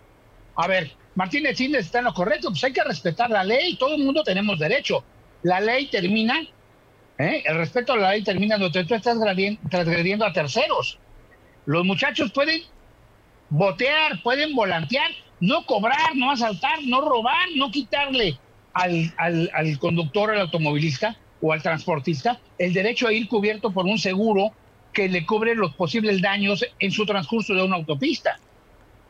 A 0.56 0.66
ver, 0.66 0.92
Martínez 1.14 1.58
Indes 1.60 1.86
está 1.86 2.00
en 2.00 2.04
lo 2.04 2.14
correcto. 2.14 2.50
Pues 2.50 2.62
hay 2.64 2.72
que 2.72 2.84
respetar 2.84 3.30
la 3.30 3.44
ley. 3.44 3.76
Todo 3.76 3.94
el 3.94 4.04
mundo 4.04 4.22
tenemos 4.22 4.58
derecho. 4.58 5.02
La 5.42 5.60
ley 5.60 5.86
termina, 5.86 6.40
¿eh? 7.18 7.42
el 7.44 7.56
respeto 7.56 7.94
a 7.94 7.96
la 7.96 8.10
ley 8.10 8.22
termina 8.22 8.56
donde 8.58 8.84
tú 8.84 8.94
estás 8.94 9.16
transgrediendo 9.70 10.24
a 10.24 10.32
terceros. 10.32 10.98
Los 11.64 11.84
muchachos 11.84 12.30
pueden 12.32 12.62
botear, 13.48 14.22
pueden 14.22 14.54
volantear, 14.54 15.10
no 15.40 15.66
cobrar, 15.66 16.14
no 16.14 16.30
asaltar, 16.30 16.78
no 16.84 17.00
robar, 17.00 17.48
no 17.56 17.70
quitarle 17.70 18.38
al, 18.72 19.12
al, 19.16 19.50
al 19.52 19.78
conductor, 19.78 20.30
al 20.30 20.42
automovilista, 20.42 21.16
o 21.42 21.52
al 21.52 21.60
transportista 21.60 22.40
el 22.56 22.72
derecho 22.72 23.08
a 23.08 23.12
ir 23.12 23.28
cubierto 23.28 23.72
por 23.72 23.84
un 23.84 23.98
seguro 23.98 24.52
que 24.92 25.08
le 25.08 25.26
cubre 25.26 25.54
los 25.54 25.74
posibles 25.74 26.22
daños 26.22 26.64
en 26.78 26.92
su 26.92 27.04
transcurso 27.04 27.54
de 27.54 27.62
una 27.62 27.76
autopista. 27.76 28.38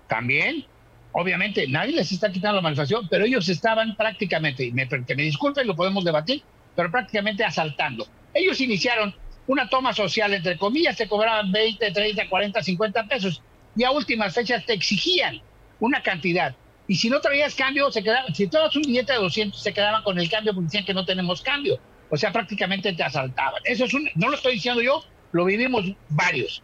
También, 0.09 0.65
obviamente, 1.13 1.67
nadie 1.69 1.93
les 1.93 2.11
está 2.11 2.33
quitando 2.33 2.57
la 2.57 2.63
manifestación, 2.63 3.09
pero 3.09 3.25
ellos 3.25 3.49
estaban 3.49 3.97
prácticamente, 3.97 4.71
me, 4.73 4.89
que 4.89 5.15
me 5.15 5.23
disculpen, 5.23 5.67
lo 5.67 5.77
podemos 5.77 6.05
debatir, 6.05 6.43
pero 6.75 6.91
prácticamente 6.91 7.45
asaltando. 7.45 8.07
Ellos 8.33 8.61
iniciaron 8.61 9.15
una 9.47 9.69
toma 9.69 9.93
social, 9.93 10.33
entre 10.33 10.57
comillas, 10.57 10.97
te 10.97 11.09
cobraban 11.09 11.51
20, 11.51 11.91
30, 11.91 12.29
40, 12.29 12.63
50 12.63 13.05
pesos 13.05 13.43
y 13.75 13.85
a 13.85 13.91
últimas 13.91 14.35
fechas 14.35 14.65
te 14.65 14.73
exigían 14.73 15.41
una 15.81 16.03
cantidad. 16.03 16.55
Y 16.87 16.97
si 16.97 17.11
no 17.11 17.21
traías 17.21 17.55
cambio, 17.55 17.91
se 17.91 18.03
quedaban, 18.03 18.35
si 18.35 18.47
tomas 18.47 18.75
un 18.77 18.83
billete 18.83 19.13
de 19.13 19.19
200, 19.19 19.61
se 19.61 19.73
quedaban 19.73 20.03
con 20.03 20.19
el 20.19 20.31
cambio 20.31 20.55
porque 20.55 20.67
decían 20.67 20.85
que 20.85 20.95
no 20.95 21.05
tenemos 21.05 21.43
cambio. 21.43 21.79
O 22.15 22.17
sea, 22.19 22.31
prácticamente 22.31 22.93
te 22.93 23.03
asaltaban. 23.03 23.63
Eso 23.65 23.87
es 23.87 23.95
un, 23.95 24.07
no 24.17 24.29
lo 24.29 24.37
estoy 24.37 24.53
diciendo 24.53 24.83
yo, 24.83 25.03
lo 25.33 25.47
vivimos 25.47 25.87
varios. 26.11 26.63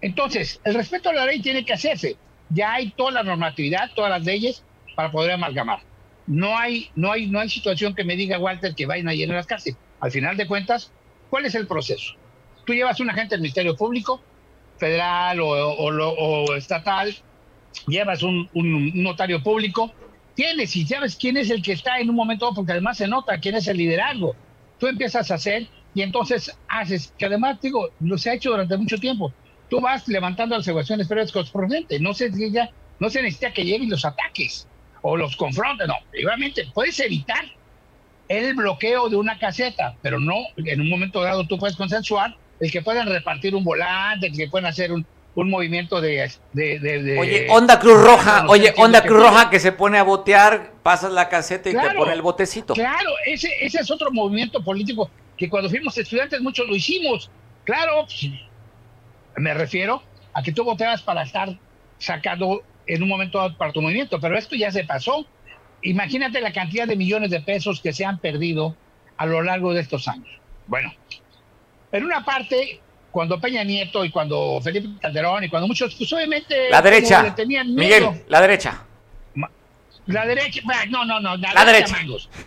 Entonces, 0.00 0.60
el 0.62 0.74
respeto 0.74 1.08
a 1.08 1.12
la 1.12 1.26
ley 1.26 1.40
tiene 1.40 1.64
que 1.64 1.72
hacerse. 1.72 2.16
Ya 2.50 2.74
hay 2.74 2.92
toda 2.92 3.10
la 3.10 3.24
normatividad, 3.24 3.90
todas 3.96 4.12
las 4.12 4.24
leyes 4.24 4.62
para 4.94 5.10
poder 5.10 5.32
amalgamar. 5.32 5.80
No 6.28 6.56
hay, 6.56 6.88
no 6.94 7.10
hay, 7.10 7.26
no 7.26 7.40
hay 7.40 7.48
situación 7.48 7.96
que 7.96 8.04
me 8.04 8.14
diga 8.14 8.38
Walter 8.38 8.76
que 8.76 8.86
vayan 8.86 9.08
a 9.08 9.14
llenar 9.14 9.38
las 9.38 9.46
cárceles. 9.48 9.76
Al 9.98 10.12
final 10.12 10.36
de 10.36 10.46
cuentas, 10.46 10.92
¿cuál 11.30 11.46
es 11.46 11.56
el 11.56 11.66
proceso? 11.66 12.14
Tú 12.64 12.74
llevas 12.74 13.00
un 13.00 13.10
agente 13.10 13.34
del 13.34 13.40
Ministerio 13.40 13.74
Público, 13.74 14.22
federal 14.78 15.40
o, 15.40 16.54
estatal, 16.54 17.12
llevas 17.88 18.22
un, 18.22 18.48
un, 18.54 19.02
notario 19.02 19.42
público, 19.42 19.92
tienes 20.36 20.76
y 20.76 20.86
sabes 20.86 21.16
quién 21.16 21.36
es 21.38 21.50
el 21.50 21.60
que 21.60 21.72
está 21.72 21.98
en 21.98 22.08
un 22.08 22.14
momento, 22.14 22.54
porque 22.54 22.70
además 22.70 22.98
se 22.98 23.08
nota 23.08 23.38
quién 23.38 23.56
es 23.56 23.66
el 23.66 23.78
liderazgo 23.78 24.36
tú 24.78 24.86
empiezas 24.86 25.30
a 25.30 25.34
hacer 25.34 25.68
y 25.94 26.02
entonces 26.02 26.56
haces, 26.68 27.12
que 27.18 27.26
además, 27.26 27.60
digo, 27.60 27.90
lo 28.00 28.18
se 28.18 28.30
ha 28.30 28.34
hecho 28.34 28.50
durante 28.50 28.76
mucho 28.76 28.98
tiempo. 28.98 29.32
Tú 29.70 29.80
vas 29.80 30.06
levantando 30.08 30.56
las 30.56 30.66
ecuaciones 30.66 31.08
periódicas 31.08 31.50
procedentes. 31.50 32.00
No 32.00 32.12
se, 32.14 32.30
ya, 32.50 32.70
no 32.98 33.10
se 33.10 33.22
necesita 33.22 33.52
que 33.52 33.64
lleguen 33.64 33.90
los 33.90 34.04
ataques 34.04 34.66
o 35.02 35.16
los 35.16 35.36
confrontes. 35.36 35.86
No, 35.86 35.94
igualmente 36.12 36.66
puedes 36.74 36.98
evitar 37.00 37.44
el 38.28 38.54
bloqueo 38.54 39.08
de 39.08 39.16
una 39.16 39.38
caseta, 39.38 39.96
pero 40.02 40.18
no 40.18 40.36
en 40.56 40.80
un 40.80 40.88
momento 40.88 41.22
dado 41.22 41.46
tú 41.46 41.58
puedes 41.58 41.76
consensuar 41.76 42.36
el 42.60 42.70
que 42.70 42.82
puedan 42.82 43.08
repartir 43.08 43.54
un 43.54 43.64
volante, 43.64 44.28
el 44.28 44.36
que 44.36 44.48
puedan 44.48 44.66
hacer 44.66 44.92
un, 44.92 45.06
un 45.34 45.50
movimiento 45.50 46.00
de, 46.00 46.30
Oye, 47.18 47.46
Onda 47.50 47.78
Cruz 47.78 48.00
Roja, 48.00 48.46
oye, 48.48 48.72
Onda 48.76 49.02
Cruz 49.02 49.22
Roja 49.22 49.50
que 49.50 49.58
se 49.58 49.72
pone 49.72 49.98
a 49.98 50.04
botear, 50.04 50.72
pasas 50.82 51.12
la 51.12 51.28
caseta 51.28 51.70
y 51.70 51.74
te 51.74 51.90
pone 51.96 52.12
el 52.12 52.22
botecito. 52.22 52.74
Claro, 52.74 53.10
ese, 53.26 53.50
ese 53.60 53.80
es 53.80 53.90
otro 53.90 54.10
movimiento 54.12 54.62
político 54.62 55.10
que 55.36 55.48
cuando 55.48 55.68
fuimos 55.68 55.96
estudiantes 55.98 56.40
muchos 56.40 56.68
lo 56.68 56.76
hicimos. 56.76 57.30
Claro, 57.64 58.04
pues, 58.04 58.30
me 59.36 59.54
refiero 59.54 60.02
a 60.32 60.42
que 60.42 60.52
tú 60.52 60.64
boteabas 60.64 61.02
para 61.02 61.22
estar 61.22 61.58
sacado 61.98 62.62
en 62.86 63.02
un 63.02 63.08
momento 63.08 63.56
para 63.56 63.72
tu 63.72 63.80
movimiento, 63.80 64.20
pero 64.20 64.38
esto 64.38 64.54
ya 64.54 64.70
se 64.70 64.84
pasó. 64.84 65.26
Imagínate 65.82 66.40
la 66.40 66.52
cantidad 66.52 66.86
de 66.86 66.96
millones 66.96 67.30
de 67.30 67.40
pesos 67.40 67.80
que 67.80 67.92
se 67.92 68.04
han 68.04 68.18
perdido 68.18 68.76
a 69.16 69.26
lo 69.26 69.42
largo 69.42 69.74
de 69.74 69.80
estos 69.80 70.06
años. 70.06 70.28
Bueno, 70.66 70.92
en 71.92 72.04
una 72.04 72.24
parte 72.24 72.80
cuando 73.14 73.38
Peña 73.38 73.62
Nieto 73.62 74.04
y 74.04 74.10
cuando 74.10 74.60
Felipe 74.60 74.88
Calderón 75.00 75.44
y 75.44 75.48
cuando 75.48 75.68
muchos, 75.68 75.94
pues 75.94 76.12
obviamente... 76.12 76.68
La 76.68 76.82
derecha. 76.82 77.32
Miguel, 77.64 78.24
la 78.26 78.40
derecha. 78.40 78.82
La 80.06 80.26
derecha, 80.26 80.60
no, 80.88 81.04
no, 81.04 81.20
no, 81.20 81.36
la, 81.36 81.64
derecha, 81.64 81.96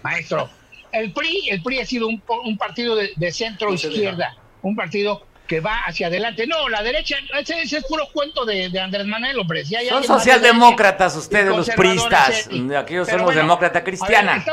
maestro. 0.04 0.50
El 0.92 1.14
PRI, 1.14 1.48
el 1.52 1.64
PRI 1.64 1.80
ha 1.80 1.86
sido 1.86 2.10
un, 2.10 2.22
un 2.44 2.58
partido 2.58 2.98
de, 2.98 3.32
centro 3.32 3.74
izquierda, 3.74 4.36
un 4.62 4.76
partido 4.76 5.26
que 5.48 5.62
va 5.62 5.86
hacia 5.86 6.08
adelante. 6.08 6.46
No, 6.46 6.68
la 6.68 6.84
derecha, 6.84 7.16
ese, 7.40 7.62
es 7.62 7.86
puro 7.86 8.06
cuento 8.12 8.44
de, 8.44 8.68
de 8.68 8.80
Andrés 8.82 9.08
Manuel, 9.08 9.40
hombre. 9.40 9.64
son 9.64 10.04
socialdemócratas 10.04 11.16
ustedes, 11.16 11.48
los 11.48 11.70
priistas. 11.70 12.50
Aquellos 12.78 13.08
son 13.08 13.22
los 13.22 13.34
demócratas 13.34 13.84
cristianas. 13.84 14.46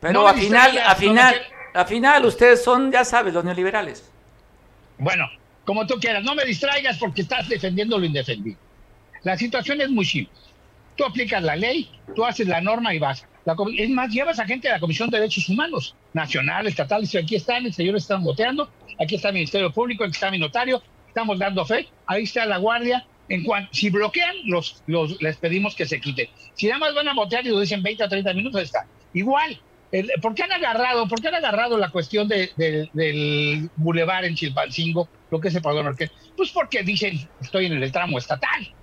Pero 0.00 0.26
al 0.26 0.36
final, 0.36 0.78
a 0.84 0.96
final, 0.96 1.42
a 1.74 1.84
final, 1.84 2.26
ustedes 2.26 2.62
son, 2.64 2.90
ya 2.90 3.04
sabes, 3.04 3.32
los 3.32 3.44
neoliberales. 3.44 4.11
Bueno, 4.98 5.28
como 5.64 5.86
tú 5.86 5.94
quieras. 6.00 6.24
No 6.24 6.34
me 6.34 6.44
distraigas 6.44 6.98
porque 6.98 7.22
estás 7.22 7.48
defendiendo 7.48 7.98
lo 7.98 8.04
indefendible. 8.04 8.58
La 9.22 9.36
situación 9.36 9.80
es 9.80 9.90
muy 9.90 10.04
simple. 10.04 10.34
Tú 10.96 11.04
aplicas 11.04 11.42
la 11.42 11.56
ley, 11.56 11.90
tú 12.14 12.24
haces 12.24 12.46
la 12.46 12.60
norma 12.60 12.94
y 12.94 12.98
vas. 12.98 13.26
es 13.78 13.90
más, 13.90 14.12
llevas 14.12 14.38
a 14.38 14.44
gente 14.44 14.68
de 14.68 14.74
la 14.74 14.80
Comisión 14.80 15.08
de 15.10 15.18
Derechos 15.18 15.48
Humanos, 15.48 15.94
nacional, 16.12 16.66
estatal, 16.66 17.08
y 17.10 17.16
aquí 17.16 17.36
están, 17.36 17.64
el 17.64 17.72
señor 17.72 17.96
están 17.96 18.22
boteando, 18.22 18.70
aquí 19.00 19.14
está 19.14 19.28
el 19.28 19.34
Ministerio 19.34 19.72
Público, 19.72 20.04
aquí 20.04 20.12
está 20.12 20.30
mi 20.30 20.38
notario, 20.38 20.82
estamos 21.08 21.38
dando 21.38 21.64
fe, 21.64 21.88
ahí 22.06 22.24
está 22.24 22.44
la 22.44 22.58
guardia. 22.58 23.06
En 23.28 23.44
cuanto, 23.44 23.72
si 23.72 23.88
bloquean, 23.88 24.34
los, 24.44 24.82
los, 24.86 25.22
les 25.22 25.36
pedimos 25.36 25.74
que 25.74 25.86
se 25.86 26.00
quiten. 26.00 26.26
Si 26.54 26.66
nada 26.66 26.80
más 26.80 26.94
van 26.94 27.08
a 27.08 27.14
botear 27.14 27.46
y 27.46 27.50
lo 27.50 27.60
dicen 27.60 27.82
20 27.82 28.04
a 28.04 28.08
30 28.08 28.34
minutos, 28.34 28.60
está. 28.60 28.86
Igual, 29.14 29.58
¿por 30.20 30.34
qué 30.34 30.44
han 30.44 30.52
agarrado, 30.52 31.06
por 31.08 31.20
qué 31.20 31.28
han 31.28 31.34
agarrado 31.34 31.76
la 31.76 31.90
cuestión 31.90 32.28
de, 32.28 32.50
del 32.56 33.70
bulevar 33.76 34.24
en 34.24 34.34
Chilpancingo, 34.34 35.08
lo 35.30 35.40
que 35.40 35.48
es 35.48 35.54
el 35.54 35.62
Padrón 35.62 35.96
Pues 36.36 36.50
porque 36.50 36.82
dicen, 36.82 37.28
estoy 37.40 37.66
en 37.66 37.74
el 37.74 37.92
tramo 37.92 38.18
estatal. 38.18 38.74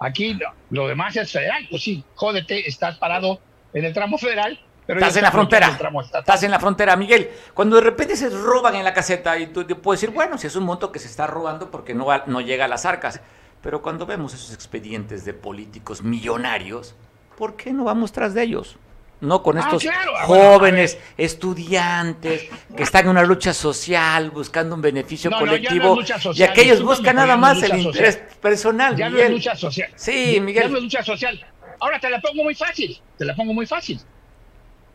Aquí 0.00 0.38
lo 0.70 0.88
demás 0.88 1.16
es 1.16 1.32
federal. 1.32 1.66
Pues 1.70 1.82
sí, 1.82 2.04
jódete, 2.14 2.68
estás 2.68 2.98
parado 2.98 3.40
en 3.72 3.84
el 3.84 3.92
tramo 3.92 4.18
federal, 4.18 4.58
pero 4.88 5.00
estás 5.00 5.16
en 5.16 5.22
la 5.22 5.30
frontera. 5.30 5.78
Estás 6.18 6.42
en 6.44 6.50
la 6.50 6.58
frontera, 6.58 6.96
Miguel. 6.96 7.28
Cuando 7.52 7.76
de 7.76 7.82
repente 7.82 8.16
se 8.16 8.30
roban 8.30 8.74
en 8.74 8.84
la 8.84 8.94
caseta 8.94 9.38
y 9.38 9.48
tú 9.48 9.66
puedes 9.82 10.00
decir, 10.00 10.14
bueno, 10.14 10.38
si 10.38 10.46
es 10.46 10.56
un 10.56 10.64
monto 10.64 10.90
que 10.90 10.98
se 10.98 11.08
está 11.08 11.26
robando 11.26 11.70
porque 11.70 11.92
no, 11.92 12.06
no 12.24 12.40
llega 12.40 12.64
a 12.64 12.68
las 12.68 12.86
arcas. 12.86 13.20
Pero 13.60 13.82
cuando 13.82 14.06
vemos 14.06 14.32
esos 14.32 14.54
expedientes 14.54 15.26
de 15.26 15.34
políticos 15.34 16.02
millonarios, 16.02 16.94
¿por 17.36 17.54
qué 17.54 17.74
no 17.74 17.84
vamos 17.84 18.12
tras 18.12 18.32
de 18.32 18.44
ellos? 18.44 18.78
No 19.20 19.42
con 19.42 19.58
ah, 19.58 19.60
estos 19.60 19.84
ah, 19.86 20.24
jóvenes 20.24 20.98
estudiantes 21.16 22.48
que 22.76 22.82
están 22.82 23.04
en 23.04 23.10
una 23.10 23.24
lucha 23.24 23.52
social 23.52 24.30
buscando 24.30 24.74
un 24.74 24.82
beneficio 24.82 25.30
colectivo 25.30 25.98
y 26.34 26.42
aquellos 26.42 26.82
buscan 26.82 27.16
nada 27.16 27.36
más 27.36 27.62
el 27.62 27.78
interés 27.78 28.16
personal. 28.40 28.96
Ya 28.96 29.10
no 29.10 29.18
es 29.18 29.30
lucha 29.30 29.56
social. 29.56 29.90
Sí, 29.96 30.38
Miguel. 30.40 30.64
Ya 30.64 30.68
no 30.68 30.76
es 30.76 30.82
lucha 30.84 31.02
social. 31.02 31.44
Ahora 31.80 32.00
te 32.00 32.10
la 32.10 32.20
pongo 32.20 32.42
muy 32.44 32.54
fácil, 32.54 33.00
te 33.16 33.24
la 33.24 33.34
pongo 33.34 33.52
muy 33.52 33.66
fácil. 33.66 34.00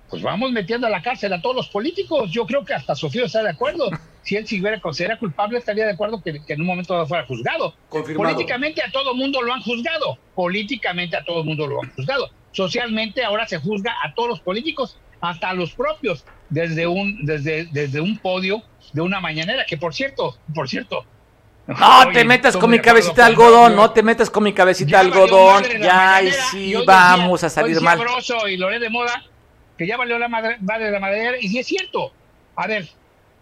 Pues 0.09 0.21
vamos 0.21 0.51
metiendo 0.51 0.85
a 0.85 0.89
la 0.89 1.01
cárcel 1.01 1.33
a 1.33 1.41
todos 1.41 1.55
los 1.55 1.69
políticos. 1.69 2.29
Yo 2.29 2.45
creo 2.45 2.63
que 2.63 2.73
hasta 2.73 2.93
Sofía 2.93 3.25
está 3.25 3.41
de 3.41 3.49
acuerdo. 3.49 3.89
Si 4.21 4.35
él 4.35 4.47
se 4.47 4.59
hubiera 4.59 4.79
considerado 4.79 5.19
culpable, 5.19 5.57
estaría 5.57 5.85
de 5.85 5.93
acuerdo 5.93 6.21
que, 6.21 6.39
en 6.47 6.61
un 6.61 6.67
momento 6.67 7.05
fuera 7.07 7.25
juzgado. 7.25 7.73
Políticamente 7.89 8.83
a 8.83 8.91
todo 8.91 9.15
mundo 9.15 9.41
lo 9.41 9.53
han 9.53 9.61
juzgado. 9.61 10.19
Políticamente 10.35 11.17
a 11.17 11.23
todo 11.23 11.43
mundo 11.43 11.65
lo 11.65 11.81
han 11.81 11.91
juzgado 11.93 12.29
socialmente 12.53 13.25
ahora 13.25 13.45
se 13.45 13.57
juzga 13.57 13.93
a 14.01 14.13
todos 14.13 14.29
los 14.29 14.39
políticos, 14.39 14.97
hasta 15.19 15.49
a 15.49 15.53
los 15.53 15.73
propios, 15.73 16.23
desde 16.49 16.87
un, 16.87 17.25
desde, 17.25 17.65
desde 17.65 17.99
un 17.99 18.17
podio 18.17 18.63
de 18.93 19.01
una 19.01 19.19
mañanera, 19.19 19.65
que 19.65 19.77
por 19.77 19.93
cierto, 19.93 20.37
por 20.53 20.69
cierto, 20.69 21.05
no 21.65 22.11
te 22.11 22.25
metas 22.25 22.57
con 22.57 22.69
mi 22.69 22.79
cabecita 22.79 23.23
de 23.23 23.29
algodón, 23.29 23.75
no 23.75 23.91
te 23.91 24.03
metas 24.03 24.29
con 24.29 24.43
mi 24.43 24.53
cabecita 24.53 24.97
de 24.97 25.07
algodón, 25.07 25.63
ya 25.81 26.21
y 26.21 26.31
sí 26.51 26.73
vamos 26.85 27.43
a 27.43 27.49
salir 27.49 27.79
mal. 27.81 27.99
y 28.49 28.57
Loré 28.57 28.79
de 28.79 28.89
Moda, 28.89 29.23
que 29.77 29.87
ya 29.87 29.95
valió 29.95 30.19
la 30.19 30.27
madre, 30.27 30.57
de 30.59 30.91
la 30.91 30.99
madera, 30.99 31.37
y 31.39 31.47
sí 31.47 31.59
es 31.59 31.67
cierto. 31.67 32.11
A 32.55 32.67
ver, 32.67 32.89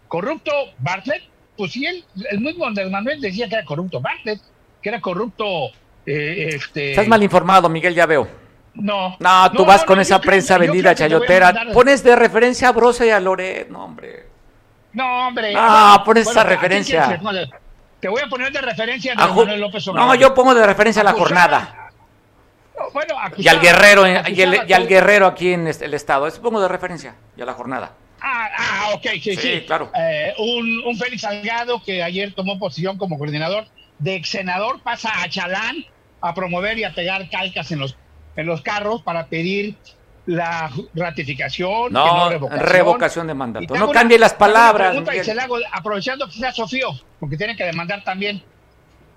corrupto 0.07 0.51
Bartlett, 0.78 1.24
pues 1.57 1.72
sí, 1.72 1.86
él, 1.86 2.05
el 2.30 2.39
mismo 2.39 2.66
Andrés 2.66 2.89
Manuel 2.91 3.20
decía 3.20 3.49
que 3.49 3.55
era 3.55 3.66
corrupto 3.66 3.99
Bartlett, 3.99 4.39
que 4.82 4.89
era 4.89 5.01
corrupto. 5.01 5.72
Eh, 6.05 6.49
este... 6.53 6.91
Estás 6.91 7.07
mal 7.07 7.22
informado, 7.24 7.70
Miguel, 7.70 7.95
ya 7.95 8.05
veo. 8.05 8.40
No. 8.74 9.17
No, 9.19 9.51
tú 9.51 9.65
vas 9.65 9.84
con 9.84 9.99
esa 9.99 10.19
prensa 10.19 10.57
vendida 10.57 10.95
chayotera. 10.95 11.67
Pones 11.74 12.03
de 12.03 12.15
referencia 12.15 12.69
a 12.69 12.72
Brosa 12.72 13.05
y 13.05 13.09
a 13.09 13.19
Loret, 13.19 13.69
no, 13.69 13.86
hombre. 13.86 14.28
No, 14.93 15.28
hombre. 15.28 15.53
Ah, 15.55 16.01
pones 16.05 16.28
esa 16.28 16.43
referencia. 16.43 17.19
Te 17.99 18.07
voy 18.07 18.22
a 18.22 18.28
poner 18.28 18.51
de 18.51 18.61
referencia 18.61 19.13
a 19.15 19.28
Manuel 19.28 19.61
López 19.61 19.88
Obrador. 19.88 20.09
No, 20.09 20.15
yo 20.15 20.34
pongo 20.34 20.55
de 20.55 20.65
referencia 20.65 21.01
a 21.01 21.05
la 21.05 21.13
jornada. 21.13 21.89
Bueno, 22.93 23.15
y 23.38 23.47
al 23.47 23.59
guerrero 23.59 24.07
y, 24.07 24.74
al 24.74 24.88
guerrero 24.88 25.28
aquí 25.28 25.53
en 25.53 25.67
el 25.67 25.93
estado. 25.93 26.26
Eso 26.26 26.41
pongo 26.41 26.59
de 26.59 26.67
referencia 26.67 27.15
y 27.38 27.41
a 27.41 27.45
la 27.45 27.53
jornada. 27.53 27.91
Ah, 28.19 28.49
ah 28.57 28.89
ok, 28.95 29.05
sí, 29.22 29.36
sí. 29.36 29.63
claro. 29.67 29.91
Eh, 29.95 30.34
un, 30.39 30.84
un 30.86 30.97
Félix 30.97 31.22
Salgado 31.22 31.82
que 31.84 32.01
ayer 32.01 32.34
tomó 32.34 32.57
posición 32.57 32.97
como 32.97 33.17
coordinador 33.17 33.65
de 33.99 34.15
ex 34.15 34.30
senador 34.30 34.82
pasa 34.82 35.11
a 35.22 35.30
Chalán 35.30 35.86
a 36.22 36.34
promover 36.34 36.78
y 36.80 36.84
a 36.84 36.93
pegar 36.93 37.30
calcas 37.30 37.72
en 37.72 37.80
los 37.80 37.95
en 38.36 38.45
los 38.45 38.61
carros 38.61 39.01
para 39.01 39.27
pedir 39.27 39.75
la 40.25 40.71
ratificación, 40.93 41.91
no, 41.91 42.29
revocación. 42.29 43.27
de 43.27 43.34
mandato. 43.34 43.75
No 43.75 43.89
cambie 43.89 44.19
las 44.19 44.34
palabras. 44.34 44.95
aprovechando 45.71 46.27
que 46.27 46.34
sea 46.34 46.51
Sofío, 46.51 46.89
porque 47.19 47.38
tiene 47.38 47.55
que 47.55 47.63
demandar 47.63 48.03
también 48.03 48.43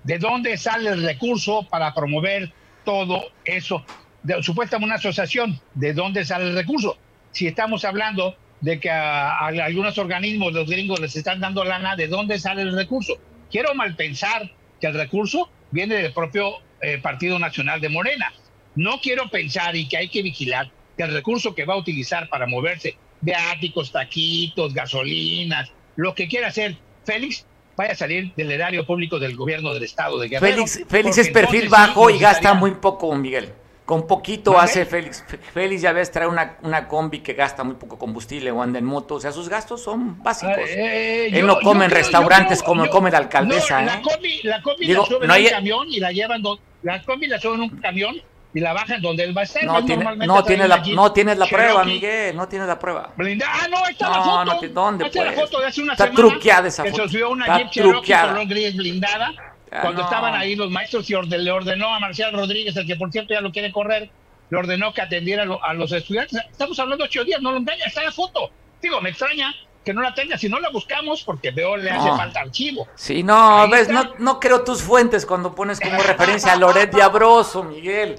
de 0.03 0.17
dónde 0.17 0.57
sale 0.57 0.89
el 0.89 1.03
recurso 1.03 1.67
para 1.69 1.93
promover 1.93 2.51
todo 2.83 3.25
eso. 3.43 3.83
De, 4.23 4.41
supuestamente 4.41 4.85
una 4.85 4.95
asociación, 4.95 5.59
¿de 5.73 5.93
dónde 5.93 6.25
sale 6.25 6.45
el 6.45 6.55
recurso? 6.55 6.97
Si 7.31 7.47
estamos 7.47 7.85
hablando 7.85 8.35
de 8.61 8.79
que 8.79 8.89
a, 8.89 9.37
algunos 9.37 9.97
organismos, 9.97 10.53
los 10.53 10.67
gringos, 10.67 10.99
les 10.99 11.15
están 11.15 11.39
dando 11.39 11.63
lana, 11.63 11.95
¿de 11.95 12.07
dónde 12.07 12.39
sale 12.39 12.63
el 12.63 12.75
recurso? 12.75 13.13
Quiero 13.51 13.75
mal 13.75 13.95
pensar 13.95 14.51
que 14.81 14.87
el 14.87 14.95
recurso 14.95 15.49
viene 15.71 15.95
del 15.95 16.13
propio 16.13 16.55
eh, 16.81 16.97
Partido 16.97 17.37
Nacional 17.37 17.79
de 17.79 17.89
Morena 17.89 18.31
no 18.75 18.99
quiero 19.01 19.29
pensar 19.29 19.75
y 19.75 19.87
que 19.87 19.97
hay 19.97 20.09
que 20.09 20.21
vigilar 20.21 20.69
que 20.97 21.03
el 21.03 21.13
recurso 21.13 21.53
que 21.53 21.65
va 21.65 21.73
a 21.73 21.77
utilizar 21.77 22.29
para 22.29 22.47
moverse, 22.47 22.97
viáticos, 23.21 23.91
taquitos, 23.91 24.73
gasolinas, 24.73 25.71
lo 25.95 26.13
que 26.13 26.27
quiera 26.27 26.47
hacer 26.47 26.77
Félix, 27.05 27.45
vaya 27.75 27.93
a 27.93 27.95
salir 27.95 28.33
del 28.35 28.51
erario 28.51 28.85
público 28.85 29.19
del 29.19 29.35
gobierno 29.35 29.73
del 29.73 29.83
estado 29.83 30.19
de 30.19 30.29
Guerrero. 30.29 30.55
Félix, 30.55 30.85
Félix 30.87 31.17
es 31.17 31.29
perfil 31.29 31.69
bajo 31.69 32.09
y 32.09 32.17
gasta 32.17 32.53
muy 32.53 32.71
poco, 32.71 33.13
Miguel. 33.15 33.53
Con 33.85 34.07
poquito 34.07 34.57
hace 34.57 34.83
Félix. 34.85 35.23
Félix 35.53 35.83
ya 35.83 35.91
ves, 35.91 36.11
trae 36.11 36.27
una, 36.27 36.57
una 36.63 36.87
combi 36.87 37.19
que 37.19 37.33
gasta 37.33 37.63
muy 37.63 37.75
poco 37.75 37.99
combustible 37.99 38.49
o 38.49 38.59
anda 38.59 38.79
en 38.79 38.85
moto. 38.85 39.15
O 39.15 39.19
sea, 39.19 39.31
sus 39.31 39.47
gastos 39.47 39.83
son 39.83 40.23
básicos. 40.23 40.57
Eh, 40.57 41.27
Él 41.31 41.45
no 41.45 41.59
come 41.59 41.85
en 41.85 41.91
restaurantes 41.91 42.63
como 42.63 42.89
come 42.89 43.11
la 43.11 43.19
alcaldesa. 43.19 43.83
la 43.83 43.97
¿eh? 43.97 44.01
combi, 44.01 44.41
la 44.41 44.61
combi 44.63 44.87
la 44.87 45.05
suben 45.05 45.29
en 45.29 45.43
un 45.43 45.49
camión 45.51 45.87
y 45.91 45.99
la 45.99 46.11
llevan. 46.11 46.41
La 46.81 47.03
combi 47.03 47.27
la 47.27 47.39
suben 47.39 47.61
en 47.61 47.71
un 47.71 47.77
camión 47.77 48.15
y 48.55 48.61
la 48.61 48.71
bajan 48.71 49.01
donde 49.01 49.25
él 49.25 49.37
va 49.37 49.41
a 49.41 49.43
estar. 49.43 49.65
No, 49.65 49.83
tiene, 49.83 50.05
no, 50.25 50.43
tiene 50.45 50.65
la, 50.65 50.77
no 50.77 51.11
tienes 51.11 51.37
la 51.37 51.45
prueba, 51.45 51.83
Miguel, 51.83 52.33
no 52.37 52.47
tienes 52.47 52.69
la 52.69 52.79
prueba. 52.79 53.11
Ah, 53.13 53.67
no, 53.69 53.85
está 53.85 54.09
la 54.09 54.23
foto. 54.23 54.45
No, 54.45 54.69
¿dónde 54.69 55.05
está 55.07 55.25
la 55.25 55.33
foto 55.33 55.59
de 55.59 55.67
hace 55.67 55.81
una 55.81 55.91
está 55.91 56.05
semana. 56.05 56.29
truqueada 56.29 56.67
esa 56.69 56.85
foto. 56.85 56.95
Que 56.95 57.01
se 57.01 57.09
subió 57.09 57.29
una 57.31 57.43
está 57.43 57.57
Jeep 57.57 57.69
Cherokee 57.69 58.13
color 58.13 58.47
gris 58.47 58.77
blindada. 58.77 59.33
Ah, 59.73 59.81
cuando 59.81 60.03
estaban 60.03 60.35
ahí 60.35 60.55
los 60.55 60.71
maestros 60.71 61.09
y 61.09 61.13
le 61.15 61.51
ordenó 61.51 61.93
a 61.93 61.99
Marcial 61.99 62.31
Rodríguez, 62.31 62.77
el 62.77 62.87
que 62.87 62.95
por 62.95 63.11
cierto 63.11 63.33
ya 63.33 63.41
lo 63.41 63.51
quiere 63.51 63.73
correr, 63.73 64.09
le 64.49 64.57
ordenó 64.57 64.93
que 64.93 65.01
atendiera 65.01 65.45
a 65.61 65.73
los 65.73 65.91
estudiantes. 65.91 66.39
Estamos 66.49 66.79
hablando 66.79 67.03
de 67.03 67.09
ocho 67.09 67.25
días, 67.25 67.41
no 67.41 67.51
lo 67.51 67.57
engaña, 67.57 67.83
está 67.85 68.03
la 68.03 68.13
foto. 68.13 68.51
Digo, 68.81 69.01
me 69.01 69.09
extraña 69.09 69.53
que 69.83 69.93
no 69.93 70.01
la 70.01 70.13
tenga, 70.13 70.37
si 70.37 70.47
no 70.47 70.61
la 70.61 70.69
buscamos 70.69 71.23
porque 71.23 71.51
veo 71.51 71.75
le 71.75 71.91
hace 71.91 72.07
falta 72.07 72.39
archivo. 72.39 72.87
Sí, 72.95 73.21
no, 73.21 73.67
ves, 73.67 73.89
no, 73.89 74.13
no 74.17 74.39
creo 74.39 74.63
tus 74.63 74.81
fuentes 74.81 75.25
cuando 75.25 75.53
pones 75.53 75.81
como 75.81 76.01
referencia 76.01 76.53
a 76.53 76.55
Loret 76.55 76.93
Diabroso, 76.93 77.61
Miguel. 77.61 78.15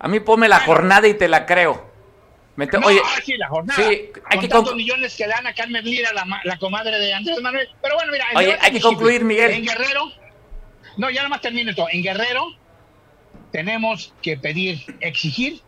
A 0.00 0.08
mí 0.08 0.18
ponme 0.18 0.48
la 0.48 0.60
jornada 0.60 1.06
y 1.06 1.14
te 1.14 1.28
la 1.28 1.44
creo. 1.44 1.86
no, 2.56 2.86
oye, 2.86 3.00
sí, 3.22 3.36
la 3.36 3.48
jornada. 3.48 3.78
Sí, 3.80 4.10
hay 4.24 4.38
con 4.38 4.40
que 4.40 4.48
tantos 4.48 4.74
millones 4.74 5.14
que 5.14 5.26
dan 5.26 5.46
a 5.46 5.52
Carmen 5.54 5.84
Lira, 5.84 6.10
la, 6.14 6.26
la, 6.42 6.56
comadre 6.56 6.98
de 6.98 7.12
Andrés 7.12 7.40
Manuel. 7.42 7.68
Pero 7.82 7.96
bueno, 7.96 8.10
mira. 8.10 8.24
Oye, 8.34 8.56
hay 8.60 8.72
que 8.72 8.80
concluir, 8.80 9.24
Miguel. 9.24 9.50
En 9.50 9.64
Guerrero, 9.64 10.10
no, 10.96 11.10
ya 11.10 11.16
nada 11.16 11.28
más 11.28 11.42
termino 11.42 11.70
esto. 11.70 11.86
En 11.92 12.02
Guerrero 12.02 12.46
tenemos 13.52 14.14
que 14.22 14.38
pedir, 14.38 14.80
exigir 15.00 15.60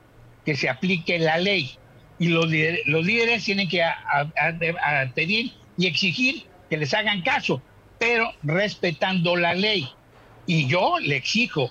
que 0.47 0.57
se 0.57 0.71
aplique 0.71 1.19
la 1.19 1.37
ley. 1.37 1.77
Y 2.19 2.29
los, 2.29 2.47
los 2.87 3.05
líderes 3.05 3.45
tienen 3.45 3.69
que 3.69 3.85
pedir 5.15 5.53
y 5.77 5.87
exigir 5.87 6.47
que 6.71 6.79
les 6.79 6.95
hagan 6.95 7.21
caso, 7.21 7.61
pero 7.99 8.33
respetando 8.43 9.37
la 9.37 9.53
ley. 9.53 9.91
Y 10.47 10.67
yo 10.69 10.99
le 11.01 11.17
exijo 11.17 11.71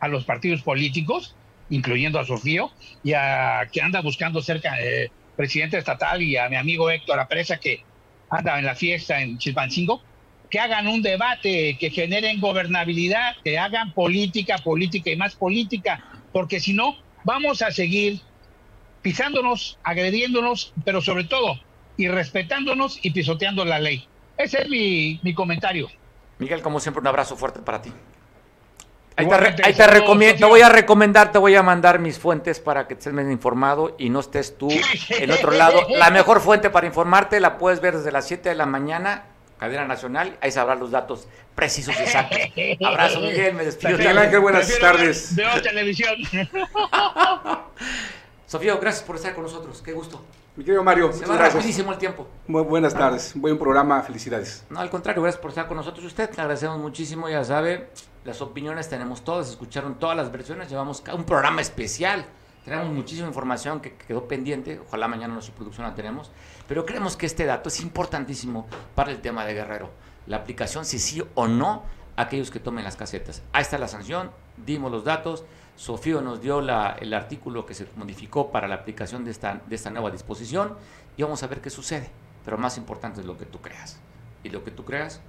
a 0.00 0.08
los 0.08 0.24
partidos 0.24 0.60
políticos 0.60 1.34
incluyendo 1.70 2.18
a 2.18 2.24
Sofío, 2.24 2.70
y 3.02 3.12
a 3.12 3.68
que 3.72 3.82
anda 3.82 4.00
buscando 4.00 4.42
cerca 4.42 4.80
eh, 4.80 5.10
presidente 5.36 5.78
estatal 5.78 6.22
y 6.22 6.36
a 6.36 6.48
mi 6.48 6.56
amigo 6.56 6.90
Héctor 6.90 7.20
Apresa 7.20 7.58
que 7.58 7.84
anda 8.30 8.58
en 8.58 8.64
la 8.64 8.74
fiesta 8.74 9.20
en 9.20 9.38
Chilpancingo, 9.38 10.02
que 10.50 10.60
hagan 10.60 10.86
un 10.86 11.02
debate, 11.02 11.76
que 11.78 11.90
generen 11.90 12.40
gobernabilidad, 12.40 13.36
que 13.44 13.58
hagan 13.58 13.92
política, 13.92 14.58
política 14.58 15.10
y 15.10 15.16
más 15.16 15.34
política, 15.34 16.04
porque 16.32 16.60
si 16.60 16.72
no, 16.72 16.96
vamos 17.24 17.62
a 17.62 17.70
seguir 17.70 18.20
pisándonos, 19.02 19.78
agrediéndonos, 19.82 20.72
pero 20.84 21.00
sobre 21.00 21.24
todo, 21.24 21.60
y 21.96 22.08
respetándonos 22.08 22.98
y 23.02 23.10
pisoteando 23.10 23.64
la 23.64 23.78
ley. 23.78 24.06
Ese 24.36 24.62
es 24.62 24.68
mi, 24.68 25.20
mi 25.22 25.34
comentario. 25.34 25.88
Miguel, 26.38 26.60
como 26.62 26.80
siempre, 26.80 27.00
un 27.00 27.06
abrazo 27.06 27.36
fuerte 27.36 27.60
para 27.60 27.80
ti. 27.80 27.90
Ahí 29.16 29.72
te, 29.74 29.86
recomiendo, 29.86 30.40
te 30.40 30.44
voy 30.44 30.60
a 30.60 30.68
recomendar, 30.68 31.32
te 31.32 31.38
voy 31.38 31.54
a 31.54 31.62
mandar 31.62 31.98
mis 31.98 32.18
fuentes 32.18 32.60
para 32.60 32.86
que 32.86 32.94
estés 32.94 33.14
bien 33.14 33.30
informado 33.30 33.94
y 33.98 34.10
no 34.10 34.20
estés 34.20 34.58
tú 34.58 34.68
en 35.08 35.30
otro 35.30 35.52
lado. 35.52 35.86
La 35.88 36.10
mejor 36.10 36.40
fuente 36.40 36.68
para 36.68 36.86
informarte 36.86 37.40
la 37.40 37.56
puedes 37.56 37.80
ver 37.80 37.96
desde 37.96 38.12
las 38.12 38.26
7 38.26 38.50
de 38.50 38.54
la 38.54 38.66
mañana 38.66 39.24
cadena 39.58 39.86
nacional, 39.86 40.36
ahí 40.40 40.50
sabrán 40.50 40.78
los 40.78 40.90
datos 40.90 41.28
precisos 41.54 41.94
y 41.98 42.02
exactos. 42.02 42.38
Abrazo, 42.84 43.20
Miguel, 43.20 43.54
me 43.54 43.64
despido. 43.64 43.96
Miguel 43.96 44.18
Ángel, 44.18 44.40
buenas 44.40 44.66
Prefiero 44.66 44.92
tardes. 44.92 45.34
Veo 45.34 45.62
televisión. 45.62 46.14
Sofía, 48.46 48.76
gracias 48.76 49.04
por 49.04 49.16
estar 49.16 49.34
con 49.34 49.44
nosotros, 49.44 49.82
qué 49.82 49.92
gusto. 49.92 50.22
Mi 50.56 50.64
querido 50.64 50.82
Mario, 50.82 51.12
Se 51.12 51.26
va 51.26 51.36
rapidísimo 51.36 51.92
el 51.92 51.98
tiempo. 51.98 52.28
Muy 52.46 52.62
buenas 52.62 52.94
tardes, 52.94 53.32
buen 53.34 53.58
programa, 53.58 54.02
felicidades. 54.02 54.64
No, 54.70 54.80
al 54.80 54.88
contrario, 54.88 55.22
gracias 55.22 55.40
por 55.40 55.50
estar 55.50 55.66
con 55.66 55.76
nosotros. 55.76 56.04
Usted, 56.04 56.30
le 56.34 56.42
agradecemos 56.42 56.78
muchísimo, 56.78 57.28
ya 57.28 57.44
sabe, 57.44 57.88
las 58.26 58.42
opiniones 58.42 58.88
tenemos 58.88 59.22
todas, 59.24 59.48
escucharon 59.48 59.98
todas 59.98 60.16
las 60.16 60.30
versiones, 60.32 60.68
llevamos 60.68 61.02
un 61.14 61.24
programa 61.24 61.60
especial. 61.60 62.26
Tenemos 62.64 62.88
muchísima 62.92 63.28
información 63.28 63.80
que 63.80 63.92
que 63.96 64.06
quedó 64.06 64.26
pendiente, 64.26 64.80
ojalá 64.86 65.06
mañana 65.06 65.32
nuestra 65.34 65.54
producción 65.54 65.86
la 65.86 65.94
tenemos, 65.94 66.32
pero 66.66 66.84
creemos 66.84 67.16
que 67.16 67.26
este 67.26 67.44
dato 67.46 67.68
es 67.68 67.80
importantísimo 67.80 68.66
para 68.96 69.12
el 69.12 69.20
tema 69.20 69.44
de 69.44 69.54
Guerrero. 69.54 69.90
La 70.26 70.38
aplicación, 70.38 70.84
si 70.84 70.98
sí 70.98 71.22
o 71.36 71.46
no, 71.46 71.84
aquellos 72.16 72.50
que 72.50 72.58
tomen 72.58 72.82
las 72.82 72.96
casetas. 72.96 73.42
Ahí 73.52 73.62
está 73.62 73.78
la 73.78 73.86
sanción, 73.86 74.32
dimos 74.66 74.90
los 74.90 75.04
datos, 75.04 75.44
Sofío 75.76 76.22
nos 76.22 76.40
dio 76.40 76.60
la- 76.62 76.96
el 76.98 77.12
artículo 77.14 77.66
que 77.66 77.74
se 77.74 77.86
modificó 77.96 78.50
para 78.50 78.66
la 78.66 78.76
aplicación 78.76 79.24
de 79.24 79.30
esta, 79.30 79.60
de 79.66 79.76
esta 79.76 79.90
nueva 79.90 80.10
disposición 80.10 80.74
y 81.18 81.22
vamos 81.22 81.42
a 81.42 81.46
ver 81.46 81.60
qué 81.60 81.68
sucede. 81.70 82.10
Pero 82.44 82.56
más 82.58 82.78
importante 82.78 83.20
es 83.20 83.26
lo 83.26 83.36
que 83.36 83.44
tú 83.44 83.60
creas. 83.60 84.00
Y 84.42 84.48
lo 84.48 84.64
que 84.64 84.70
tú 84.70 84.84
creas, 84.86 85.20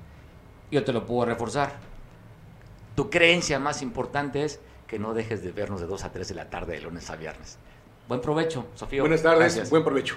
yo 0.71 0.83
te 0.85 0.93
lo 0.93 1.05
puedo 1.05 1.25
reforzar. 1.25 1.73
Tu 2.97 3.11
creencia 3.11 3.59
más 3.59 3.83
importante 3.83 4.43
es 4.43 4.59
que 4.87 4.97
no 4.97 5.13
dejes 5.13 5.43
de 5.43 5.51
vernos 5.51 5.79
de 5.79 5.85
2 5.85 6.03
a 6.03 6.11
3 6.11 6.29
de 6.29 6.33
la 6.33 6.49
tarde 6.49 6.73
de 6.73 6.81
lunes 6.81 7.07
a 7.11 7.15
viernes. 7.15 7.59
Buen 8.07 8.21
provecho, 8.21 8.65
Sofía. 8.73 9.01
Buenas 9.01 9.21
tardes, 9.21 9.39
Gracias. 9.39 9.69
buen 9.69 9.83
provecho. 9.83 10.15